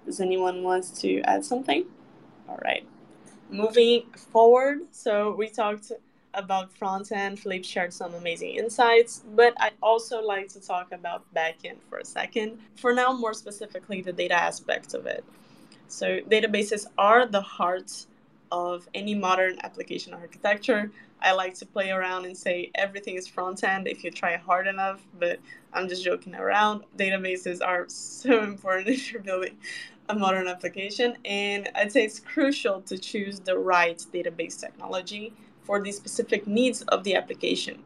Does 0.06 0.20
anyone 0.20 0.64
wants 0.64 1.02
to 1.02 1.22
add 1.22 1.44
something? 1.44 1.86
All 2.48 2.60
right. 2.64 2.86
Moving 3.50 4.04
forward, 4.32 4.82
so 4.92 5.34
we 5.36 5.50
talked 5.50 5.92
about 6.36 6.72
front 6.72 7.12
end. 7.12 7.40
Felippe 7.40 7.66
shared 7.66 7.92
some 7.92 8.14
amazing 8.14 8.52
insights, 8.52 9.24
but 9.36 9.56
I'd 9.60 9.74
also 9.82 10.22
like 10.22 10.50
to 10.50 10.62
talk 10.62 10.92
about 10.92 11.24
backend 11.34 11.78
for 11.90 11.98
a 11.98 12.06
second. 12.06 12.60
For 12.76 12.94
now, 12.94 13.12
more 13.12 13.34
specifically, 13.34 14.04
the 14.04 14.14
data 14.14 14.36
aspect 14.36 14.94
of 14.94 15.08
it. 15.08 15.24
So 15.90 16.20
databases 16.20 16.86
are 16.98 17.26
the 17.26 17.42
heart 17.42 18.06
of 18.52 18.88
any 18.94 19.16
modern 19.16 19.58
application 19.64 20.14
architecture. 20.14 20.92
I 21.22 21.34
like 21.34 21.56
to 21.56 21.66
play 21.66 21.90
around 21.92 22.26
and 22.26 22.38
say 22.38 22.72
everything 22.76 23.16
is 23.16 23.28
front 23.28 23.64
end 23.64 23.88
if 23.88 24.04
you 24.04 24.12
try 24.12 24.38
hard 24.38 24.68
enough, 24.68 25.02
but 25.20 25.40
I'm 25.74 25.90
just 25.90 26.04
joking 26.04 26.36
around. 26.36 26.84
Databases 26.98 27.60
are 27.66 27.86
so 27.90 28.44
important 28.44 28.90
if 28.90 29.12
you're 29.12 29.22
building 29.22 29.58
a 30.10 30.16
modern 30.16 30.48
application, 30.48 31.18
and 31.26 31.70
I'd 31.76 31.92
say 31.92 32.04
it's 32.06 32.20
crucial 32.20 32.82
to 32.82 32.98
choose 32.98 33.40
the 33.40 33.58
right 33.58 34.04
database 34.14 34.60
technology 34.60 35.34
for 35.62 35.82
the 35.82 35.92
specific 35.92 36.48
needs 36.48 36.82
of 36.84 37.04
the 37.04 37.16
application. 37.16 37.84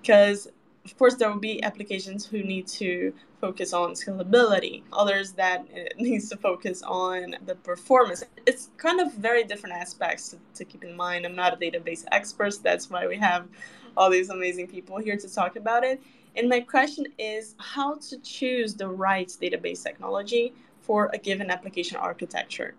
Because 0.00 0.48
of 0.86 0.96
course 0.96 1.16
there 1.16 1.28
will 1.28 1.40
be 1.40 1.60
applications 1.64 2.24
who 2.24 2.44
need 2.44 2.64
to 2.68 3.12
focus 3.40 3.72
on 3.72 3.90
scalability 3.90 4.82
others 4.92 5.32
that 5.32 5.66
needs 5.98 6.28
to 6.28 6.36
focus 6.36 6.80
on 6.82 7.34
the 7.44 7.56
performance. 7.56 8.22
It's 8.46 8.70
kind 8.76 9.00
of 9.00 9.12
very 9.14 9.42
different 9.42 9.74
aspects 9.74 10.28
to, 10.28 10.38
to 10.54 10.64
keep 10.64 10.84
in 10.84 10.96
mind. 10.96 11.26
I'm 11.26 11.34
not 11.34 11.54
a 11.54 11.56
database 11.56 12.04
expert 12.12 12.54
that's 12.62 12.88
why 12.88 13.08
we 13.08 13.16
have 13.16 13.48
all 13.96 14.08
these 14.10 14.30
amazing 14.30 14.68
people 14.68 14.98
here 14.98 15.16
to 15.16 15.28
talk 15.34 15.56
about 15.56 15.82
it. 15.82 16.00
And 16.36 16.48
my 16.48 16.60
question 16.60 17.06
is 17.18 17.56
how 17.58 17.96
to 18.08 18.18
choose 18.18 18.74
the 18.74 18.88
right 18.88 19.26
database 19.26 19.82
technology 19.82 20.54
for 20.82 21.10
a 21.12 21.18
given 21.18 21.50
application 21.50 21.96
architecture? 21.96 22.76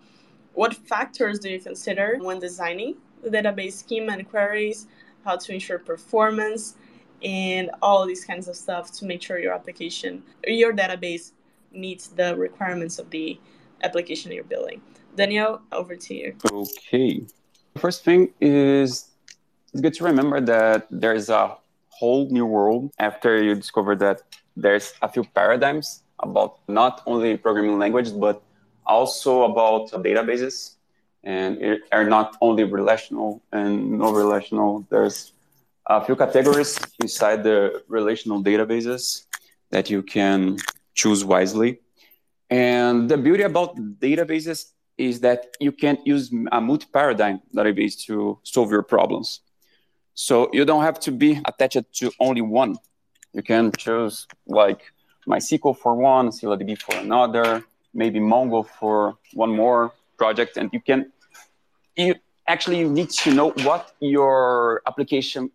What 0.53 0.73
factors 0.73 1.39
do 1.39 1.49
you 1.49 1.59
consider 1.59 2.17
when 2.21 2.39
designing 2.39 2.95
the 3.21 3.29
database 3.29 3.73
schema 3.73 4.13
and 4.13 4.29
queries? 4.29 4.87
How 5.25 5.35
to 5.35 5.53
ensure 5.53 5.79
performance 5.79 6.75
and 7.23 7.71
all 7.81 8.05
these 8.05 8.23
kinds 8.23 8.47
of 8.47 8.55
stuff 8.55 8.91
to 8.91 9.05
make 9.05 9.21
sure 9.21 9.39
your 9.39 9.53
application 9.53 10.21
your 10.45 10.73
database 10.73 11.31
meets 11.71 12.07
the 12.07 12.35
requirements 12.35 12.99
of 12.99 13.09
the 13.09 13.39
application 13.83 14.31
you're 14.31 14.43
building. 14.43 14.81
Daniel, 15.15 15.61
over 15.71 15.95
to 15.95 16.13
you. 16.13 16.35
Okay. 16.51 17.25
The 17.73 17.79
first 17.79 18.03
thing 18.03 18.33
is 18.39 19.09
it's 19.73 19.81
good 19.81 19.93
to 19.95 20.03
remember 20.03 20.41
that 20.41 20.87
there's 20.89 21.29
a 21.29 21.57
whole 21.89 22.29
new 22.29 22.45
world 22.45 22.91
after 22.99 23.41
you 23.41 23.55
discover 23.55 23.95
that 23.95 24.21
there's 24.55 24.93
a 25.01 25.09
few 25.09 25.23
paradigms 25.23 26.03
about 26.19 26.59
not 26.67 27.01
only 27.05 27.37
programming 27.37 27.77
languages 27.77 28.13
but 28.13 28.41
also 28.85 29.43
about 29.43 29.91
databases 30.03 30.75
and 31.23 31.79
are 31.91 32.05
not 32.05 32.37
only 32.41 32.63
relational 32.63 33.41
and 33.51 33.91
no 33.99 34.11
relational 34.11 34.85
there's 34.89 35.33
a 35.89 36.03
few 36.03 36.15
categories 36.15 36.79
inside 36.99 37.43
the 37.43 37.81
relational 37.87 38.43
databases 38.43 39.25
that 39.71 39.89
you 39.89 40.03
can 40.03 40.57
choose 40.93 41.23
wisely. 41.23 41.79
And 42.49 43.09
the 43.09 43.17
beauty 43.17 43.43
about 43.43 43.75
databases 43.75 44.71
is 44.97 45.19
that 45.21 45.47
you 45.59 45.71
can 45.71 45.97
use 46.05 46.31
a 46.51 46.59
multi-paradigm 46.59 47.41
database 47.55 48.05
to 48.05 48.39
solve 48.43 48.71
your 48.71 48.83
problems. 48.83 49.41
So 50.13 50.49
you 50.51 50.65
don't 50.65 50.83
have 50.83 50.99
to 51.01 51.11
be 51.11 51.39
attached 51.45 51.85
to 51.99 52.11
only 52.19 52.41
one. 52.41 52.77
You 53.33 53.43
can 53.43 53.71
choose 53.77 54.27
like 54.47 54.81
MySQL 55.27 55.77
for 55.77 55.95
one, 55.95 56.29
ScyllaDB 56.29 56.81
for 56.81 56.95
another, 56.95 57.63
maybe 57.93 58.19
Mongo 58.19 58.67
for 58.67 59.17
one 59.33 59.55
more 59.55 59.93
project, 60.17 60.57
and 60.57 60.69
you 60.73 60.81
can. 60.81 61.11
You 61.95 62.15
actually 62.47 62.83
need 62.87 63.09
to 63.09 63.33
know 63.33 63.49
what 63.67 63.91
your 63.99 64.81
application 64.87 65.51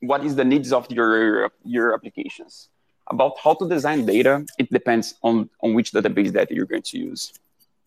what 0.00 0.24
is 0.24 0.34
the 0.36 0.44
needs 0.44 0.72
of 0.72 0.90
your 0.90 1.50
your 1.64 1.94
applications. 1.94 2.68
About 3.08 3.34
how 3.42 3.54
to 3.54 3.68
design 3.68 4.06
data, 4.06 4.46
it 4.58 4.70
depends 4.70 5.14
on, 5.22 5.50
on 5.62 5.74
which 5.74 5.90
database 5.90 6.32
that 6.32 6.48
you're 6.50 6.64
going 6.66 6.82
to 6.82 6.98
use. 6.98 7.32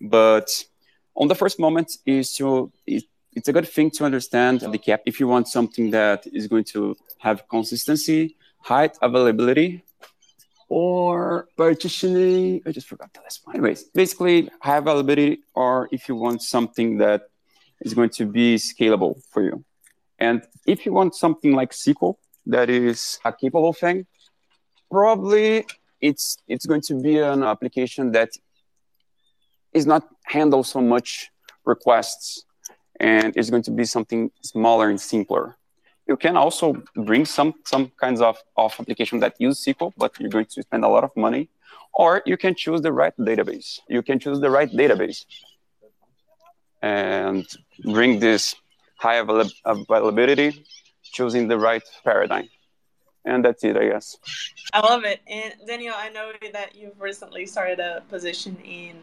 But 0.01 0.49
on 1.15 1.29
the 1.29 1.35
first 1.35 1.59
moment 1.59 1.97
is 2.05 2.35
to 2.35 2.71
it, 2.85 3.05
it's 3.35 3.47
a 3.47 3.53
good 3.53 3.67
thing 3.67 3.89
to 3.91 4.05
understand 4.05 4.61
the 4.61 4.77
cap 4.77 5.01
if 5.05 5.19
you 5.19 5.27
want 5.27 5.47
something 5.47 5.91
that 5.91 6.27
is 6.27 6.47
going 6.47 6.65
to 6.65 6.95
have 7.19 7.47
consistency, 7.47 8.35
height, 8.59 8.97
availability, 9.01 9.83
or 10.67 11.47
partitioning. 11.57 12.61
I 12.65 12.71
just 12.71 12.87
forgot 12.87 13.13
the 13.13 13.21
last 13.21 13.45
one. 13.45 13.55
Anyways, 13.55 13.83
basically 13.85 14.49
high 14.61 14.77
availability, 14.77 15.39
or 15.55 15.89
if 15.91 16.09
you 16.09 16.15
want 16.15 16.41
something 16.41 16.97
that 16.97 17.29
is 17.81 17.93
going 17.93 18.09
to 18.09 18.25
be 18.25 18.55
scalable 18.55 19.21
for 19.29 19.41
you. 19.43 19.63
And 20.23 20.41
if 20.65 20.85
you 20.85 20.93
want 20.93 21.15
something 21.15 21.53
like 21.59 21.71
SQL 21.71 22.15
that 22.45 22.69
is 22.69 23.19
a 23.25 23.31
capable 23.33 23.73
thing, 23.73 23.97
probably 24.89 25.65
it's 25.99 26.25
it's 26.53 26.65
going 26.65 26.83
to 26.89 26.95
be 27.07 27.15
an 27.19 27.41
application 27.53 28.05
that 28.17 28.31
is 29.73 29.85
not 29.85 30.03
handle 30.35 30.63
so 30.63 30.79
much 30.93 31.09
requests 31.65 32.45
and 32.99 33.27
it's 33.37 33.49
going 33.53 33.65
to 33.69 33.71
be 33.71 33.85
something 33.95 34.31
smaller 34.41 34.87
and 34.89 35.01
simpler. 35.13 35.45
You 36.07 36.17
can 36.25 36.35
also 36.43 36.65
bring 37.09 37.25
some 37.25 37.51
some 37.73 37.85
kinds 38.03 38.21
of, 38.21 38.35
of 38.63 38.71
application 38.79 39.17
that 39.23 39.33
use 39.47 39.57
SQL, 39.65 39.91
but 39.97 40.11
you're 40.19 40.35
going 40.37 40.49
to 40.55 40.61
spend 40.67 40.83
a 40.85 40.91
lot 40.95 41.03
of 41.03 41.11
money. 41.27 41.43
Or 42.01 42.09
you 42.25 42.37
can 42.43 42.53
choose 42.55 42.81
the 42.87 42.93
right 43.01 43.15
database. 43.31 43.67
You 43.95 44.01
can 44.07 44.17
choose 44.23 44.39
the 44.39 44.49
right 44.57 44.71
database 44.81 45.19
and 46.81 47.45
bring 47.95 48.19
this 48.19 48.55
high 49.03 49.21
availability, 49.65 50.65
choosing 51.03 51.49
the 51.49 51.57
right 51.57 51.83
paradigm. 52.05 52.47
And 53.25 53.43
that's 53.43 53.63
it, 53.63 53.75
I 53.75 53.89
guess. 53.89 54.17
I 54.73 54.79
love 54.79 55.03
it. 55.03 55.19
And 55.27 55.53
Daniel, 55.67 55.93
I 55.95 56.09
know 56.09 56.31
that 56.53 56.75
you've 56.75 56.99
recently 56.99 57.45
started 57.45 57.79
a 57.79 58.01
position 58.09 58.55
in 58.63 58.95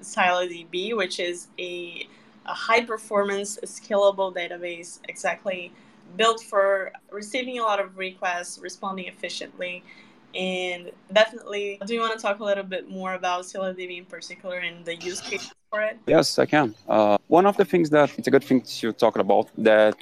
ScyllaDB, 0.00 0.96
which 0.96 1.18
is 1.18 1.48
a, 1.58 2.06
a 2.46 2.54
high 2.54 2.84
performance, 2.84 3.58
scalable 3.64 4.32
database 4.32 5.00
exactly 5.08 5.72
built 6.16 6.40
for 6.42 6.92
receiving 7.10 7.58
a 7.58 7.62
lot 7.62 7.80
of 7.80 7.98
requests, 7.98 8.58
responding 8.58 9.06
efficiently. 9.06 9.82
And 10.34 10.92
definitely, 11.12 11.80
do 11.86 11.94
you 11.94 12.00
want 12.00 12.18
to 12.18 12.22
talk 12.22 12.40
a 12.40 12.44
little 12.44 12.64
bit 12.64 12.88
more 12.88 13.14
about 13.14 13.44
ScyllaDB 13.44 13.98
in 13.98 14.04
particular 14.04 14.58
and 14.58 14.84
the 14.84 14.94
use 14.96 15.20
cases 15.20 15.52
for 15.70 15.82
it? 15.82 15.98
Yes, 16.06 16.38
I 16.38 16.46
can. 16.46 16.74
Uh, 16.88 17.16
one 17.28 17.46
of 17.46 17.56
the 17.56 17.64
things 17.64 17.90
that 17.90 18.10
it's 18.18 18.28
a 18.28 18.30
good 18.30 18.44
thing 18.44 18.60
to 18.60 18.92
talk 18.92 19.18
about 19.18 19.48
that 19.58 19.96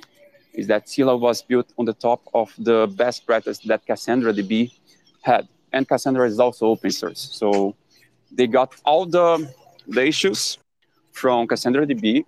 is 0.52 0.66
that 0.66 0.88
Scylla 0.88 1.16
was 1.16 1.42
built 1.42 1.72
on 1.78 1.84
the 1.84 1.92
top 1.92 2.22
of 2.34 2.52
the 2.58 2.92
best 2.96 3.26
practice 3.26 3.58
that 3.60 3.86
Cassandra 3.86 4.32
DB 4.32 4.72
had, 5.22 5.46
and 5.72 5.86
Cassandra 5.86 6.26
is 6.26 6.40
also 6.40 6.66
open 6.66 6.90
source. 6.90 7.28
So 7.32 7.76
they 8.32 8.46
got 8.46 8.74
all 8.84 9.06
the 9.06 9.52
the 9.86 10.04
issues 10.04 10.58
from 11.12 11.46
Cassandra 11.46 11.86
DB 11.86 12.24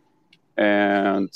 and 0.57 1.31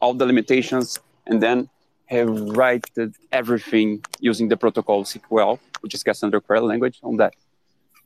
all 0.00 0.14
the 0.14 0.24
limitations, 0.24 0.98
and 1.26 1.42
then 1.42 1.68
have 2.06 2.28
written 2.28 3.14
everything 3.32 4.02
using 4.20 4.48
the 4.48 4.56
protocol 4.56 5.04
CQL, 5.04 5.58
which 5.80 5.94
is 5.94 6.02
Cassandra 6.02 6.40
query 6.40 6.60
language, 6.60 7.00
on 7.02 7.16
that. 7.16 7.34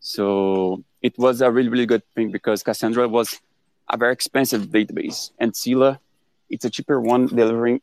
So 0.01 0.83
it 1.03 1.19
was 1.19 1.41
a 1.41 1.51
really, 1.51 1.69
really 1.69 1.87
good 1.87 2.03
thing 2.15 2.31
because 2.31 2.63
Cassandra 2.63 3.09
was 3.09 3.41
a 3.89 3.97
very 3.97 4.13
expensive 4.13 4.67
database, 4.69 5.31
and 5.39 5.55
Scylla, 5.55 6.01
it's 6.49 6.65
a 6.65 6.71
cheaper 6.71 7.01
one, 7.01 7.27
delivering 7.27 7.81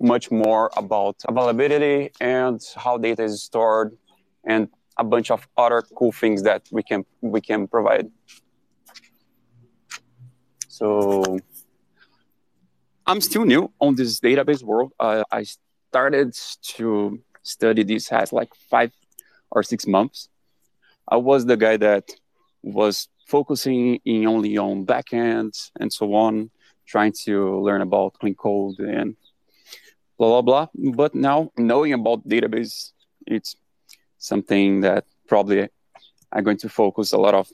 much 0.00 0.30
more 0.30 0.70
about 0.76 1.16
availability 1.28 2.10
and 2.20 2.60
how 2.76 2.98
data 2.98 3.22
is 3.24 3.42
stored, 3.42 3.96
and 4.44 4.68
a 4.98 5.04
bunch 5.04 5.30
of 5.30 5.46
other 5.56 5.82
cool 5.94 6.12
things 6.12 6.42
that 6.42 6.62
we 6.70 6.82
can 6.82 7.04
we 7.20 7.40
can 7.40 7.66
provide. 7.66 8.10
So 10.68 11.38
I'm 13.06 13.20
still 13.20 13.44
new 13.44 13.70
on 13.80 13.94
this 13.94 14.20
database 14.20 14.62
world. 14.62 14.92
Uh, 14.98 15.22
I 15.30 15.44
started 15.90 16.34
to 16.76 17.20
study 17.42 17.82
this 17.82 18.10
as 18.12 18.32
like 18.32 18.54
five 18.70 18.92
or 19.52 19.62
six 19.62 19.86
months. 19.86 20.28
I 21.08 21.16
was 21.16 21.46
the 21.46 21.56
guy 21.56 21.76
that 21.76 22.10
was 22.62 23.08
focusing 23.26 24.00
in 24.04 24.26
only 24.26 24.56
on 24.58 24.86
backend 24.86 25.70
and 25.78 25.92
so 25.92 26.14
on, 26.14 26.50
trying 26.86 27.12
to 27.24 27.60
learn 27.60 27.82
about 27.82 28.14
clean 28.18 28.34
code 28.34 28.78
and 28.80 29.16
blah 30.18 30.28
blah 30.28 30.42
blah. 30.42 30.66
But 30.74 31.14
now 31.14 31.52
knowing 31.56 31.92
about 31.92 32.26
database, 32.28 32.92
it's 33.26 33.56
something 34.18 34.80
that 34.80 35.04
probably 35.26 35.68
I'm 36.32 36.44
going 36.44 36.58
to 36.58 36.68
focus 36.68 37.12
a 37.12 37.18
lot 37.18 37.34
of 37.34 37.50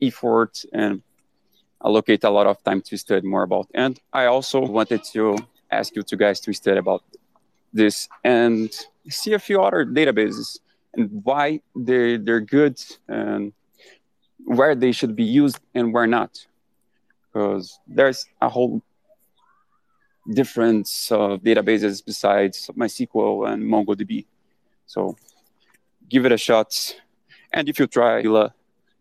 effort 0.00 0.64
and 0.72 1.02
allocate 1.84 2.24
a 2.24 2.30
lot 2.30 2.46
of 2.46 2.62
time 2.64 2.80
to 2.82 2.96
study 2.96 3.26
more 3.26 3.42
about. 3.42 3.68
And 3.74 3.98
I 4.12 4.26
also 4.26 4.60
wanted 4.60 5.04
to 5.12 5.36
ask 5.70 5.94
you 5.94 6.02
two 6.02 6.16
guys 6.16 6.40
to 6.40 6.52
study 6.52 6.78
about 6.78 7.02
this 7.72 8.08
and 8.24 8.70
see 9.08 9.34
a 9.34 9.38
few 9.38 9.60
other 9.60 9.84
databases 9.84 10.58
and 10.94 11.22
why 11.24 11.60
they 11.76 12.16
they're 12.16 12.40
good 12.40 12.80
and 13.08 13.52
where 14.44 14.74
they 14.74 14.92
should 14.92 15.14
be 15.14 15.24
used 15.24 15.60
and 15.74 15.92
where 15.92 16.06
not 16.06 16.46
because 17.38 17.78
there's 17.86 18.26
a 18.40 18.48
whole 18.48 18.82
difference 20.32 21.10
of 21.12 21.40
databases 21.40 22.04
besides 22.04 22.70
MySQL 22.76 23.50
and 23.50 23.62
MongoDB. 23.62 24.26
So 24.86 25.16
give 26.08 26.26
it 26.26 26.32
a 26.32 26.38
shot. 26.38 26.96
And 27.52 27.68
if 27.68 27.78
you 27.78 27.86
try 27.86 28.22
Scylla, 28.22 28.54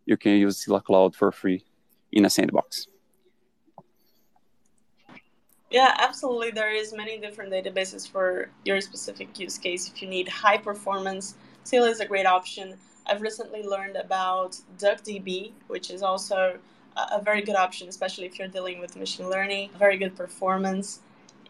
you 0.06 0.18
can 0.18 0.34
use 0.34 0.58
Scylla 0.58 0.82
Cloud 0.82 1.16
for 1.16 1.32
free 1.32 1.64
in 2.12 2.26
a 2.26 2.30
sandbox. 2.30 2.88
Yeah, 5.70 5.96
absolutely. 6.00 6.52
There 6.52 6.74
is 6.74 6.94
many 6.94 7.20
different 7.20 7.52
databases 7.52 8.10
for 8.10 8.50
your 8.64 8.80
specific 8.80 9.38
use 9.38 9.58
case. 9.58 9.90
If 9.90 10.02
you 10.02 10.08
need 10.08 10.30
high 10.30 10.58
performance, 10.58 11.36
Scylla 11.68 11.90
is 11.90 12.00
a 12.00 12.06
great 12.06 12.26
option. 12.26 12.78
I've 13.06 13.22
recently 13.22 13.62
learned 13.62 13.98
about 13.98 14.58
DuckDB, 14.80 15.52
which 15.68 15.92
is 15.92 16.02
also 16.02 16.58
a 16.96 17.22
very 17.22 17.42
good 17.42 17.58
option, 17.58 17.90
especially 17.90 18.26
if 18.26 18.40
you're 18.40 18.48
dealing 18.48 18.80
with 18.80 18.96
machine 18.96 19.30
learning. 19.30 19.72
Very 19.78 19.98
good 19.98 20.16
performance 20.16 21.02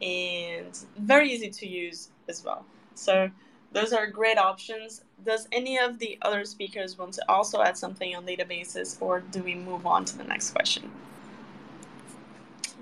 and 0.01 0.76
very 0.97 1.32
easy 1.32 1.51
to 1.51 1.68
use 1.68 2.09
as 2.28 2.43
well. 2.43 2.65
So 2.95 3.30
those 3.74 3.93
are 3.93 4.07
great 4.07 4.39
options. 4.39 5.03
Does 5.24 5.47
any 5.51 5.78
of 5.78 5.99
the 5.99 6.18
other 6.24 6.45
speakers 6.45 6.97
want 6.97 7.13
to 7.13 7.24
also 7.30 7.61
add 7.61 7.78
something 7.78 8.15
on 8.15 8.26
databases, 8.26 8.99
or 8.99 9.20
do 9.20 9.43
we 9.43 9.53
move 9.53 9.86
on 9.86 10.03
to 10.05 10.18
the 10.18 10.24
next 10.24 10.49
question? 10.49 10.89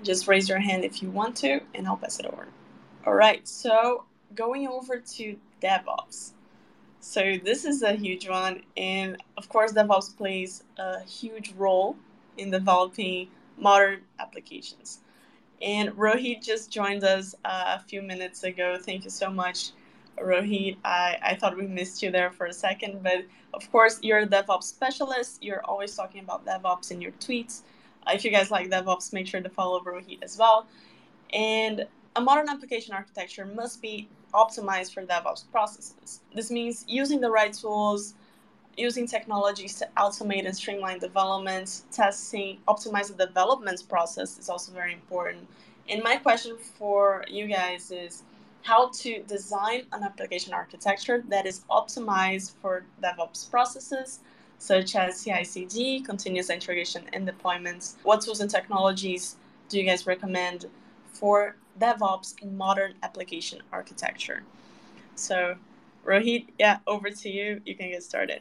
Just 0.02 0.26
raise 0.26 0.48
your 0.48 0.60
hand 0.60 0.86
if 0.86 1.02
you 1.02 1.10
want 1.10 1.36
to, 1.38 1.60
and 1.74 1.86
I'll 1.86 1.98
pass 1.98 2.18
it 2.18 2.24
over. 2.24 2.46
All 3.04 3.14
right, 3.14 3.46
so 3.46 4.04
going 4.34 4.66
over 4.66 4.98
to 5.00 5.36
DevOps. 5.62 6.30
So 7.08 7.38
this 7.42 7.64
is 7.64 7.82
a 7.82 7.92
huge 7.92 8.28
one, 8.28 8.62
and 8.76 9.16
of 9.36 9.48
course, 9.48 9.72
DevOps 9.72 10.16
plays 10.16 10.64
a 10.76 11.04
huge 11.04 11.54
role 11.56 11.96
in 12.36 12.50
developing 12.50 13.28
modern 13.56 14.00
applications. 14.18 14.98
And 15.62 15.90
Rohit 15.90 16.44
just 16.44 16.68
joined 16.68 17.04
us 17.04 17.36
uh, 17.44 17.78
a 17.78 17.84
few 17.84 18.02
minutes 18.02 18.42
ago. 18.42 18.76
Thank 18.78 19.04
you 19.04 19.10
so 19.10 19.30
much, 19.30 19.70
Rohit. 20.18 20.78
I, 20.84 21.16
I 21.22 21.34
thought 21.36 21.56
we 21.56 21.68
missed 21.68 22.02
you 22.02 22.10
there 22.10 22.32
for 22.32 22.46
a 22.46 22.52
second, 22.52 23.04
but 23.04 23.24
of 23.54 23.70
course, 23.70 24.00
you're 24.02 24.18
a 24.18 24.26
DevOps 24.26 24.64
specialist. 24.64 25.44
You're 25.44 25.64
always 25.64 25.94
talking 25.94 26.24
about 26.24 26.44
DevOps 26.44 26.90
in 26.90 27.00
your 27.00 27.12
tweets. 27.12 27.62
Uh, 28.04 28.10
if 28.14 28.24
you 28.24 28.32
guys 28.32 28.50
like 28.50 28.68
DevOps, 28.68 29.12
make 29.12 29.28
sure 29.28 29.40
to 29.40 29.48
follow 29.48 29.80
Rohit 29.80 30.24
as 30.24 30.36
well. 30.36 30.66
And 31.32 31.86
a 32.16 32.20
modern 32.20 32.48
application 32.48 32.94
architecture 32.94 33.44
must 33.46 33.80
be 33.80 34.08
optimized 34.36 34.92
for 34.94 35.02
DevOps 35.04 35.44
processes. 35.50 36.20
This 36.34 36.50
means 36.50 36.84
using 36.86 37.20
the 37.20 37.30
right 37.30 37.52
tools, 37.52 38.14
using 38.76 39.06
technologies 39.06 39.74
to 39.80 39.88
automate 39.96 40.44
and 40.46 40.54
streamline 40.54 40.98
development, 40.98 41.82
testing, 41.90 42.58
optimize 42.68 43.08
the 43.08 43.26
development 43.26 43.82
process 43.88 44.38
is 44.38 44.48
also 44.48 44.70
very 44.72 44.92
important. 44.92 45.48
And 45.88 46.02
my 46.02 46.16
question 46.16 46.56
for 46.78 47.24
you 47.28 47.46
guys 47.46 47.90
is 47.90 48.22
how 48.62 48.90
to 49.00 49.22
design 49.22 49.86
an 49.92 50.02
application 50.02 50.52
architecture 50.52 51.24
that 51.28 51.46
is 51.46 51.64
optimized 51.70 52.52
for 52.60 52.84
DevOps 53.02 53.50
processes 53.50 54.20
such 54.58 54.96
as 54.96 55.22
CI/CD, 55.22 56.00
continuous 56.00 56.50
integration 56.50 57.02
and 57.12 57.28
deployments. 57.28 57.94
What 58.02 58.22
tools 58.22 58.40
and 58.40 58.50
technologies 58.50 59.36
do 59.68 59.78
you 59.78 59.84
guys 59.84 60.06
recommend 60.06 60.66
for 61.12 61.56
DevOps 61.78 62.34
in 62.42 62.56
modern 62.56 62.94
application 63.02 63.62
architecture? 63.72 64.42
So, 65.14 65.56
Rohit, 66.04 66.46
yeah, 66.58 66.78
over 66.86 67.10
to 67.10 67.28
you. 67.28 67.60
You 67.64 67.74
can 67.74 67.90
get 67.90 68.02
started. 68.02 68.40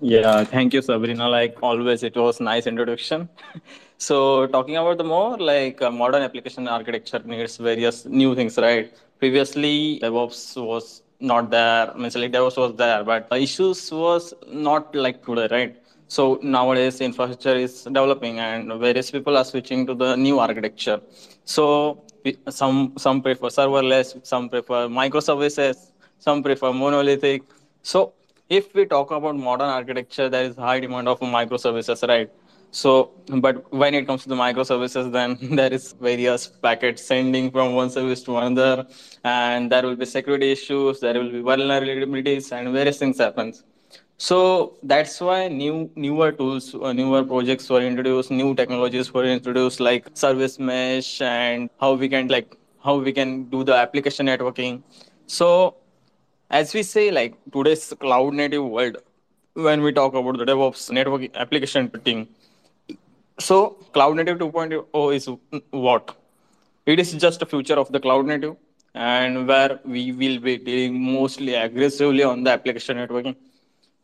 Yeah, 0.00 0.44
thank 0.44 0.74
you, 0.74 0.82
Sabrina. 0.82 1.28
Like 1.28 1.56
always, 1.62 2.02
it 2.02 2.16
was 2.16 2.38
nice 2.38 2.66
introduction. 2.66 3.28
so 3.98 4.46
talking 4.48 4.76
about 4.76 4.98
the 4.98 5.04
more 5.04 5.38
like 5.38 5.80
uh, 5.80 5.90
modern 5.90 6.22
application 6.22 6.68
architecture 6.68 7.22
needs 7.24 7.56
various 7.56 8.04
new 8.04 8.34
things, 8.34 8.58
right? 8.58 8.92
Previously, 9.18 9.98
DevOps 10.02 10.62
was 10.62 11.02
not 11.18 11.50
there. 11.50 11.90
I 11.90 11.94
mean, 11.94 12.10
like 12.14 12.32
DevOps 12.32 12.58
was 12.58 12.76
there, 12.76 13.04
but 13.04 13.30
the 13.30 13.36
issues 13.36 13.90
was 13.90 14.34
not 14.46 14.94
like 14.94 15.24
today, 15.24 15.48
right? 15.50 15.76
So 16.08 16.38
nowadays, 16.42 17.00
infrastructure 17.00 17.56
is 17.56 17.82
developing, 17.84 18.38
and 18.38 18.72
various 18.80 19.10
people 19.10 19.36
are 19.36 19.44
switching 19.44 19.86
to 19.86 19.94
the 19.94 20.16
new 20.16 20.38
architecture. 20.38 21.00
So 21.44 22.04
some 22.48 22.92
some 22.96 23.22
prefer 23.22 23.48
serverless, 23.48 24.24
some 24.26 24.48
prefer 24.48 24.86
microservices, 24.88 25.90
some 26.18 26.42
prefer 26.42 26.72
monolithic. 26.72 27.42
So 27.82 28.12
if 28.48 28.74
we 28.74 28.86
talk 28.86 29.10
about 29.10 29.36
modern 29.36 29.68
architecture, 29.68 30.28
there 30.28 30.44
is 30.44 30.56
high 30.56 30.80
demand 30.80 31.08
of 31.08 31.20
microservices, 31.20 32.06
right? 32.08 32.30
So, 32.70 33.12
but 33.28 33.72
when 33.72 33.94
it 33.94 34.06
comes 34.06 34.22
to 34.24 34.28
the 34.28 34.34
microservices, 34.34 35.10
then 35.10 35.38
there 35.56 35.72
is 35.72 35.92
various 35.92 36.46
packets 36.46 37.04
sending 37.04 37.50
from 37.50 37.74
one 37.74 37.90
service 37.90 38.22
to 38.24 38.36
another, 38.36 38.86
and 39.24 39.72
there 39.72 39.82
will 39.82 39.96
be 39.96 40.04
security 40.04 40.52
issues, 40.52 41.00
there 41.00 41.14
will 41.14 41.30
be 41.30 41.40
vulnerabilities, 41.40 42.52
and 42.52 42.72
various 42.72 42.98
things 42.98 43.18
happens. 43.18 43.64
So 44.18 44.78
that's 44.82 45.20
why 45.20 45.48
new 45.48 45.90
newer 45.94 46.32
tools, 46.32 46.74
uh, 46.74 46.92
newer 46.92 47.22
projects 47.24 47.68
were 47.68 47.80
introduced, 47.82 48.30
new 48.30 48.54
technologies 48.54 49.12
were 49.12 49.24
introduced, 49.24 49.80
like 49.80 50.08
service 50.14 50.58
mesh 50.58 51.20
and 51.20 51.68
how 51.80 51.92
we 51.94 52.08
can 52.08 52.28
like 52.28 52.56
how 52.82 52.96
we 52.98 53.12
can 53.12 53.44
do 53.44 53.62
the 53.64 53.74
application 53.74 54.26
networking. 54.26 54.82
So 55.26 55.76
as 56.50 56.72
we 56.74 56.82
say, 56.82 57.10
like 57.10 57.36
today's 57.52 57.92
cloud 58.00 58.34
native 58.34 58.64
world, 58.64 58.96
when 59.54 59.82
we 59.82 59.92
talk 59.92 60.14
about 60.14 60.38
the 60.38 60.44
DevOps 60.46 60.90
network 60.90 61.30
application 61.36 61.90
team, 62.04 62.28
so 63.38 63.76
cloud 63.92 64.16
native 64.16 64.38
2.0 64.38 65.14
is 65.14 65.28
what? 65.70 66.16
It 66.86 67.00
is 67.00 67.12
just 67.14 67.42
a 67.42 67.46
future 67.46 67.74
of 67.74 67.90
the 67.92 68.00
cloud 68.00 68.26
native 68.26 68.56
and 68.94 69.46
where 69.46 69.78
we 69.84 70.12
will 70.12 70.38
be 70.38 70.56
dealing 70.56 71.00
mostly 71.02 71.54
aggressively 71.54 72.22
on 72.22 72.44
the 72.44 72.50
application 72.50 72.96
networking. 72.96 73.36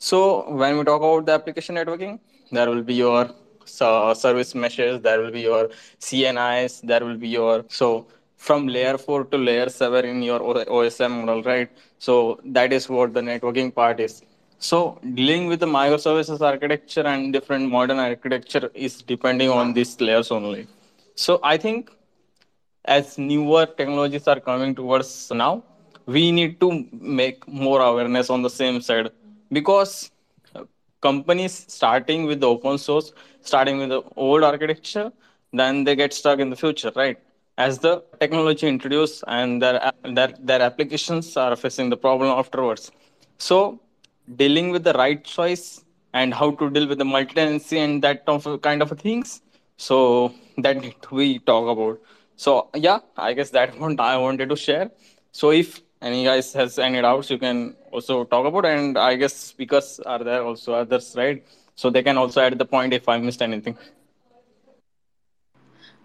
So 0.09 0.19
when 0.61 0.79
we 0.79 0.83
talk 0.85 1.01
about 1.01 1.27
the 1.27 1.33
application 1.33 1.77
networking, 1.77 2.19
there 2.51 2.69
will 2.69 2.83
be 2.83 2.95
your 2.95 3.31
service 3.65 4.53
meshes, 4.53 5.01
there 5.01 5.21
will 5.21 5.31
be 5.31 5.43
your 5.43 5.69
CNIs, 6.01 6.81
there 6.83 7.05
will 7.05 7.17
be 7.17 7.29
your 7.29 7.65
so 7.69 8.07
from 8.37 8.67
layer 8.67 8.99
4 8.99 9.27
to 9.27 9.39
layer 9.39 9.69
7 9.69 10.05
in 10.05 10.21
your 10.21 10.41
OSI 10.41 11.09
model, 11.09 11.45
right? 11.45 11.71
So 12.01 12.41
that 12.47 12.73
is 12.73 12.89
what 12.89 13.15
the 13.15 13.21
networking 13.21 13.73
part 13.73 14.01
is. 14.01 14.23
So 14.59 14.99
dealing 15.15 15.47
with 15.47 15.61
the 15.61 15.67
microservices 15.67 16.41
architecture 16.41 17.07
and 17.07 17.33
different 17.33 17.71
modern 17.71 18.01
architecture 18.01 18.73
is 18.75 19.03
depending 19.03 19.51
on 19.51 19.73
these 19.73 20.01
layers 20.01 20.33
only. 20.33 20.67
So 21.15 21.39
I 21.45 21.57
think 21.57 21.93
as 22.87 23.19
newer 23.19 23.67
technologies 23.67 24.27
are 24.27 24.41
coming 24.41 24.75
towards 24.75 25.31
now, 25.33 25.63
we 26.07 26.33
need 26.33 26.59
to 26.59 26.87
make 26.93 27.47
more 27.47 27.81
awareness 27.81 28.31
on 28.31 28.43
the 28.43 28.51
same 28.51 28.81
side 28.81 29.11
because 29.53 30.11
uh, 30.55 30.65
companies 31.01 31.65
starting 31.69 32.25
with 32.25 32.41
the 32.41 32.49
open 32.49 32.79
source, 32.79 33.13
starting 33.43 33.79
with 33.79 33.91
the 33.91 34.03
old 34.17 34.43
architecture, 34.43 35.13
then 35.53 35.85
they 35.85 35.95
get 35.97 36.13
stuck 36.13 36.39
in 36.39 36.51
the 36.51 36.57
future, 36.57 36.93
right? 36.97 37.19
as 37.59 37.79
the 37.79 38.03
technology 38.21 38.67
introduced 38.67 39.25
and 39.27 39.61
their, 39.63 39.93
their, 40.05 40.35
their 40.41 40.63
applications 40.63 41.37
are 41.37 41.55
facing 41.57 41.91
the 41.91 41.97
problem 41.97 42.31
afterwards. 42.31 42.91
So 43.39 43.81
dealing 44.37 44.71
with 44.71 44.85
the 44.85 44.95
right 44.95 45.23
choice 45.23 45.85
and 46.15 46.33
how 46.35 46.53
to 46.53 46.71
deal 46.71 46.87
with 46.89 46.99
the 46.99 47.05
multi-tenancy 47.05 47.79
and 47.79 48.03
that 48.03 48.27
kind 48.63 48.83
of 48.83 48.91
things. 48.99 49.43
So 49.77 50.33
that 50.59 51.11
we 51.11 51.39
talk 51.41 51.69
about. 51.69 52.01
So 52.37 52.69
yeah, 52.75 53.01
I 53.17 53.33
guess 53.35 53.51
that 53.51 53.79
one 53.85 53.99
I 53.99 54.17
wanted 54.17 54.49
to 54.51 54.57
share. 54.57 54.91
So 55.33 55.51
if 55.51 55.83
any 56.03 56.25
guys 56.25 56.53
has 56.53 56.79
any 56.79 57.01
doubts, 57.01 57.31
you 57.31 57.39
can 57.39 57.77
also 57.91 58.25
talk 58.25 58.45
about. 58.45 58.67
And 58.67 58.99
I 58.99 59.15
guess 59.17 59.35
speakers 59.35 60.01
are 60.05 60.23
there 60.23 60.43
also 60.43 60.75
others, 60.75 61.15
right? 61.17 61.45
So 61.75 61.91
they 61.91 62.03
can 62.03 62.19
also 62.19 62.43
add 62.43 62.59
the 62.59 62.65
point 62.65 62.93
if 62.93 63.09
I 63.09 63.19
missed 63.19 63.41
anything. 63.41 63.79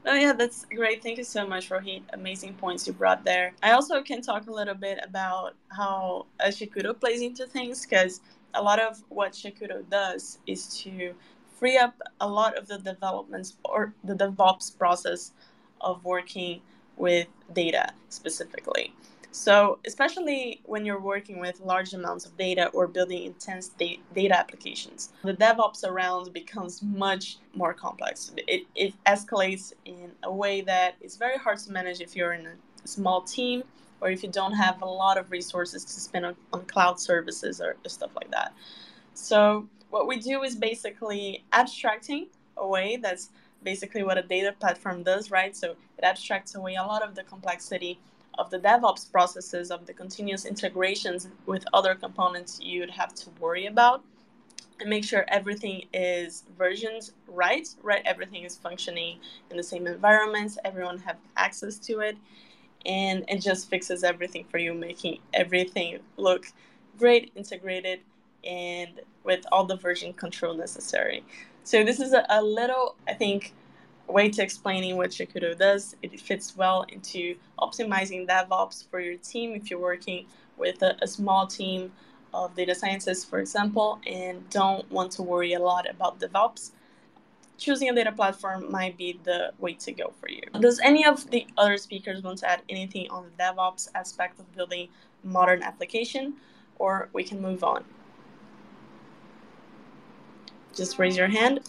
Oh 0.05 0.13
yeah, 0.13 0.31
that's 0.31 0.63
great. 0.73 1.03
Thank 1.03 1.17
you 1.17 1.25
so 1.25 1.45
much, 1.45 1.69
Rohit. 1.69 2.01
Amazing 2.13 2.53
points 2.53 2.87
you 2.87 2.93
brought 2.93 3.25
there. 3.25 3.51
I 3.61 3.71
also 3.71 4.01
can 4.01 4.21
talk 4.21 4.47
a 4.47 4.51
little 4.51 4.75
bit 4.75 4.99
about 5.03 5.55
how 5.69 6.27
uh, 6.39 6.51
plays 6.93 7.21
into 7.21 7.45
things 7.45 7.85
because 7.85 8.21
a 8.53 8.61
lot 8.61 8.79
of 8.79 9.03
what 9.09 9.33
Shakudo 9.33 9.87
does 9.89 10.39
is 10.47 10.67
to 10.83 11.13
free 11.59 11.77
up 11.77 11.99
a 12.21 12.27
lot 12.27 12.57
of 12.57 12.67
the 12.67 12.77
developments 12.77 13.57
or 13.65 13.93
the 14.03 14.13
DevOps 14.13 14.77
process 14.77 15.33
of 15.81 16.05
working 16.05 16.61
with 16.95 17.27
data 17.53 17.91
specifically. 18.09 18.93
So, 19.37 19.77
especially 19.85 20.61
when 20.65 20.83
you're 20.83 20.99
working 20.99 21.39
with 21.39 21.59
large 21.59 21.93
amounts 21.93 22.25
of 22.25 22.35
data 22.37 22.69
or 22.73 22.87
building 22.87 23.23
intense 23.23 23.67
da- 23.67 23.99
data 24.15 24.35
applications, 24.35 25.13
the 25.23 25.35
DevOps 25.35 25.83
around 25.87 26.33
becomes 26.33 26.81
much 26.81 27.37
more 27.53 27.71
complex. 27.71 28.31
It, 28.47 28.65
it 28.73 28.95
escalates 29.05 29.73
in 29.85 30.11
a 30.23 30.33
way 30.33 30.61
that 30.61 30.95
is 31.01 31.17
very 31.17 31.37
hard 31.37 31.59
to 31.59 31.71
manage 31.71 32.01
if 32.01 32.15
you're 32.15 32.33
in 32.33 32.47
a 32.47 32.87
small 32.87 33.21
team 33.21 33.63
or 34.01 34.09
if 34.09 34.23
you 34.23 34.29
don't 34.29 34.53
have 34.53 34.81
a 34.81 34.85
lot 34.85 35.19
of 35.19 35.29
resources 35.29 35.85
to 35.85 35.99
spend 35.99 36.25
on, 36.25 36.35
on 36.51 36.65
cloud 36.65 36.99
services 36.99 37.61
or 37.61 37.75
stuff 37.85 38.09
like 38.15 38.31
that. 38.31 38.53
So, 39.13 39.69
what 39.91 40.07
we 40.07 40.17
do 40.17 40.41
is 40.41 40.55
basically 40.55 41.45
abstracting 41.53 42.29
away. 42.57 42.97
That's 42.97 43.29
basically 43.61 44.01
what 44.01 44.17
a 44.17 44.23
data 44.23 44.55
platform 44.59 45.03
does, 45.03 45.29
right? 45.29 45.55
So, 45.55 45.75
it 45.99 46.03
abstracts 46.03 46.55
away 46.55 46.73
a 46.73 46.83
lot 46.83 47.03
of 47.03 47.13
the 47.13 47.21
complexity 47.21 47.99
of 48.37 48.49
the 48.49 48.59
DevOps 48.59 49.11
processes, 49.11 49.71
of 49.71 49.85
the 49.85 49.93
continuous 49.93 50.45
integrations 50.45 51.27
with 51.45 51.65
other 51.73 51.95
components 51.95 52.59
you'd 52.61 52.91
have 52.91 53.13
to 53.15 53.29
worry 53.39 53.65
about, 53.65 54.03
and 54.79 54.89
make 54.89 55.03
sure 55.03 55.25
everything 55.27 55.85
is 55.93 56.43
versions 56.57 57.13
right, 57.27 57.67
right? 57.81 58.01
Everything 58.05 58.43
is 58.43 58.57
functioning 58.57 59.19
in 59.49 59.57
the 59.57 59.63
same 59.63 59.87
environments, 59.87 60.57
everyone 60.63 60.99
have 60.99 61.17
access 61.35 61.77
to 61.79 61.99
it, 61.99 62.17
and 62.85 63.25
it 63.27 63.41
just 63.41 63.69
fixes 63.69 64.03
everything 64.03 64.45
for 64.49 64.59
you, 64.59 64.73
making 64.73 65.19
everything 65.33 65.99
look 66.17 66.47
great, 66.97 67.31
integrated, 67.35 67.99
and 68.43 69.01
with 69.23 69.45
all 69.51 69.65
the 69.65 69.75
version 69.75 70.13
control 70.13 70.53
necessary. 70.53 71.23
So 71.63 71.83
this 71.83 71.99
is 71.99 72.13
a, 72.13 72.25
a 72.29 72.41
little, 72.41 72.95
I 73.07 73.13
think, 73.13 73.53
way 74.07 74.29
to 74.29 74.41
explaining 74.41 74.97
what 74.97 75.11
Shakudo 75.11 75.57
does. 75.57 75.95
It 76.01 76.19
fits 76.19 76.55
well 76.55 76.85
into 76.89 77.35
optimizing 77.59 78.27
DevOps 78.27 78.89
for 78.89 78.99
your 78.99 79.17
team 79.17 79.53
if 79.53 79.69
you're 79.69 79.79
working 79.79 80.25
with 80.57 80.81
a, 80.81 80.97
a, 81.01 81.07
small 81.07 81.45
team 81.45 81.91
of 82.33 82.55
data 82.55 82.73
scientists, 82.73 83.23
for 83.25 83.39
example, 83.39 83.99
and 84.07 84.49
don't 84.49 84.89
want 84.91 85.11
to 85.13 85.23
worry 85.23 85.53
a 85.53 85.59
lot 85.59 85.89
about 85.89 86.19
DevOps. 86.19 86.71
Choosing 87.57 87.89
a 87.89 87.95
data 87.95 88.11
platform 88.11 88.71
might 88.71 88.97
be 88.97 89.19
the 89.23 89.51
way 89.59 89.73
to 89.73 89.91
go 89.91 90.13
for 90.19 90.29
you. 90.29 90.41
Does 90.59 90.79
any 90.79 91.05
of 91.05 91.29
the 91.31 91.47
other 91.57 91.77
speakers 91.77 92.21
want 92.21 92.37
to 92.39 92.49
add 92.49 92.61
anything 92.69 93.09
on 93.09 93.25
the 93.25 93.43
DevOps 93.43 93.89
aspect 93.95 94.39
of 94.39 94.51
building 94.55 94.89
modern 95.23 95.63
application, 95.63 96.35
or 96.77 97.09
we 97.13 97.23
can 97.23 97.41
move 97.41 97.63
on? 97.63 97.83
Just 100.75 100.99
raise 100.99 101.17
your 101.17 101.27
hand. 101.27 101.61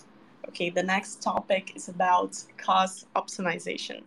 Okay, 0.49 0.71
the 0.71 0.83
next 0.83 1.21
topic 1.21 1.73
is 1.77 1.89
about 1.89 2.43
cost 2.57 3.07
optimization. 3.15 4.03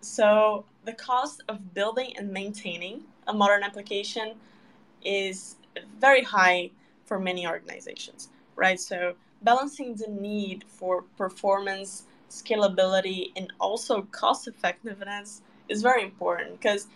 So, 0.00 0.64
the 0.84 0.94
cost 0.94 1.42
of 1.48 1.74
building 1.74 2.14
and 2.16 2.32
maintaining 2.32 3.02
a 3.28 3.32
modern 3.32 3.62
application 3.62 4.34
is 5.04 5.56
very 6.00 6.24
high 6.24 6.70
for 7.04 7.20
many 7.20 7.46
organizations, 7.46 8.30
right? 8.56 8.80
So, 8.80 9.14
balancing 9.42 9.94
the 9.94 10.08
need 10.08 10.64
for 10.66 11.02
performance, 11.16 12.04
scalability, 12.30 13.30
and 13.36 13.52
also 13.60 14.02
cost 14.10 14.48
effectiveness 14.48 15.42
is 15.68 15.82
very 15.82 16.02
important 16.02 16.58
because 16.58 16.88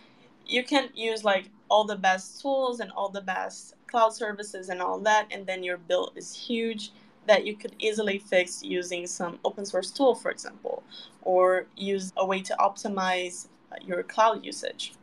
you 0.45 0.63
can 0.63 0.89
use 0.93 1.23
like 1.23 1.49
all 1.69 1.85
the 1.85 1.95
best 1.95 2.41
tools 2.41 2.81
and 2.81 2.91
all 2.91 3.09
the 3.09 3.21
best 3.21 3.75
cloud 3.87 4.13
services 4.13 4.67
and 4.67 4.81
all 4.81 4.99
that, 4.99 5.27
and 5.31 5.47
then 5.47 5.63
your 5.63 5.77
bill 5.77 6.11
is 6.15 6.35
huge 6.35 6.91
that 7.27 7.45
you 7.45 7.55
could 7.55 7.75
easily 7.79 8.19
fix 8.19 8.63
using 8.63 9.07
some 9.07 9.39
open 9.43 9.65
source 9.65 9.91
tool, 9.91 10.15
for 10.15 10.31
example, 10.31 10.83
or 11.21 11.65
use 11.75 12.13
a 12.17 12.25
way 12.25 12.41
to 12.41 12.55
optimize 12.59 13.47
uh, 13.71 13.75
your 13.85 14.03
cloud 14.03 14.43
usage. 14.45 14.93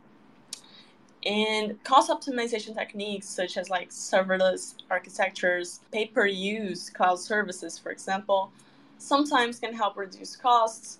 And 1.25 1.81
cost 1.83 2.09
optimization 2.09 2.75
techniques 2.75 3.27
such 3.27 3.57
as 3.57 3.69
like 3.69 3.89
serverless 3.89 4.75
architectures, 4.89 5.79
pay 5.91 6.05
per 6.05 6.25
use 6.25 6.89
cloud 6.89 7.19
services, 7.19 7.77
for 7.77 7.91
example, 7.91 8.51
sometimes 8.97 9.59
can 9.59 9.73
help 9.73 9.95
reduce 9.95 10.35
costs 10.35 10.99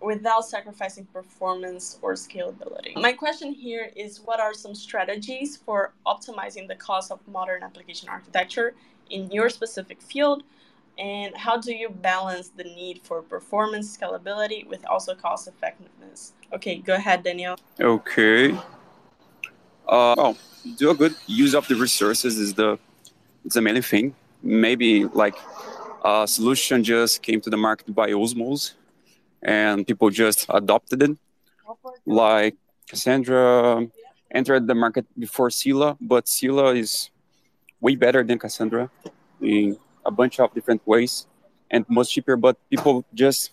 without 0.00 0.44
sacrificing 0.44 1.06
performance 1.06 1.98
or 2.02 2.12
scalability. 2.12 2.94
My 3.00 3.12
question 3.12 3.52
here 3.52 3.90
is 3.96 4.20
what 4.20 4.38
are 4.38 4.52
some 4.52 4.74
strategies 4.74 5.56
for 5.56 5.94
optimizing 6.06 6.68
the 6.68 6.74
cost 6.74 7.10
of 7.10 7.26
modern 7.26 7.62
application 7.62 8.10
architecture 8.10 8.74
in 9.10 9.30
your 9.30 9.48
specific 9.48 10.02
field 10.02 10.42
and 10.98 11.36
how 11.36 11.56
do 11.56 11.72
you 11.74 11.88
balance 11.88 12.48
the 12.48 12.64
need 12.64 13.00
for 13.02 13.22
performance 13.22 13.96
scalability 13.96 14.66
with 14.66 14.84
also 14.86 15.14
cost 15.14 15.48
effectiveness? 15.48 16.32
Okay 16.52 16.76
go 16.76 16.94
ahead 16.94 17.22
daniel. 17.22 17.56
Okay. 17.80 18.52
Uh, 19.86 20.14
well 20.16 20.36
do 20.76 20.90
a 20.90 20.94
good 20.94 21.14
use 21.26 21.54
of 21.54 21.66
the 21.68 21.74
resources 21.74 22.38
is 22.38 22.54
the 22.54 22.78
it's 23.44 23.54
the 23.54 23.62
main 23.62 23.80
thing. 23.82 24.14
Maybe 24.42 25.04
like 25.04 25.36
a 26.04 26.26
solution 26.26 26.84
just 26.84 27.22
came 27.22 27.40
to 27.42 27.50
the 27.50 27.56
market 27.56 27.94
by 27.94 28.10
osmose 28.10 28.74
and 29.42 29.86
people 29.86 30.10
just 30.10 30.46
adopted 30.48 31.02
it. 31.02 31.16
Like 32.06 32.56
cassandra 32.86 33.86
entered 34.30 34.66
the 34.66 34.74
market 34.74 35.06
before 35.18 35.48
Scylla, 35.50 35.96
but 36.00 36.28
Scylla 36.28 36.74
is 36.74 37.10
way 37.80 37.96
better 37.96 38.22
than 38.24 38.38
Cassandra 38.38 38.90
in 39.40 39.76
a 40.06 40.10
bunch 40.10 40.40
of 40.40 40.52
different 40.54 40.86
ways 40.86 41.26
and 41.70 41.84
much 41.88 42.12
cheaper, 42.12 42.36
but 42.36 42.56
people 42.70 43.04
just 43.14 43.50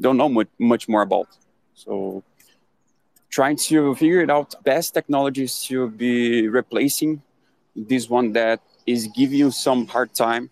don't 0.00 0.16
know 0.16 0.28
much, 0.28 0.48
much 0.58 0.88
more 0.88 1.02
about. 1.02 1.28
So 1.74 2.22
trying 3.30 3.56
to 3.56 3.94
figure 3.94 4.20
it 4.20 4.30
out 4.30 4.54
best 4.64 4.94
technologies 4.94 5.62
to 5.64 5.88
be 5.90 6.48
replacing 6.48 7.22
this 7.74 8.08
one 8.08 8.32
that 8.32 8.60
is 8.86 9.08
giving 9.08 9.38
you 9.38 9.50
some 9.50 9.86
hard 9.86 10.12
time 10.14 10.50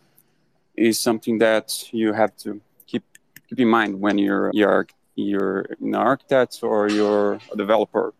is 0.76 1.00
something 1.00 1.38
that 1.38 1.92
you 1.92 2.12
have 2.12 2.36
to 2.36 2.60
keep 2.86 3.02
keep 3.48 3.58
in 3.58 3.68
mind 3.68 3.98
when 4.00 4.18
you're 4.18 4.50
you're 4.52 4.86
you're 5.16 5.66
an 5.80 5.94
architect 5.94 6.60
or 6.62 6.88
you're 6.88 7.40
a 7.52 7.56
developer. 7.56 8.12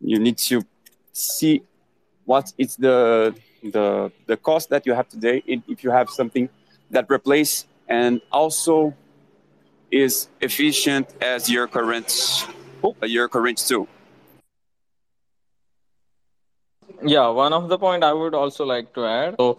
You 0.00 0.18
need 0.18 0.38
to 0.50 0.62
see 1.12 1.62
what 2.24 2.52
is 2.58 2.76
the 2.76 3.34
the 3.62 4.10
the 4.26 4.36
cost 4.36 4.70
that 4.70 4.86
you 4.86 4.94
have 4.94 5.08
today 5.08 5.42
if 5.46 5.82
you 5.84 5.90
have 5.90 6.10
something 6.10 6.48
that 6.90 7.06
replace 7.10 7.66
and 7.88 8.20
also 8.32 8.94
is 9.90 10.28
efficient 10.40 11.06
as 11.20 11.48
your 11.48 11.66
current 11.66 12.46
uh, 12.84 13.06
your 13.06 13.28
current 13.28 13.58
tool. 13.58 13.88
Yeah 17.02 17.28
one 17.28 17.52
of 17.52 17.68
the 17.68 17.78
point 17.78 18.02
i 18.02 18.12
would 18.12 18.34
also 18.34 18.64
like 18.64 18.92
to 18.94 19.04
add 19.04 19.34
so 19.38 19.58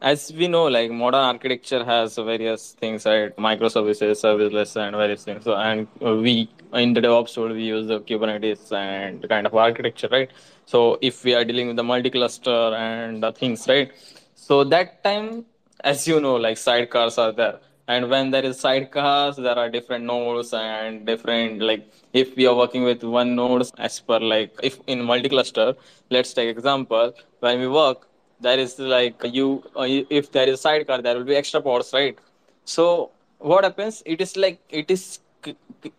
as 0.00 0.32
we 0.32 0.46
know 0.46 0.64
like 0.64 0.90
modern 0.90 1.20
architecture 1.20 1.84
has 1.84 2.16
various 2.16 2.72
things 2.72 3.06
right? 3.06 3.34
Microservices 3.36 4.16
serviceless, 4.16 4.76
and 4.76 4.94
various 4.94 5.24
things. 5.24 5.44
So 5.44 5.54
and 5.56 5.88
we 6.00 6.50
in 6.74 6.92
the 6.92 7.00
devops 7.00 7.36
world, 7.38 7.52
we 7.52 7.64
use 7.64 7.86
the 7.86 8.00
kubernetes 8.00 8.72
and 8.72 9.26
kind 9.28 9.46
of 9.46 9.54
architecture 9.54 10.08
right? 10.10 10.30
So 10.66 10.98
if 11.00 11.24
we 11.24 11.34
are 11.34 11.44
dealing 11.44 11.68
with 11.68 11.76
the 11.76 11.82
multi-cluster 11.82 12.74
and 12.74 13.22
the 13.22 13.32
things 13.32 13.66
right? 13.68 13.90
So 14.34 14.64
that 14.64 15.02
time 15.02 15.46
as 15.80 16.06
you 16.06 16.20
know 16.20 16.36
like 16.36 16.56
sidecars 16.56 17.18
are 17.18 17.32
there. 17.32 17.60
And 17.88 18.10
when 18.10 18.32
there 18.32 18.44
is 18.44 18.60
sidecars 18.60 19.36
there 19.36 19.56
are 19.56 19.70
different 19.70 20.04
nodes 20.04 20.52
and 20.52 21.06
different 21.06 21.62
like 21.62 21.88
if 22.12 22.36
we 22.36 22.46
are 22.46 22.54
working 22.54 22.82
with 22.82 23.02
one 23.02 23.36
node 23.36 23.66
as 23.78 24.00
per 24.00 24.18
like 24.18 24.58
if 24.62 24.80
in 24.88 25.02
multi-cluster 25.02 25.74
let's 26.10 26.34
take 26.34 26.48
example 26.48 27.14
when 27.40 27.60
we 27.60 27.68
work 27.68 28.08
there 28.40 28.58
is 28.58 28.78
like 28.78 29.14
you 29.24 29.62
uh, 29.76 29.86
if 29.88 30.32
there 30.32 30.48
is 30.48 30.60
sidecar 30.60 31.00
there 31.02 31.16
will 31.16 31.24
be 31.24 31.36
extra 31.36 31.60
pods 31.60 31.92
right? 31.92 32.18
So 32.64 33.10
what 33.38 33.64
happens? 33.64 34.02
It 34.06 34.20
is 34.20 34.36
like 34.36 34.60
it 34.68 34.90
is 34.90 35.20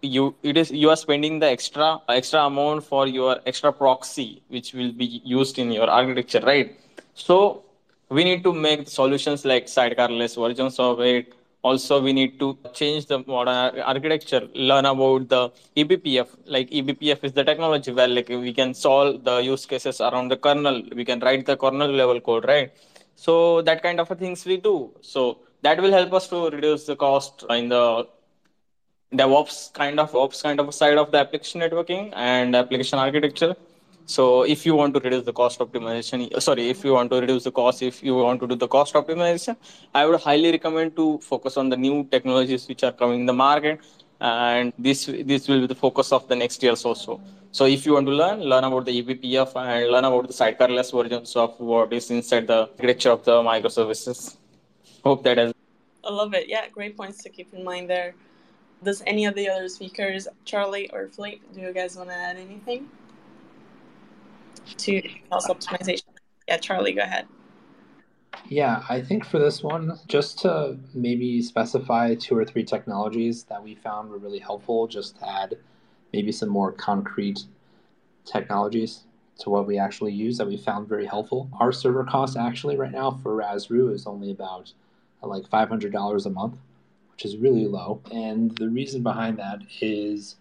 you 0.01 0.35
it 0.43 0.57
is 0.57 0.71
you 0.71 0.89
are 0.89 0.95
spending 0.97 1.39
the 1.39 1.47
extra 1.47 1.99
extra 2.09 2.41
amount 2.41 2.83
for 2.83 3.07
your 3.07 3.39
extra 3.45 3.71
proxy 3.71 4.41
which 4.49 4.73
will 4.73 4.91
be 4.91 5.21
used 5.23 5.57
in 5.59 5.71
your 5.71 5.89
architecture 5.89 6.41
right? 6.41 6.77
So 7.13 7.63
we 8.09 8.23
need 8.23 8.43
to 8.43 8.53
make 8.53 8.88
solutions 8.88 9.45
like 9.45 9.67
sidecar 9.67 10.09
less 10.09 10.35
versions 10.35 10.79
of 10.79 11.01
it 11.01 11.33
also 11.64 12.01
we 12.01 12.14
need 12.14 12.39
to 12.39 12.58
change 12.74 13.05
the 13.08 13.20
modern 13.20 13.80
architecture 13.82 14.47
learn 14.53 14.86
about 14.86 15.28
the 15.30 15.51
ebpf 15.76 16.28
like 16.45 16.70
ebpf 16.70 17.24
is 17.24 17.34
the 17.34 17.43
technology 17.43 17.91
where 17.91 18.08
like 18.08 18.30
we 18.30 18.53
can 18.53 18.74
solve 18.74 19.24
the 19.24 19.38
use 19.39 19.66
cases 19.66 19.99
around 19.99 20.30
the 20.30 20.38
kernel. 20.38 20.84
We 20.95 21.03
can 21.03 21.20
write 21.20 21.45
the 21.45 21.58
kernel 21.58 21.89
level 21.89 22.22
code 22.22 22.45
right? 22.45 22.72
So 23.16 23.62
that 23.64 23.82
kind 23.82 23.99
of 23.99 24.08
things 24.20 24.45
we 24.45 24.58
do. 24.58 24.91
So 25.01 25.39
that 25.64 25.82
will 25.82 25.91
help 25.91 26.14
us 26.14 26.28
to 26.28 26.49
reduce 26.49 26.86
the 26.86 26.95
cost 26.95 27.43
in 27.49 27.70
the 27.70 28.08
devops 29.14 29.74
kind 29.74 29.99
of 29.99 30.16
ops 30.16 30.41
kind 30.41 30.60
of 30.60 30.74
side 30.74 30.97
of 30.97 31.12
the 31.12 31.18
application 31.18 31.62
networking 31.62 32.12
and 32.14 32.55
application 32.55 32.99
architecture 32.99 33.55
so 34.08 34.43
if 34.43 34.66
you 34.66 34.74
want 34.74 34.93
to 34.93 35.01
reduce 35.01 35.26
the 35.26 35.34
cost 35.34 35.60
optimization, 35.60 36.41
sorry, 36.41 36.70
if 36.70 36.86
you 36.86 36.93
want 36.93 37.12
to 37.12 37.20
reduce 37.20 37.43
the 37.43 37.51
cost, 37.51 37.82
if 37.82 38.01
you 38.01 38.16
want 38.16 38.39
to 38.39 38.47
do 38.47 38.55
the 38.55 38.68
cost 38.68 38.93
optimization, 38.93 39.58
I 39.93 40.05
would 40.05 40.22
highly 40.22 40.49
recommend 40.49 40.95
to 40.95 41.18
focus 41.18 41.58
on 41.58 41.68
the 41.68 41.76
new 41.76 42.05
technologies 42.05 42.70
which 42.70 42.84
are 42.84 42.93
coming 42.93 43.20
in 43.22 43.26
the 43.26 43.34
market 43.34 43.82
and 44.22 44.72
this 44.80 45.08
this 45.26 45.49
will 45.49 45.60
be 45.60 45.68
the 45.68 45.76
focus 45.76 46.14
of 46.14 46.26
the 46.30 46.38
next 46.38 46.64
years 46.64 46.86
also. 46.86 47.20
So 47.51 47.66
if 47.66 47.86
you 47.86 47.95
want 47.95 48.05
to 48.05 48.14
learn, 48.14 48.39
learn 48.39 48.64
about 48.64 48.86
the 48.86 49.03
eBPF 49.03 49.51
and 49.58 49.91
learn 49.91 50.05
about 50.05 50.28
the 50.28 50.34
sidecarless 50.34 50.93
versions 50.93 51.36
of 51.36 51.60
what 51.60 51.91
is 51.91 52.10
inside 52.10 52.47
the 52.47 52.60
architecture 52.62 53.12
of 53.12 53.26
the 53.26 53.41
microservices. 53.43 54.38
Hope 55.03 55.22
that 55.24 55.38
has. 55.38 55.53
I 56.05 56.14
love 56.14 56.34
it. 56.34 56.47
Yeah, 56.47 56.70
great 56.70 56.95
points 56.95 57.22
to 57.24 57.30
keep 57.30 57.53
in 57.53 57.66
mind 57.66 57.89
there. 57.89 58.16
Does 58.82 59.03
any 59.05 59.26
of 59.26 59.36
the 59.36 59.49
other 59.49 59.68
speakers, 59.68 60.30
Charlie 60.45 60.89
or 60.93 61.08
Felippe, 61.08 61.41
do 61.53 61.60
you 61.60 61.74
guys 61.74 61.97
want 61.97 62.10
to 62.10 62.16
add 62.16 62.38
anything 62.38 62.88
to 64.78 65.01
health 65.30 65.47
optimization? 65.47 66.03
Yeah, 66.47 66.58
Charlie, 66.58 66.93
go 66.93 67.01
ahead. 67.01 67.28
Yeah, 68.49 68.84
I 68.88 69.01
think 69.01 69.26
for 69.26 69.39
this 69.39 69.64
one, 69.64 69.99
just 70.08 70.39
to 70.39 70.78
maybe 70.93 71.41
specify 71.41 72.16
two 72.16 72.38
or 72.38 72.45
three 72.45 72.64
technologies 72.64 73.43
that 73.45 73.62
we 73.62 73.76
found 73.76 74.10
were 74.10 74.20
really 74.20 74.39
helpful, 74.39 74.88
just 74.88 75.18
add 75.26 75.58
maybe 76.14 76.32
some 76.32 76.49
more 76.49 76.72
concrete 76.72 77.43
technologies 78.26 79.03
to 79.39 79.49
what 79.49 79.68
we 79.68 79.78
actually 79.78 80.14
use 80.14 80.38
that 80.38 80.47
we 80.47 80.58
found 80.58 80.88
very 80.88 81.05
helpful. 81.05 81.49
Our 81.60 81.72
server 81.72 82.03
cost 82.03 82.38
actually 82.38 82.78
right 82.78 82.91
now 82.91 83.12
for 83.12 83.36
Razroo 83.36 83.93
is 83.93 84.08
only 84.08 84.32
about 84.32 84.72
like 85.22 85.43
$500 85.49 86.26
a 86.26 86.30
month, 86.30 86.55
which 87.12 87.26
is 87.26 87.38
really 87.38 87.66
low. 87.68 88.01
And 88.12 88.55
the 88.58 88.70
reason 88.70 89.03
behind 89.03 89.38
that 89.39 89.60
is 89.82 90.38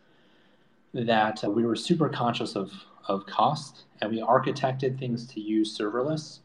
that 0.94 1.42
we 1.44 1.64
were 1.64 1.76
super 1.76 2.08
conscious 2.08 2.54
of, 2.54 2.72
of 3.08 3.26
cost 3.26 3.84
and 4.00 4.10
we 4.10 4.20
architected 4.20 4.98
things 4.98 5.26
to 5.28 5.40
use 5.40 5.76
serverless 5.76 6.40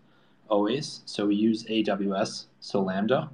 always. 0.49 1.01
So 1.05 1.27
we 1.27 1.35
use 1.35 1.63
AWS, 1.65 2.45
so 2.59 2.81
Lambda. 2.81 3.29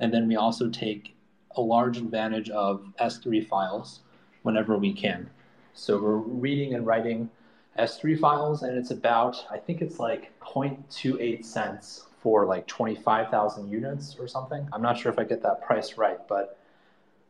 And 0.00 0.12
then 0.12 0.26
we 0.26 0.36
also 0.36 0.68
take 0.68 1.14
a 1.56 1.60
large 1.60 1.98
advantage 1.98 2.50
of 2.50 2.84
S3 3.00 3.46
files 3.46 4.00
whenever 4.42 4.76
we 4.76 4.92
can. 4.92 5.30
So 5.74 6.00
we're 6.00 6.16
reading 6.16 6.74
and 6.74 6.86
writing 6.86 7.30
S3 7.78 8.18
files, 8.18 8.62
and 8.62 8.76
it's 8.76 8.90
about, 8.90 9.44
I 9.50 9.58
think 9.58 9.82
it's 9.82 9.98
like 9.98 10.32
0.28 10.40 11.44
cents 11.44 12.06
for 12.20 12.46
like 12.46 12.66
25,000 12.66 13.68
units 13.68 14.16
or 14.18 14.28
something. 14.28 14.68
I'm 14.72 14.82
not 14.82 14.98
sure 14.98 15.12
if 15.12 15.18
I 15.18 15.24
get 15.24 15.42
that 15.42 15.62
price 15.62 15.98
right, 15.98 16.18
but 16.28 16.58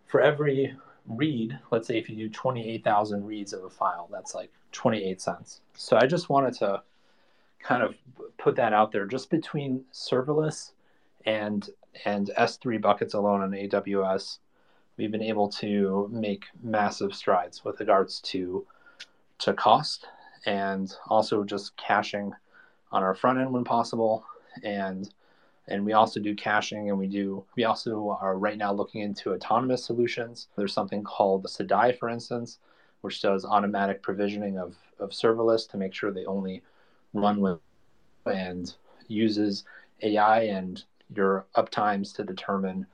for 0.07 0.21
every 0.21 0.77
read, 1.07 1.59
let's 1.71 1.89
say 1.89 1.99
if 1.99 2.09
you 2.09 2.17
do 2.17 2.29
28,000 2.29 3.25
reads 3.25 3.53
of 3.53 3.65
a 3.65 3.71
file, 3.71 4.09
that's 4.13 4.35
like 4.35 4.53
28 4.75 5.21
cents. 5.21 5.61
So 5.75 5.97
I 5.97 6.07
just 6.07 6.29
wanted 6.29 6.55
to 6.55 6.83
kind 7.61 7.83
of 7.83 7.95
put 8.37 8.57
that 8.57 8.75
out 8.75 8.93
there 8.93 9.07
just 9.07 9.31
between 9.31 9.85
serverless 9.93 10.73
and 11.25 11.71
and 12.05 12.31
S3 12.37 12.81
buckets 12.81 13.15
alone 13.15 13.41
on 13.41 13.53
AWS, 13.53 14.39
we've 14.97 15.13
been 15.13 15.23
able 15.23 15.49
to 15.49 16.09
make 16.13 16.45
massive 16.63 17.15
strides 17.15 17.65
with 17.65 17.81
regards 17.81 18.21
to 18.21 18.67
to 19.39 19.55
cost 19.55 20.07
and 20.45 20.95
also 21.09 21.45
just 21.45 21.77
caching 21.77 22.33
on 22.93 23.03
our 23.03 23.15
front 23.15 23.39
end 23.39 23.53
when 23.53 23.65
possible. 23.65 24.25
And 24.63 25.13
and 25.67 25.87
we 25.87 25.95
also 25.95 26.21
do 26.21 26.35
caching 26.35 26.91
and 26.91 26.99
we 26.99 27.07
do 27.07 27.45
we 27.57 27.65
also 27.65 28.19
are 28.21 28.37
right 28.37 28.59
now 28.59 28.73
looking 28.73 29.01
into 29.01 29.33
autonomous 29.33 29.85
solutions. 29.85 30.49
There's 30.57 30.75
something 30.75 31.05
called 31.05 31.45
the 31.45 31.49
Sedai 31.49 31.99
for 31.99 32.09
instance 32.09 32.59
which 33.05 33.21
does 33.21 33.45
automatic 33.45 34.01
provisioning 34.01 34.59
of, 34.59 34.75
of 34.99 35.11
serverless 35.11 35.69
to 35.69 35.77
make 35.77 35.93
sure 35.93 36.11
they 36.11 36.25
only 36.25 36.63
run 37.13 37.39
with 37.39 37.59
and 38.25 38.77
uses 39.09 39.65
AI 40.01 40.45
and 40.45 40.85
your 41.15 41.45
uptimes 41.55 42.15
to 42.15 42.25
determine 42.25 42.87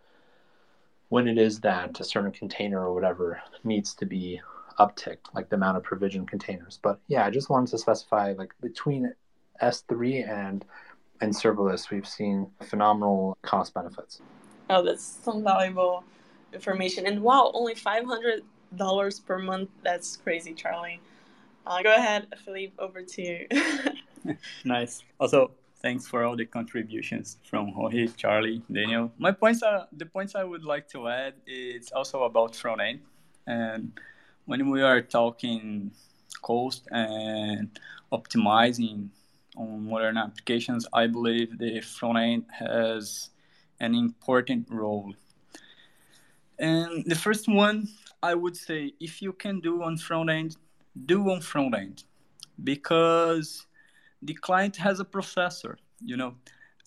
when 1.11 1.29
it 1.29 1.39
is 1.39 1.61
that 1.61 2.01
a 2.01 2.05
certain 2.05 2.33
container 2.33 2.85
or 2.85 2.93
whatever 2.93 3.41
needs 3.63 3.95
to 3.95 4.05
be 4.05 4.41
upticked, 4.81 5.33
like 5.33 5.49
the 5.49 5.55
amount 5.55 5.77
of 5.77 5.85
provision 5.85 6.27
containers. 6.27 6.81
But 6.83 6.99
yeah, 7.07 7.25
I 7.25 7.31
just 7.31 7.49
wanted 7.49 7.71
to 7.71 7.79
specify 7.79 8.35
like 8.37 8.53
between 8.61 9.15
S3 9.63 10.29
and 10.29 10.65
and 11.21 11.33
serverless, 11.33 11.91
we've 11.91 12.09
seen 12.09 12.51
phenomenal 12.63 13.39
cost 13.43 13.75
benefits. 13.75 14.23
Oh, 14.71 14.83
that's 14.83 15.05
some 15.05 15.45
valuable 15.45 16.03
information. 16.53 17.07
And 17.07 17.23
wow, 17.23 17.53
only 17.55 17.75
five 17.77 18.05
hundred 18.07 18.43
dollars 18.77 19.21
per 19.21 19.39
month. 19.39 19.71
That's 19.83 20.17
crazy, 20.17 20.55
Charlie. 20.55 21.01
Uh, 21.67 21.83
go 21.83 21.95
ahead, 21.95 22.27
Felippe. 22.45 22.73
Over 22.79 23.03
to 23.03 23.23
you. 23.23 23.47
nice. 24.65 25.03
Also, 25.19 25.53
thanks 25.83 26.07
for 26.07 26.25
all 26.25 26.37
the 26.37 26.47
contributions 26.47 27.39
from 27.45 27.69
Jorge, 27.69 28.09
Charlie, 28.17 28.63
Daniel. 28.73 29.13
My 29.19 29.33
points 29.33 29.63
are 29.63 29.87
the 29.93 30.07
points 30.07 30.35
I 30.35 30.45
would 30.45 30.65
like 30.65 30.89
to 30.91 31.09
add 31.09 31.35
is 31.47 31.91
also 31.93 32.25
about 32.25 32.57
front 32.57 32.81
end. 32.81 33.01
And 33.47 33.93
when 34.47 34.71
we 34.71 34.83
are 34.83 35.01
talking 35.01 35.91
cost 36.43 36.89
and 36.91 37.69
optimizing 38.13 39.09
on 39.57 39.89
modern 39.89 40.17
applications, 40.17 40.87
I 40.93 41.07
believe 41.07 41.59
the 41.59 41.81
front 41.81 42.19
end 42.19 42.45
has 42.51 43.31
an 43.81 43.95
important 43.95 44.67
role. 44.71 45.15
And 46.59 47.05
the 47.07 47.15
first 47.15 47.49
one, 47.49 47.89
I 48.23 48.35
would 48.35 48.57
say, 48.57 48.95
if 49.01 49.23
you 49.23 49.33
can 49.33 49.61
do 49.61 49.83
on 49.83 49.97
front 49.97 50.31
end, 50.31 50.57
do 51.07 51.31
on 51.31 51.41
front 51.41 51.75
end, 51.75 52.05
because 52.63 53.67
the 54.23 54.35
client 54.35 54.77
has 54.77 55.01
a 55.01 55.05
processor 55.05 55.77
you 56.03 56.17
know. 56.17 56.35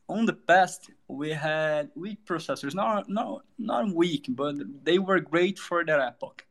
On 0.09 0.25
the 0.25 0.33
past 0.33 0.91
we 1.07 1.29
had 1.31 1.89
weak 1.95 2.25
processors. 2.25 2.75
Not 2.75 3.09
not 3.09 3.43
not 3.57 3.93
weak 3.93 4.25
but 4.29 4.55
they 4.83 4.99
were 4.99 5.19
great 5.19 5.57
for 5.57 5.83
that 5.85 5.99
epoch. 5.99 6.45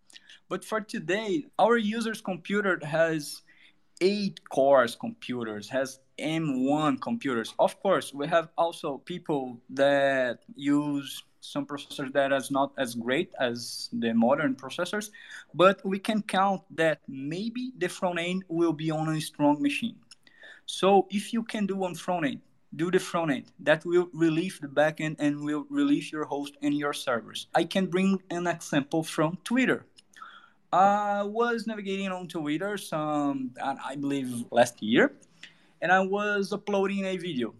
But 0.48 0.64
for 0.64 0.80
today 0.80 1.44
our 1.58 1.76
users 1.76 2.20
computer 2.20 2.80
has 2.82 3.42
eight 4.00 4.40
cores 4.48 4.96
computers 4.96 5.68
has 5.68 6.00
m1 6.18 7.00
computers. 7.00 7.54
Of 7.58 7.80
course 7.80 8.14
we 8.14 8.26
have 8.26 8.48
also 8.56 8.98
people 8.98 9.60
that 9.70 10.40
use 10.56 11.22
some 11.42 11.66
processors 11.66 12.12
that 12.12 12.32
is 12.32 12.50
not 12.50 12.72
as 12.78 12.94
great 12.94 13.30
as 13.38 13.88
the 13.92 14.12
modern 14.14 14.54
processors 14.54 15.10
but 15.52 15.84
we 15.84 15.98
can 15.98 16.22
count 16.22 16.62
that 16.70 17.00
maybe 17.08 17.72
the 17.78 17.88
front 17.88 18.18
end 18.18 18.44
will 18.48 18.72
be 18.72 18.90
on 18.90 19.08
a 19.08 19.20
strong 19.20 19.60
machine 19.60 19.96
so 20.66 21.06
if 21.10 21.32
you 21.32 21.42
can 21.42 21.66
do 21.66 21.84
on 21.84 21.94
front 21.94 22.26
end, 22.26 22.40
do 22.74 22.90
the 22.90 22.98
front 22.98 23.30
end. 23.30 23.44
That 23.60 23.84
will 23.84 24.08
relieve 24.12 24.58
the 24.60 24.68
backend 24.68 25.16
and 25.18 25.44
will 25.44 25.66
relieve 25.68 26.10
your 26.10 26.24
host 26.24 26.56
and 26.62 26.74
your 26.74 26.92
servers. 26.92 27.46
I 27.54 27.64
can 27.64 27.86
bring 27.86 28.22
an 28.30 28.46
example 28.46 29.02
from 29.02 29.38
Twitter. 29.44 29.84
I 30.72 31.22
was 31.24 31.66
navigating 31.66 32.08
on 32.08 32.28
Twitter 32.28 32.78
some, 32.78 33.50
I 33.62 33.96
believe, 33.96 34.46
last 34.50 34.82
year, 34.82 35.12
and 35.82 35.92
I 35.92 36.00
was 36.00 36.52
uploading 36.52 37.04
a 37.04 37.18
video. 37.18 37.54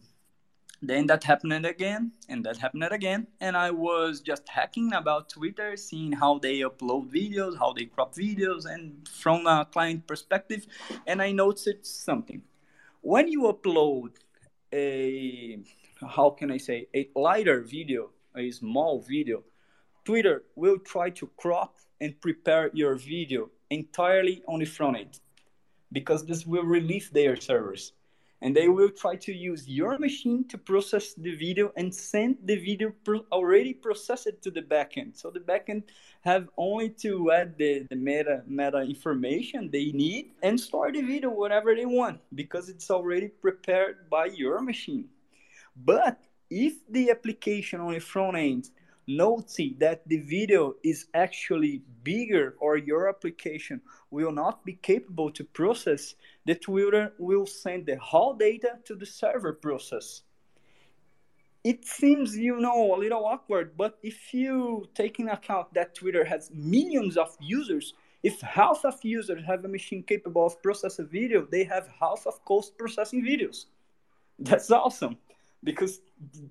Then 0.85 1.07
that 1.07 1.23
happened 1.23 1.65
again, 1.65 2.11
and 2.29 2.45
that 2.45 2.57
happened 2.57 2.83
again, 2.83 3.29
and 3.41 3.57
I 3.57 3.71
was 3.71 4.21
just 4.21 4.49
hacking 4.49 4.93
about 4.93 5.29
Twitter, 5.29 5.77
seeing 5.77 6.11
how 6.11 6.41
they 6.41 6.59
upload 6.61 7.09
videos, 7.09 7.57
how 7.57 7.73
they 7.73 7.85
crop 7.85 8.17
videos, 8.17 8.67
and 8.67 9.09
from 9.09 9.47
a 9.47 9.65
client 9.65 10.09
perspective, 10.09 10.67
and 11.07 11.23
I 11.23 11.31
noticed 11.31 12.05
something. 12.05 12.43
When 13.01 13.29
you 13.29 13.43
upload 13.43 14.17
a 14.73 15.61
how 16.05 16.31
can 16.31 16.51
I 16.51 16.57
say 16.57 16.89
a 16.95 17.09
lighter 17.15 17.61
video, 17.61 18.11
a 18.37 18.51
small 18.51 19.01
video, 19.01 19.45
Twitter 20.05 20.43
will 20.57 20.79
try 20.79 21.11
to 21.11 21.31
crop 21.37 21.77
and 22.01 22.21
prepare 22.21 22.71
your 22.75 22.97
video 22.97 23.51
entirely 23.71 24.43
on 24.49 24.59
the 24.59 24.65
front 24.65 24.97
end 24.97 25.21
because 25.93 26.27
this 26.27 26.45
will 26.45 26.65
relieve 26.65 27.13
their 27.13 27.37
servers 27.37 27.93
and 28.43 28.57
they 28.57 28.69
will 28.69 28.91
try 28.91 29.15
to 29.15 29.33
use 29.33 29.69
your 29.69 29.99
machine 29.99 30.45
to 30.49 30.59
process 30.59 31.15
the 31.15 31.35
video 31.37 31.73
and 31.77 31.95
send 31.95 32.37
the 32.45 32.57
video 32.57 32.93
pro- 33.05 33.25
already 33.31 33.73
processed 33.73 34.43
to 34.43 34.51
the 34.51 34.61
backend. 34.61 35.17
So 35.17 35.31
the 35.31 35.39
backend 35.41 35.85
have 36.23 36.49
only 36.57 36.91
to 37.05 37.31
add 37.31 37.57
the, 37.57 37.87
the 37.89 37.97
meta 37.97 38.43
meta 38.47 38.81
information 38.81 39.71
they 39.71 39.93
need 39.93 40.33
and 40.43 40.59
store 40.59 40.91
the 40.91 41.03
video 41.03 41.31
whatever 41.31 41.75
they 41.75 41.87
want 41.87 42.21
because 42.35 42.69
it's 42.69 42.91
already 42.91 43.29
prepared 43.29 44.11
by 44.11 44.27
your 44.27 44.61
machine. 44.61 45.09
But 45.77 46.19
if 46.51 46.75
the 46.91 47.11
application 47.11 47.81
on 47.81 47.95
the 47.95 48.01
front 48.01 48.37
end 48.37 48.71
noticing 49.07 49.77
that 49.79 50.07
the 50.07 50.19
video 50.19 50.75
is 50.83 51.07
actually 51.15 51.83
bigger 52.05 52.57
or 52.59 52.77
your 52.77 53.09
application 53.09 53.81
will 54.11 54.33
not 54.33 54.65
be 54.65 54.75
capable 54.75 55.31
to 55.31 55.45
process, 55.45 56.15
the 56.47 56.55
Twitter 56.55 57.13
will 57.19 57.47
send 57.47 57.87
the 57.87 57.97
whole 57.97 58.35
data 58.35 58.79
to 58.85 58.95
the 58.95 59.07
server 59.07 59.53
process. 59.53 60.23
It 61.65 61.85
seems, 61.85 62.37
you 62.37 62.59
know, 62.59 62.95
a 62.95 62.99
little 62.99 63.25
awkward, 63.25 63.77
but 63.77 63.99
if 64.03 64.35
you 64.35 64.89
take 64.95 65.21
in 65.21 65.29
account 65.29 65.73
that 65.75 65.95
Twitter 65.95 66.25
has 66.25 66.51
millions 66.53 67.17
of 67.17 67.37
users, 67.41 67.95
if 68.23 68.41
half 68.41 68.85
of 68.85 68.99
users 69.03 69.45
have 69.47 69.65
a 69.65 69.69
machine 69.69 70.03
capable 70.03 70.47
of 70.47 70.61
processing 70.63 71.07
video, 71.07 71.47
they 71.51 71.65
have 71.65 71.89
half 72.01 72.27
of 72.27 72.45
cost 72.45 72.77
processing 72.77 73.23
videos. 73.23 73.67
That's 74.39 74.71
awesome 74.71 75.19
because 75.65 76.01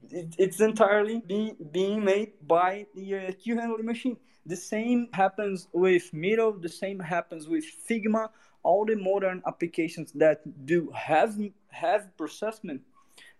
it, 0.09 0.35
it's 0.37 0.59
entirely 0.59 1.21
being, 1.27 1.55
being 1.71 2.03
made 2.03 2.33
by 2.47 2.85
the 2.95 3.15
uh, 3.15 3.31
Q 3.33 3.59
handling 3.59 3.85
machine. 3.85 4.17
The 4.45 4.55
same 4.55 5.09
happens 5.13 5.67
with 5.73 6.13
Miro, 6.13 6.51
the 6.53 6.69
same 6.69 6.99
happens 6.99 7.47
with 7.47 7.65
Figma. 7.87 8.29
All 8.63 8.85
the 8.85 8.95
modern 8.95 9.41
applications 9.47 10.11
that 10.13 10.41
do 10.65 10.91
have 10.95 11.35
have 11.69 12.15
processment, 12.15 12.81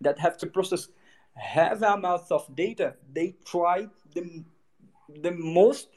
that 0.01 0.17
have 0.19 0.38
to 0.39 0.47
process 0.47 0.88
have 1.36 1.82
amounts 1.82 2.32
of 2.32 2.53
data, 2.55 2.95
they 3.13 3.36
try 3.45 3.88
the, 4.13 4.43
the 5.22 5.32
most 5.32 5.89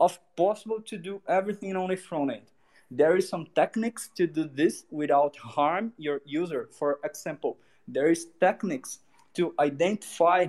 of 0.00 0.18
possible 0.36 0.80
to 0.82 0.98
do 0.98 1.22
everything 1.28 1.76
on 1.76 1.88
the 1.88 1.96
front 1.96 2.32
end. 2.32 2.42
There 2.90 3.16
is 3.16 3.28
some 3.28 3.46
techniques 3.54 4.10
to 4.16 4.26
do 4.26 4.48
this 4.52 4.84
without 4.90 5.36
harm 5.36 5.92
your 5.96 6.20
user. 6.24 6.68
For 6.72 6.98
example, 7.04 7.58
there 7.88 8.10
is 8.10 8.28
techniques 8.40 9.00
to 9.34 9.54
identify 9.58 10.46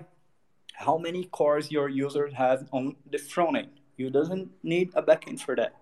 how 0.73 0.97
many 0.97 1.25
cores 1.25 1.71
your 1.71 1.89
user 1.89 2.27
has 2.27 2.63
on 2.71 2.95
the 3.09 3.17
front 3.17 3.57
end. 3.57 3.69
You 3.97 4.09
doesn't 4.09 4.51
need 4.63 4.91
a 4.95 5.01
backend 5.01 5.39
for 5.39 5.55
that. 5.55 5.75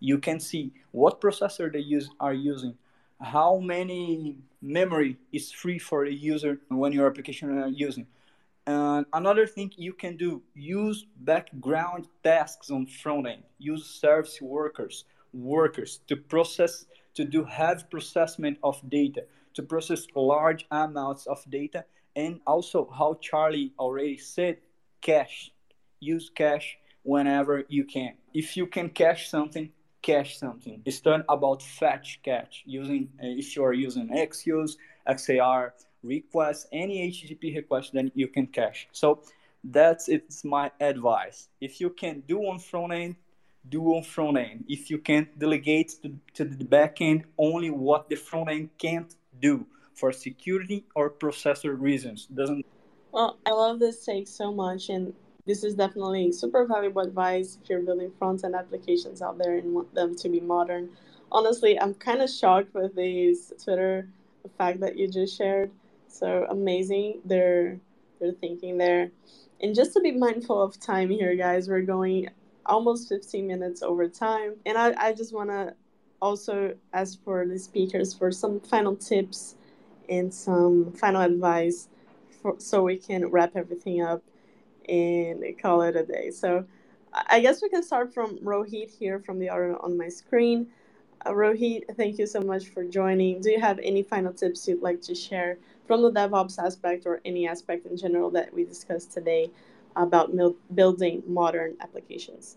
You 0.00 0.18
can 0.18 0.38
see 0.38 0.72
what 0.92 1.20
processor 1.20 1.72
they 1.72 1.80
use 1.80 2.10
are 2.20 2.34
using, 2.34 2.74
how 3.20 3.58
many 3.58 4.36
memory 4.60 5.16
is 5.32 5.50
free 5.50 5.78
for 5.78 6.04
the 6.04 6.14
user 6.14 6.60
when 6.68 6.92
your 6.92 7.06
application 7.06 7.58
are 7.58 7.68
using. 7.68 8.06
And 8.66 9.06
another 9.14 9.46
thing 9.46 9.72
you 9.76 9.94
can 9.94 10.16
do, 10.16 10.42
use 10.54 11.06
background 11.20 12.06
tasks 12.22 12.70
on 12.70 12.86
front 12.86 13.26
end. 13.26 13.42
Use 13.58 13.86
service 13.86 14.42
workers, 14.42 15.04
workers 15.32 16.00
to 16.06 16.16
process, 16.16 16.84
to 17.14 17.24
do 17.24 17.44
heavy 17.44 17.82
processment 17.90 18.58
of 18.62 18.78
data, 18.90 19.24
to 19.54 19.62
process 19.62 20.06
large 20.14 20.66
amounts 20.70 21.26
of 21.26 21.42
data, 21.48 21.86
and 22.18 22.40
also 22.48 22.90
how 22.98 23.16
Charlie 23.20 23.72
already 23.78 24.18
said, 24.18 24.56
cache. 25.00 25.52
Use 26.00 26.30
cache 26.34 26.76
whenever 27.04 27.64
you 27.68 27.84
can. 27.84 28.14
If 28.34 28.56
you 28.56 28.66
can 28.66 28.88
cache 28.90 29.30
something, 29.30 29.70
cache 30.02 30.36
something. 30.36 30.82
It's 30.84 31.00
done 31.00 31.22
about 31.28 31.62
fetch 31.62 32.20
cache 32.24 32.64
using 32.66 33.08
uh, 33.22 33.38
if 33.42 33.54
you 33.54 33.62
are 33.64 33.72
using 33.72 34.08
Axios, 34.08 34.72
XHR 35.08 35.70
requests, 36.02 36.66
any 36.72 37.08
HTTP 37.08 37.54
request, 37.54 37.92
then 37.92 38.10
you 38.16 38.26
can 38.26 38.48
cache. 38.48 38.88
So 38.90 39.22
that's 39.62 40.08
it's 40.08 40.44
my 40.44 40.72
advice. 40.80 41.48
If 41.60 41.80
you 41.80 41.90
can 41.90 42.24
do 42.26 42.38
on 42.50 42.58
front 42.58 42.92
end, 42.92 43.14
do 43.68 43.94
on 43.94 44.02
front 44.02 44.38
end. 44.38 44.64
If 44.68 44.90
you 44.90 44.98
can't 44.98 45.38
delegate 45.38 45.94
to, 46.02 46.08
to 46.34 46.44
the 46.44 46.64
back 46.64 47.00
end 47.00 47.24
only 47.38 47.70
what 47.70 48.08
the 48.08 48.16
front 48.16 48.50
end 48.50 48.70
can't 48.76 49.14
do 49.40 49.66
for 49.98 50.12
security 50.12 50.84
or 50.94 51.10
processor 51.10 51.78
reasons. 51.78 52.26
Doesn't 52.26 52.64
well, 53.10 53.38
I 53.46 53.50
love 53.50 53.78
this 53.80 54.04
take 54.04 54.28
so 54.28 54.52
much 54.52 54.90
and 54.90 55.12
this 55.46 55.64
is 55.64 55.74
definitely 55.74 56.30
super 56.30 56.66
valuable 56.66 57.02
advice 57.02 57.58
if 57.60 57.70
you're 57.70 57.80
building 57.80 58.12
front 58.18 58.44
end 58.44 58.54
applications 58.54 59.22
out 59.22 59.38
there 59.38 59.56
and 59.56 59.74
want 59.74 59.94
them 59.94 60.14
to 60.14 60.28
be 60.28 60.40
modern. 60.40 60.90
Honestly, 61.32 61.80
I'm 61.80 61.94
kind 61.94 62.20
of 62.20 62.28
shocked 62.30 62.74
with 62.74 62.94
these 62.94 63.52
Twitter 63.62 64.08
fact 64.56 64.80
that 64.80 64.98
you 64.98 65.08
just 65.08 65.36
shared. 65.36 65.70
So 66.08 66.46
amazing, 66.48 67.20
they're 67.24 67.78
they're 68.20 68.32
thinking 68.32 68.78
there. 68.78 69.10
And 69.60 69.74
just 69.74 69.92
to 69.94 70.00
be 70.00 70.12
mindful 70.12 70.62
of 70.62 70.78
time 70.80 71.10
here, 71.10 71.34
guys, 71.36 71.68
we're 71.68 71.82
going 71.82 72.30
almost 72.66 73.08
15 73.08 73.46
minutes 73.46 73.82
over 73.82 74.08
time, 74.08 74.54
and 74.66 74.78
I 74.78 74.94
I 74.98 75.12
just 75.12 75.34
want 75.34 75.50
to 75.50 75.74
also 76.20 76.74
ask 76.92 77.22
for 77.22 77.46
the 77.46 77.58
speakers 77.58 78.12
for 78.12 78.32
some 78.32 78.60
final 78.60 78.96
tips 78.96 79.54
and 80.08 80.32
some 80.32 80.92
final 80.92 81.22
advice 81.22 81.88
for, 82.42 82.56
so 82.58 82.82
we 82.82 82.96
can 82.96 83.26
wrap 83.26 83.56
everything 83.56 84.02
up 84.02 84.22
and 84.88 85.44
call 85.60 85.82
it 85.82 85.96
a 85.96 86.04
day. 86.04 86.30
So 86.30 86.64
I 87.12 87.40
guess 87.40 87.62
we 87.62 87.68
can 87.68 87.82
start 87.82 88.12
from 88.12 88.38
Rohit 88.38 88.90
here 88.90 89.18
from 89.18 89.38
the 89.38 89.48
audio 89.48 89.78
on 89.82 89.96
my 89.96 90.08
screen. 90.08 90.68
Uh, 91.26 91.30
Rohit, 91.30 91.84
thank 91.96 92.18
you 92.18 92.26
so 92.26 92.40
much 92.40 92.68
for 92.68 92.84
joining. 92.84 93.40
Do 93.40 93.50
you 93.50 93.60
have 93.60 93.78
any 93.82 94.02
final 94.02 94.32
tips 94.32 94.68
you'd 94.68 94.82
like 94.82 95.00
to 95.02 95.14
share 95.14 95.58
from 95.86 96.02
the 96.02 96.12
DevOps 96.12 96.58
aspect 96.58 97.06
or 97.06 97.20
any 97.24 97.48
aspect 97.48 97.86
in 97.86 97.96
general 97.96 98.30
that 98.30 98.52
we 98.52 98.64
discussed 98.64 99.12
today 99.12 99.50
about 99.96 100.32
mil- 100.34 100.56
building 100.74 101.22
modern 101.26 101.76
applications? 101.80 102.56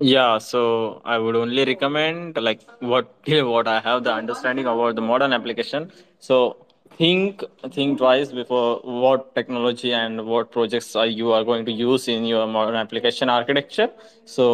Yeah, 0.00 0.38
so 0.38 1.00
I 1.04 1.18
would 1.18 1.36
only 1.36 1.64
recommend 1.64 2.36
like 2.36 2.60
what 2.80 3.14
what 3.52 3.68
I 3.68 3.80
have 3.80 4.04
the 4.04 4.12
understanding 4.12 4.66
about 4.66 4.94
the 4.96 5.00
modern 5.02 5.32
application. 5.32 5.92
So 6.18 6.66
think 6.98 7.44
think 7.72 7.98
twice 7.98 8.32
before 8.32 8.80
what 8.82 9.34
technology 9.34 9.92
and 9.92 10.26
what 10.26 10.50
projects 10.50 10.94
are 10.96 11.06
you 11.06 11.32
are 11.32 11.44
going 11.44 11.64
to 11.66 11.72
use 11.72 12.08
in 12.08 12.24
your 12.24 12.46
modern 12.46 12.74
application 12.74 13.30
architecture 13.30 13.88
so 14.24 14.46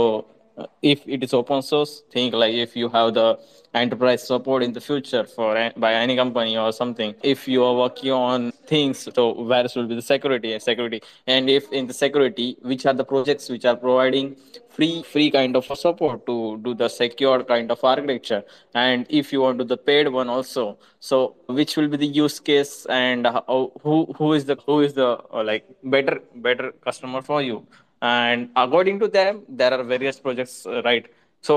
if 0.83 1.07
it 1.07 1.23
is 1.23 1.35
open 1.35 1.63
source 1.63 2.03
think 2.11 2.35
like 2.35 2.55
if 2.55 2.75
you 2.77 2.89
have 2.89 3.15
the 3.15 3.39
enterprise 3.75 4.27
support 4.27 4.63
in 4.63 4.73
the 4.73 4.81
future 4.81 5.25
for 5.25 5.71
by 5.77 5.93
any 5.93 6.17
company 6.17 6.57
or 6.57 6.73
something 6.73 7.15
if 7.23 7.47
you 7.47 7.63
are 7.63 7.75
working 7.75 8.11
on 8.11 8.51
things 8.67 9.09
so 9.15 9.33
where 9.43 9.67
will 9.77 9.87
be 9.87 9.95
the 9.95 10.03
security 10.03 10.53
and 10.55 10.63
security 10.63 11.03
and 11.27 11.51
if 11.51 11.71
in 11.73 11.87
the 11.87 11.93
security 11.93 12.57
which 12.63 12.87
are 12.87 12.95
the 12.95 13.05
projects 13.05 13.49
which 13.49 13.65
are 13.65 13.77
providing 13.77 14.35
free 14.71 15.03
free 15.03 15.31
kind 15.31 15.57
of 15.57 15.65
support 15.85 16.25
to 16.27 16.59
do 16.65 16.75
the 16.75 16.89
secure 16.89 17.43
kind 17.45 17.71
of 17.71 17.83
architecture 17.85 18.43
and 18.75 19.07
if 19.09 19.33
you 19.33 19.41
want 19.43 19.59
to 19.59 19.65
the 19.65 19.77
paid 19.77 20.09
one 20.09 20.29
also 20.29 20.79
so 21.01 21.37
which 21.47 21.77
will 21.77 21.89
be 21.89 21.99
the 21.99 22.07
use 22.07 22.41
case 22.41 22.87
and 22.87 23.27
how, 23.27 23.73
who 23.83 24.07
who 24.17 24.33
is 24.33 24.45
the 24.47 24.57
who 24.67 24.81
is 24.81 24.95
the 24.95 25.11
uh, 25.33 25.43
like 25.51 25.65
better 25.85 26.21
better 26.37 26.73
customer 26.87 27.21
for 27.21 27.43
you 27.43 27.67
and 28.09 28.51
according 28.65 28.99
to 29.03 29.09
them 29.19 29.43
there 29.61 29.73
are 29.77 29.83
various 29.95 30.19
projects 30.27 30.55
uh, 30.67 30.83
right 30.89 31.07
so 31.49 31.55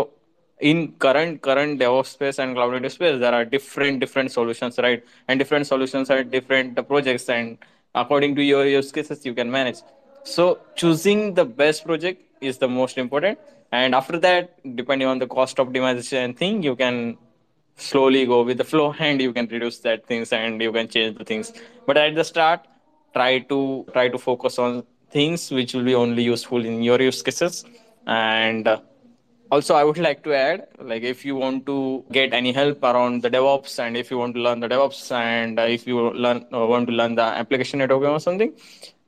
in 0.59 0.91
current 1.03 1.41
current 1.41 1.79
DevOps 1.79 2.07
space 2.07 2.39
and 2.39 2.55
cloud 2.55 2.73
native 2.73 2.91
space, 2.91 3.19
there 3.19 3.33
are 3.33 3.45
different 3.45 3.99
different 3.99 4.31
solutions, 4.31 4.77
right? 4.77 5.03
And 5.27 5.39
different 5.39 5.67
solutions 5.67 6.09
are 6.09 6.23
different 6.23 6.75
projects, 6.87 7.29
and 7.29 7.57
according 7.95 8.35
to 8.35 8.43
your 8.43 8.65
use 8.65 8.91
cases, 8.91 9.25
you 9.25 9.33
can 9.33 9.49
manage. 9.49 9.79
So 10.23 10.59
choosing 10.75 11.33
the 11.33 11.45
best 11.45 11.85
project 11.85 12.21
is 12.41 12.57
the 12.57 12.67
most 12.67 12.97
important, 12.97 13.39
and 13.71 13.95
after 13.95 14.19
that, 14.19 14.59
depending 14.75 15.07
on 15.07 15.19
the 15.19 15.27
cost 15.27 15.57
optimization 15.57 16.35
thing, 16.35 16.61
you 16.61 16.75
can 16.75 17.17
slowly 17.77 18.25
go 18.25 18.43
with 18.43 18.57
the 18.57 18.65
flow, 18.65 18.93
and 18.99 19.21
you 19.21 19.31
can 19.31 19.47
reduce 19.47 19.79
that 19.79 20.05
things, 20.05 20.33
and 20.33 20.61
you 20.61 20.71
can 20.71 20.87
change 20.87 21.17
the 21.17 21.23
things. 21.23 21.53
But 21.85 21.97
at 21.97 22.15
the 22.15 22.23
start, 22.23 22.67
try 23.13 23.39
to 23.39 23.85
try 23.93 24.09
to 24.09 24.17
focus 24.17 24.59
on 24.59 24.83
things 25.11 25.51
which 25.51 25.73
will 25.73 25.83
be 25.83 25.95
only 25.95 26.23
useful 26.23 26.65
in 26.65 26.83
your 26.83 27.01
use 27.01 27.21
cases. 27.21 27.65
And 28.05 28.67
uh, 28.67 28.79
also 29.51 29.75
i 29.75 29.83
would 29.83 29.97
like 29.97 30.23
to 30.23 30.33
add 30.33 30.67
like 30.91 31.03
if 31.03 31.25
you 31.25 31.35
want 31.35 31.65
to 31.65 32.03
get 32.11 32.33
any 32.33 32.51
help 32.51 32.83
around 32.83 33.23
the 33.23 33.29
devops 33.35 33.79
and 33.83 33.97
if 33.97 34.11
you 34.11 34.17
want 34.17 34.33
to 34.35 34.41
learn 34.41 34.59
the 34.59 34.67
devops 34.67 35.11
and 35.11 35.59
uh, 35.59 35.63
if 35.63 35.87
you 35.87 36.11
learn 36.11 36.45
uh, 36.53 36.65
want 36.65 36.87
to 36.87 36.93
learn 36.93 37.15
the 37.15 37.27
application 37.41 37.79
networking 37.79 38.11
or 38.17 38.19
something 38.19 38.53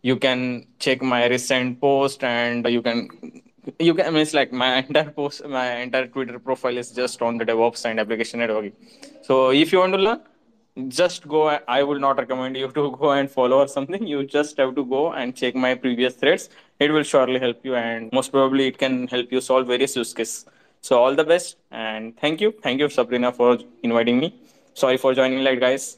you 0.02 0.16
can 0.16 0.66
check 0.80 1.02
my 1.02 1.28
recent 1.28 1.80
post 1.80 2.24
and 2.24 2.68
you 2.68 2.82
can 2.82 3.08
you 3.78 3.94
can 3.94 4.08
I 4.08 4.10
mean, 4.10 4.22
it's 4.22 4.34
like 4.34 4.52
my 4.52 4.78
entire 4.88 5.12
post 5.12 5.46
my 5.46 5.68
entire 5.86 6.08
twitter 6.08 6.40
profile 6.40 6.78
is 6.78 6.92
just 6.92 7.22
on 7.22 7.38
the 7.38 7.46
devops 7.46 7.86
and 7.86 8.00
application 8.00 8.40
networking. 8.40 8.74
So 9.22 9.52
if 9.52 9.72
you 9.72 9.80
want 9.80 9.94
to 9.94 10.00
learn 10.00 10.22
just 10.88 11.28
go 11.28 11.48
i 11.68 11.84
will 11.84 12.00
not 12.00 12.18
recommend 12.18 12.56
you 12.56 12.68
to 12.78 12.92
go 12.92 13.12
and 13.12 13.30
follow 13.30 13.60
or 13.60 13.68
something. 13.68 14.06
You 14.08 14.24
just 14.26 14.58
have 14.58 14.76
to 14.76 14.86
go 14.86 15.12
and 15.14 15.36
check 15.36 15.56
my 15.56 15.76
previous 15.76 16.16
threads. 16.16 16.50
It 16.80 16.92
will 16.92 17.04
surely 17.04 17.40
help 17.40 17.60
you 17.64 17.76
and 17.76 18.10
most 18.14 18.32
probably 18.32 18.68
it 18.68 18.78
can 18.78 19.08
help 19.08 19.32
you 19.32 19.42
solve 19.42 19.68
various 19.68 19.96
use 19.96 20.14
cases. 20.14 20.46
So 20.82 20.98
all 20.98 21.14
the 21.14 21.24
best 21.24 21.58
and 21.72 22.18
thank 22.18 22.42
you. 22.42 22.54
Thank 22.64 22.80
you 22.80 22.90
sabrina 22.90 23.32
for 23.32 23.58
inviting 23.84 24.20
me. 24.20 24.36
Sorry 24.74 24.98
for 24.98 25.14
joining 25.14 25.44
late 25.44 25.60
guys. 25.60 25.98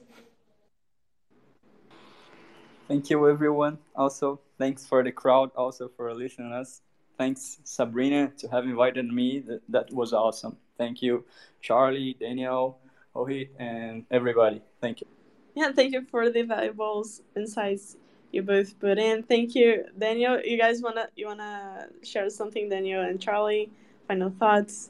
Thank 2.87 3.09
you 3.09 3.29
everyone. 3.29 3.77
Also 3.95 4.39
thanks 4.57 4.85
for 4.85 5.03
the 5.03 5.11
crowd. 5.11 5.51
Also 5.55 5.87
for 5.87 6.13
listening 6.13 6.51
us. 6.51 6.81
Thanks 7.17 7.59
sabrina 7.63 8.31
to 8.39 8.47
have 8.47 8.65
invited 8.65 9.05
me. 9.05 9.39
That, 9.39 9.61
that 9.69 9.93
was 9.93 10.13
awesome. 10.13 10.57
Thank 10.77 11.03
you 11.03 11.25
charlie 11.61 12.17
daniel 12.19 12.77
Rohit, 13.15 13.49
and 13.59 14.05
everybody. 14.09 14.61
Thank 14.81 15.01
you. 15.01 15.07
Yeah, 15.55 15.71
thank 15.71 15.93
you 15.93 16.03
for 16.09 16.29
the 16.29 16.41
valuable 16.41 17.05
insights 17.35 17.97
you 18.31 18.41
both 18.41 18.79
put 18.79 18.97
in. 18.97 19.23
Thank 19.23 19.53
you, 19.53 19.85
Daniel. 19.97 20.39
You 20.41 20.57
guys 20.57 20.81
wanna 20.81 21.09
you 21.15 21.27
wanna 21.27 21.87
share 22.01 22.29
something, 22.29 22.69
Daniel 22.69 23.01
and 23.03 23.21
Charlie? 23.21 23.69
Final 24.07 24.31
thoughts. 24.31 24.89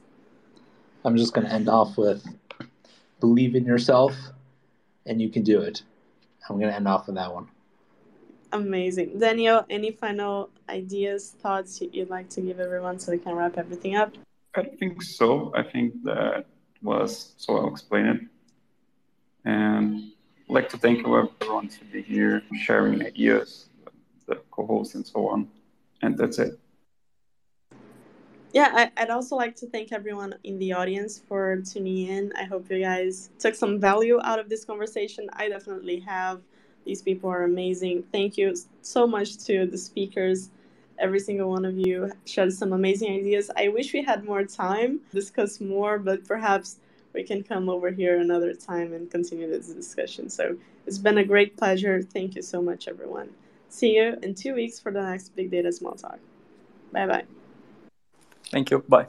I'm 1.03 1.17
just 1.17 1.33
gonna 1.33 1.49
end 1.49 1.67
off 1.67 1.97
with 1.97 2.25
believe 3.19 3.55
in 3.55 3.65
yourself, 3.65 4.15
and 5.05 5.21
you 5.21 5.29
can 5.29 5.43
do 5.43 5.61
it. 5.61 5.83
I'm 6.49 6.59
gonna 6.59 6.71
end 6.71 6.87
off 6.87 7.07
with 7.07 7.15
that 7.15 7.33
one. 7.33 7.49
Amazing, 8.53 9.19
Daniel. 9.19 9.65
Any 9.69 9.91
final 9.91 10.49
ideas, 10.69 11.35
thoughts 11.41 11.81
you'd 11.81 12.09
like 12.09 12.29
to 12.29 12.41
give 12.41 12.59
everyone 12.59 12.99
so 12.99 13.11
we 13.11 13.17
can 13.17 13.35
wrap 13.35 13.57
everything 13.57 13.95
up? 13.95 14.13
I 14.55 14.63
think 14.63 15.01
so. 15.01 15.51
I 15.55 15.63
think 15.63 16.03
that 16.03 16.45
was 16.83 17.33
so 17.37 17.57
I'll 17.57 17.69
explain 17.69 18.05
it. 18.05 18.21
And 19.45 20.11
I'd 20.49 20.53
like 20.53 20.69
to 20.69 20.77
thank 20.77 20.99
everyone 20.99 21.67
to 21.67 21.85
be 21.91 22.01
here, 22.01 22.43
sharing 22.61 23.05
ideas, 23.05 23.69
the 24.27 24.35
co-hosts 24.51 24.95
and 24.95 25.05
so 25.05 25.27
on. 25.27 25.47
And 26.01 26.17
that's 26.17 26.39
it. 26.39 26.59
yeah, 28.53 28.89
I, 28.95 29.01
would 29.01 29.09
also 29.09 29.35
like 29.35 29.55
to 29.57 29.67
thank 29.67 29.91
everyone 29.91 30.35
in 30.43 30.59
the 30.59 30.73
audience 30.73 31.21
for 31.27 31.57
tuning 31.61 32.07
in. 32.07 32.31
I 32.37 32.43
hope 32.43 32.69
you 32.69 32.79
guys 32.81 33.31
took 33.39 33.55
some 33.55 33.79
value 33.79 34.19
out 34.23 34.39
of 34.39 34.47
this 34.47 34.63
conversation. 34.63 35.27
I 35.33 35.49
definitely 35.49 35.99
have. 36.01 36.41
These 36.85 37.01
people 37.01 37.31
are 37.31 37.43
amazing. 37.43 38.03
Thank 38.11 38.37
you 38.37 38.55
so 38.81 39.07
much 39.07 39.37
to 39.45 39.65
the 39.65 39.77
speakers. 39.77 40.51
Every 41.03 41.19
single 41.19 41.49
one 41.49 41.65
of 41.65 41.77
you 41.77 42.09
shared 42.23 42.53
some 42.53 42.71
amazing 42.71 43.11
ideas. 43.13 43.51
I 43.57 43.67
wish 43.67 43.91
we 43.91 44.01
had 44.01 44.23
more 44.23 44.45
time 44.45 45.01
to 45.09 45.15
discuss 45.17 45.59
more, 45.59 45.99
but 45.99 46.25
perhaps 46.25 46.77
we 47.13 47.23
can 47.23 47.43
come 47.43 47.67
over 47.67 47.91
here 47.91 48.21
another 48.21 48.53
time 48.53 48.93
and 48.93 49.11
continue 49.11 49.49
this 49.49 49.67
discussion. 49.67 50.29
So 50.29 50.55
it's 50.87 50.97
been 50.97 51.17
a 51.17 51.25
great 51.25 51.57
pleasure. 51.57 52.01
Thank 52.01 52.35
you 52.37 52.41
so 52.41 52.61
much, 52.61 52.87
everyone. 52.87 53.31
See 53.67 53.97
you 53.97 54.17
in 54.23 54.33
two 54.33 54.55
weeks 54.55 54.79
for 54.79 54.93
the 54.93 55.01
next 55.01 55.35
Big 55.35 55.51
Data 55.51 55.73
Small 55.73 55.95
Talk. 55.95 56.19
Bye 56.93 57.07
bye. 57.07 57.25
Thank 58.49 58.71
you. 58.71 58.79
Bye. 58.87 59.07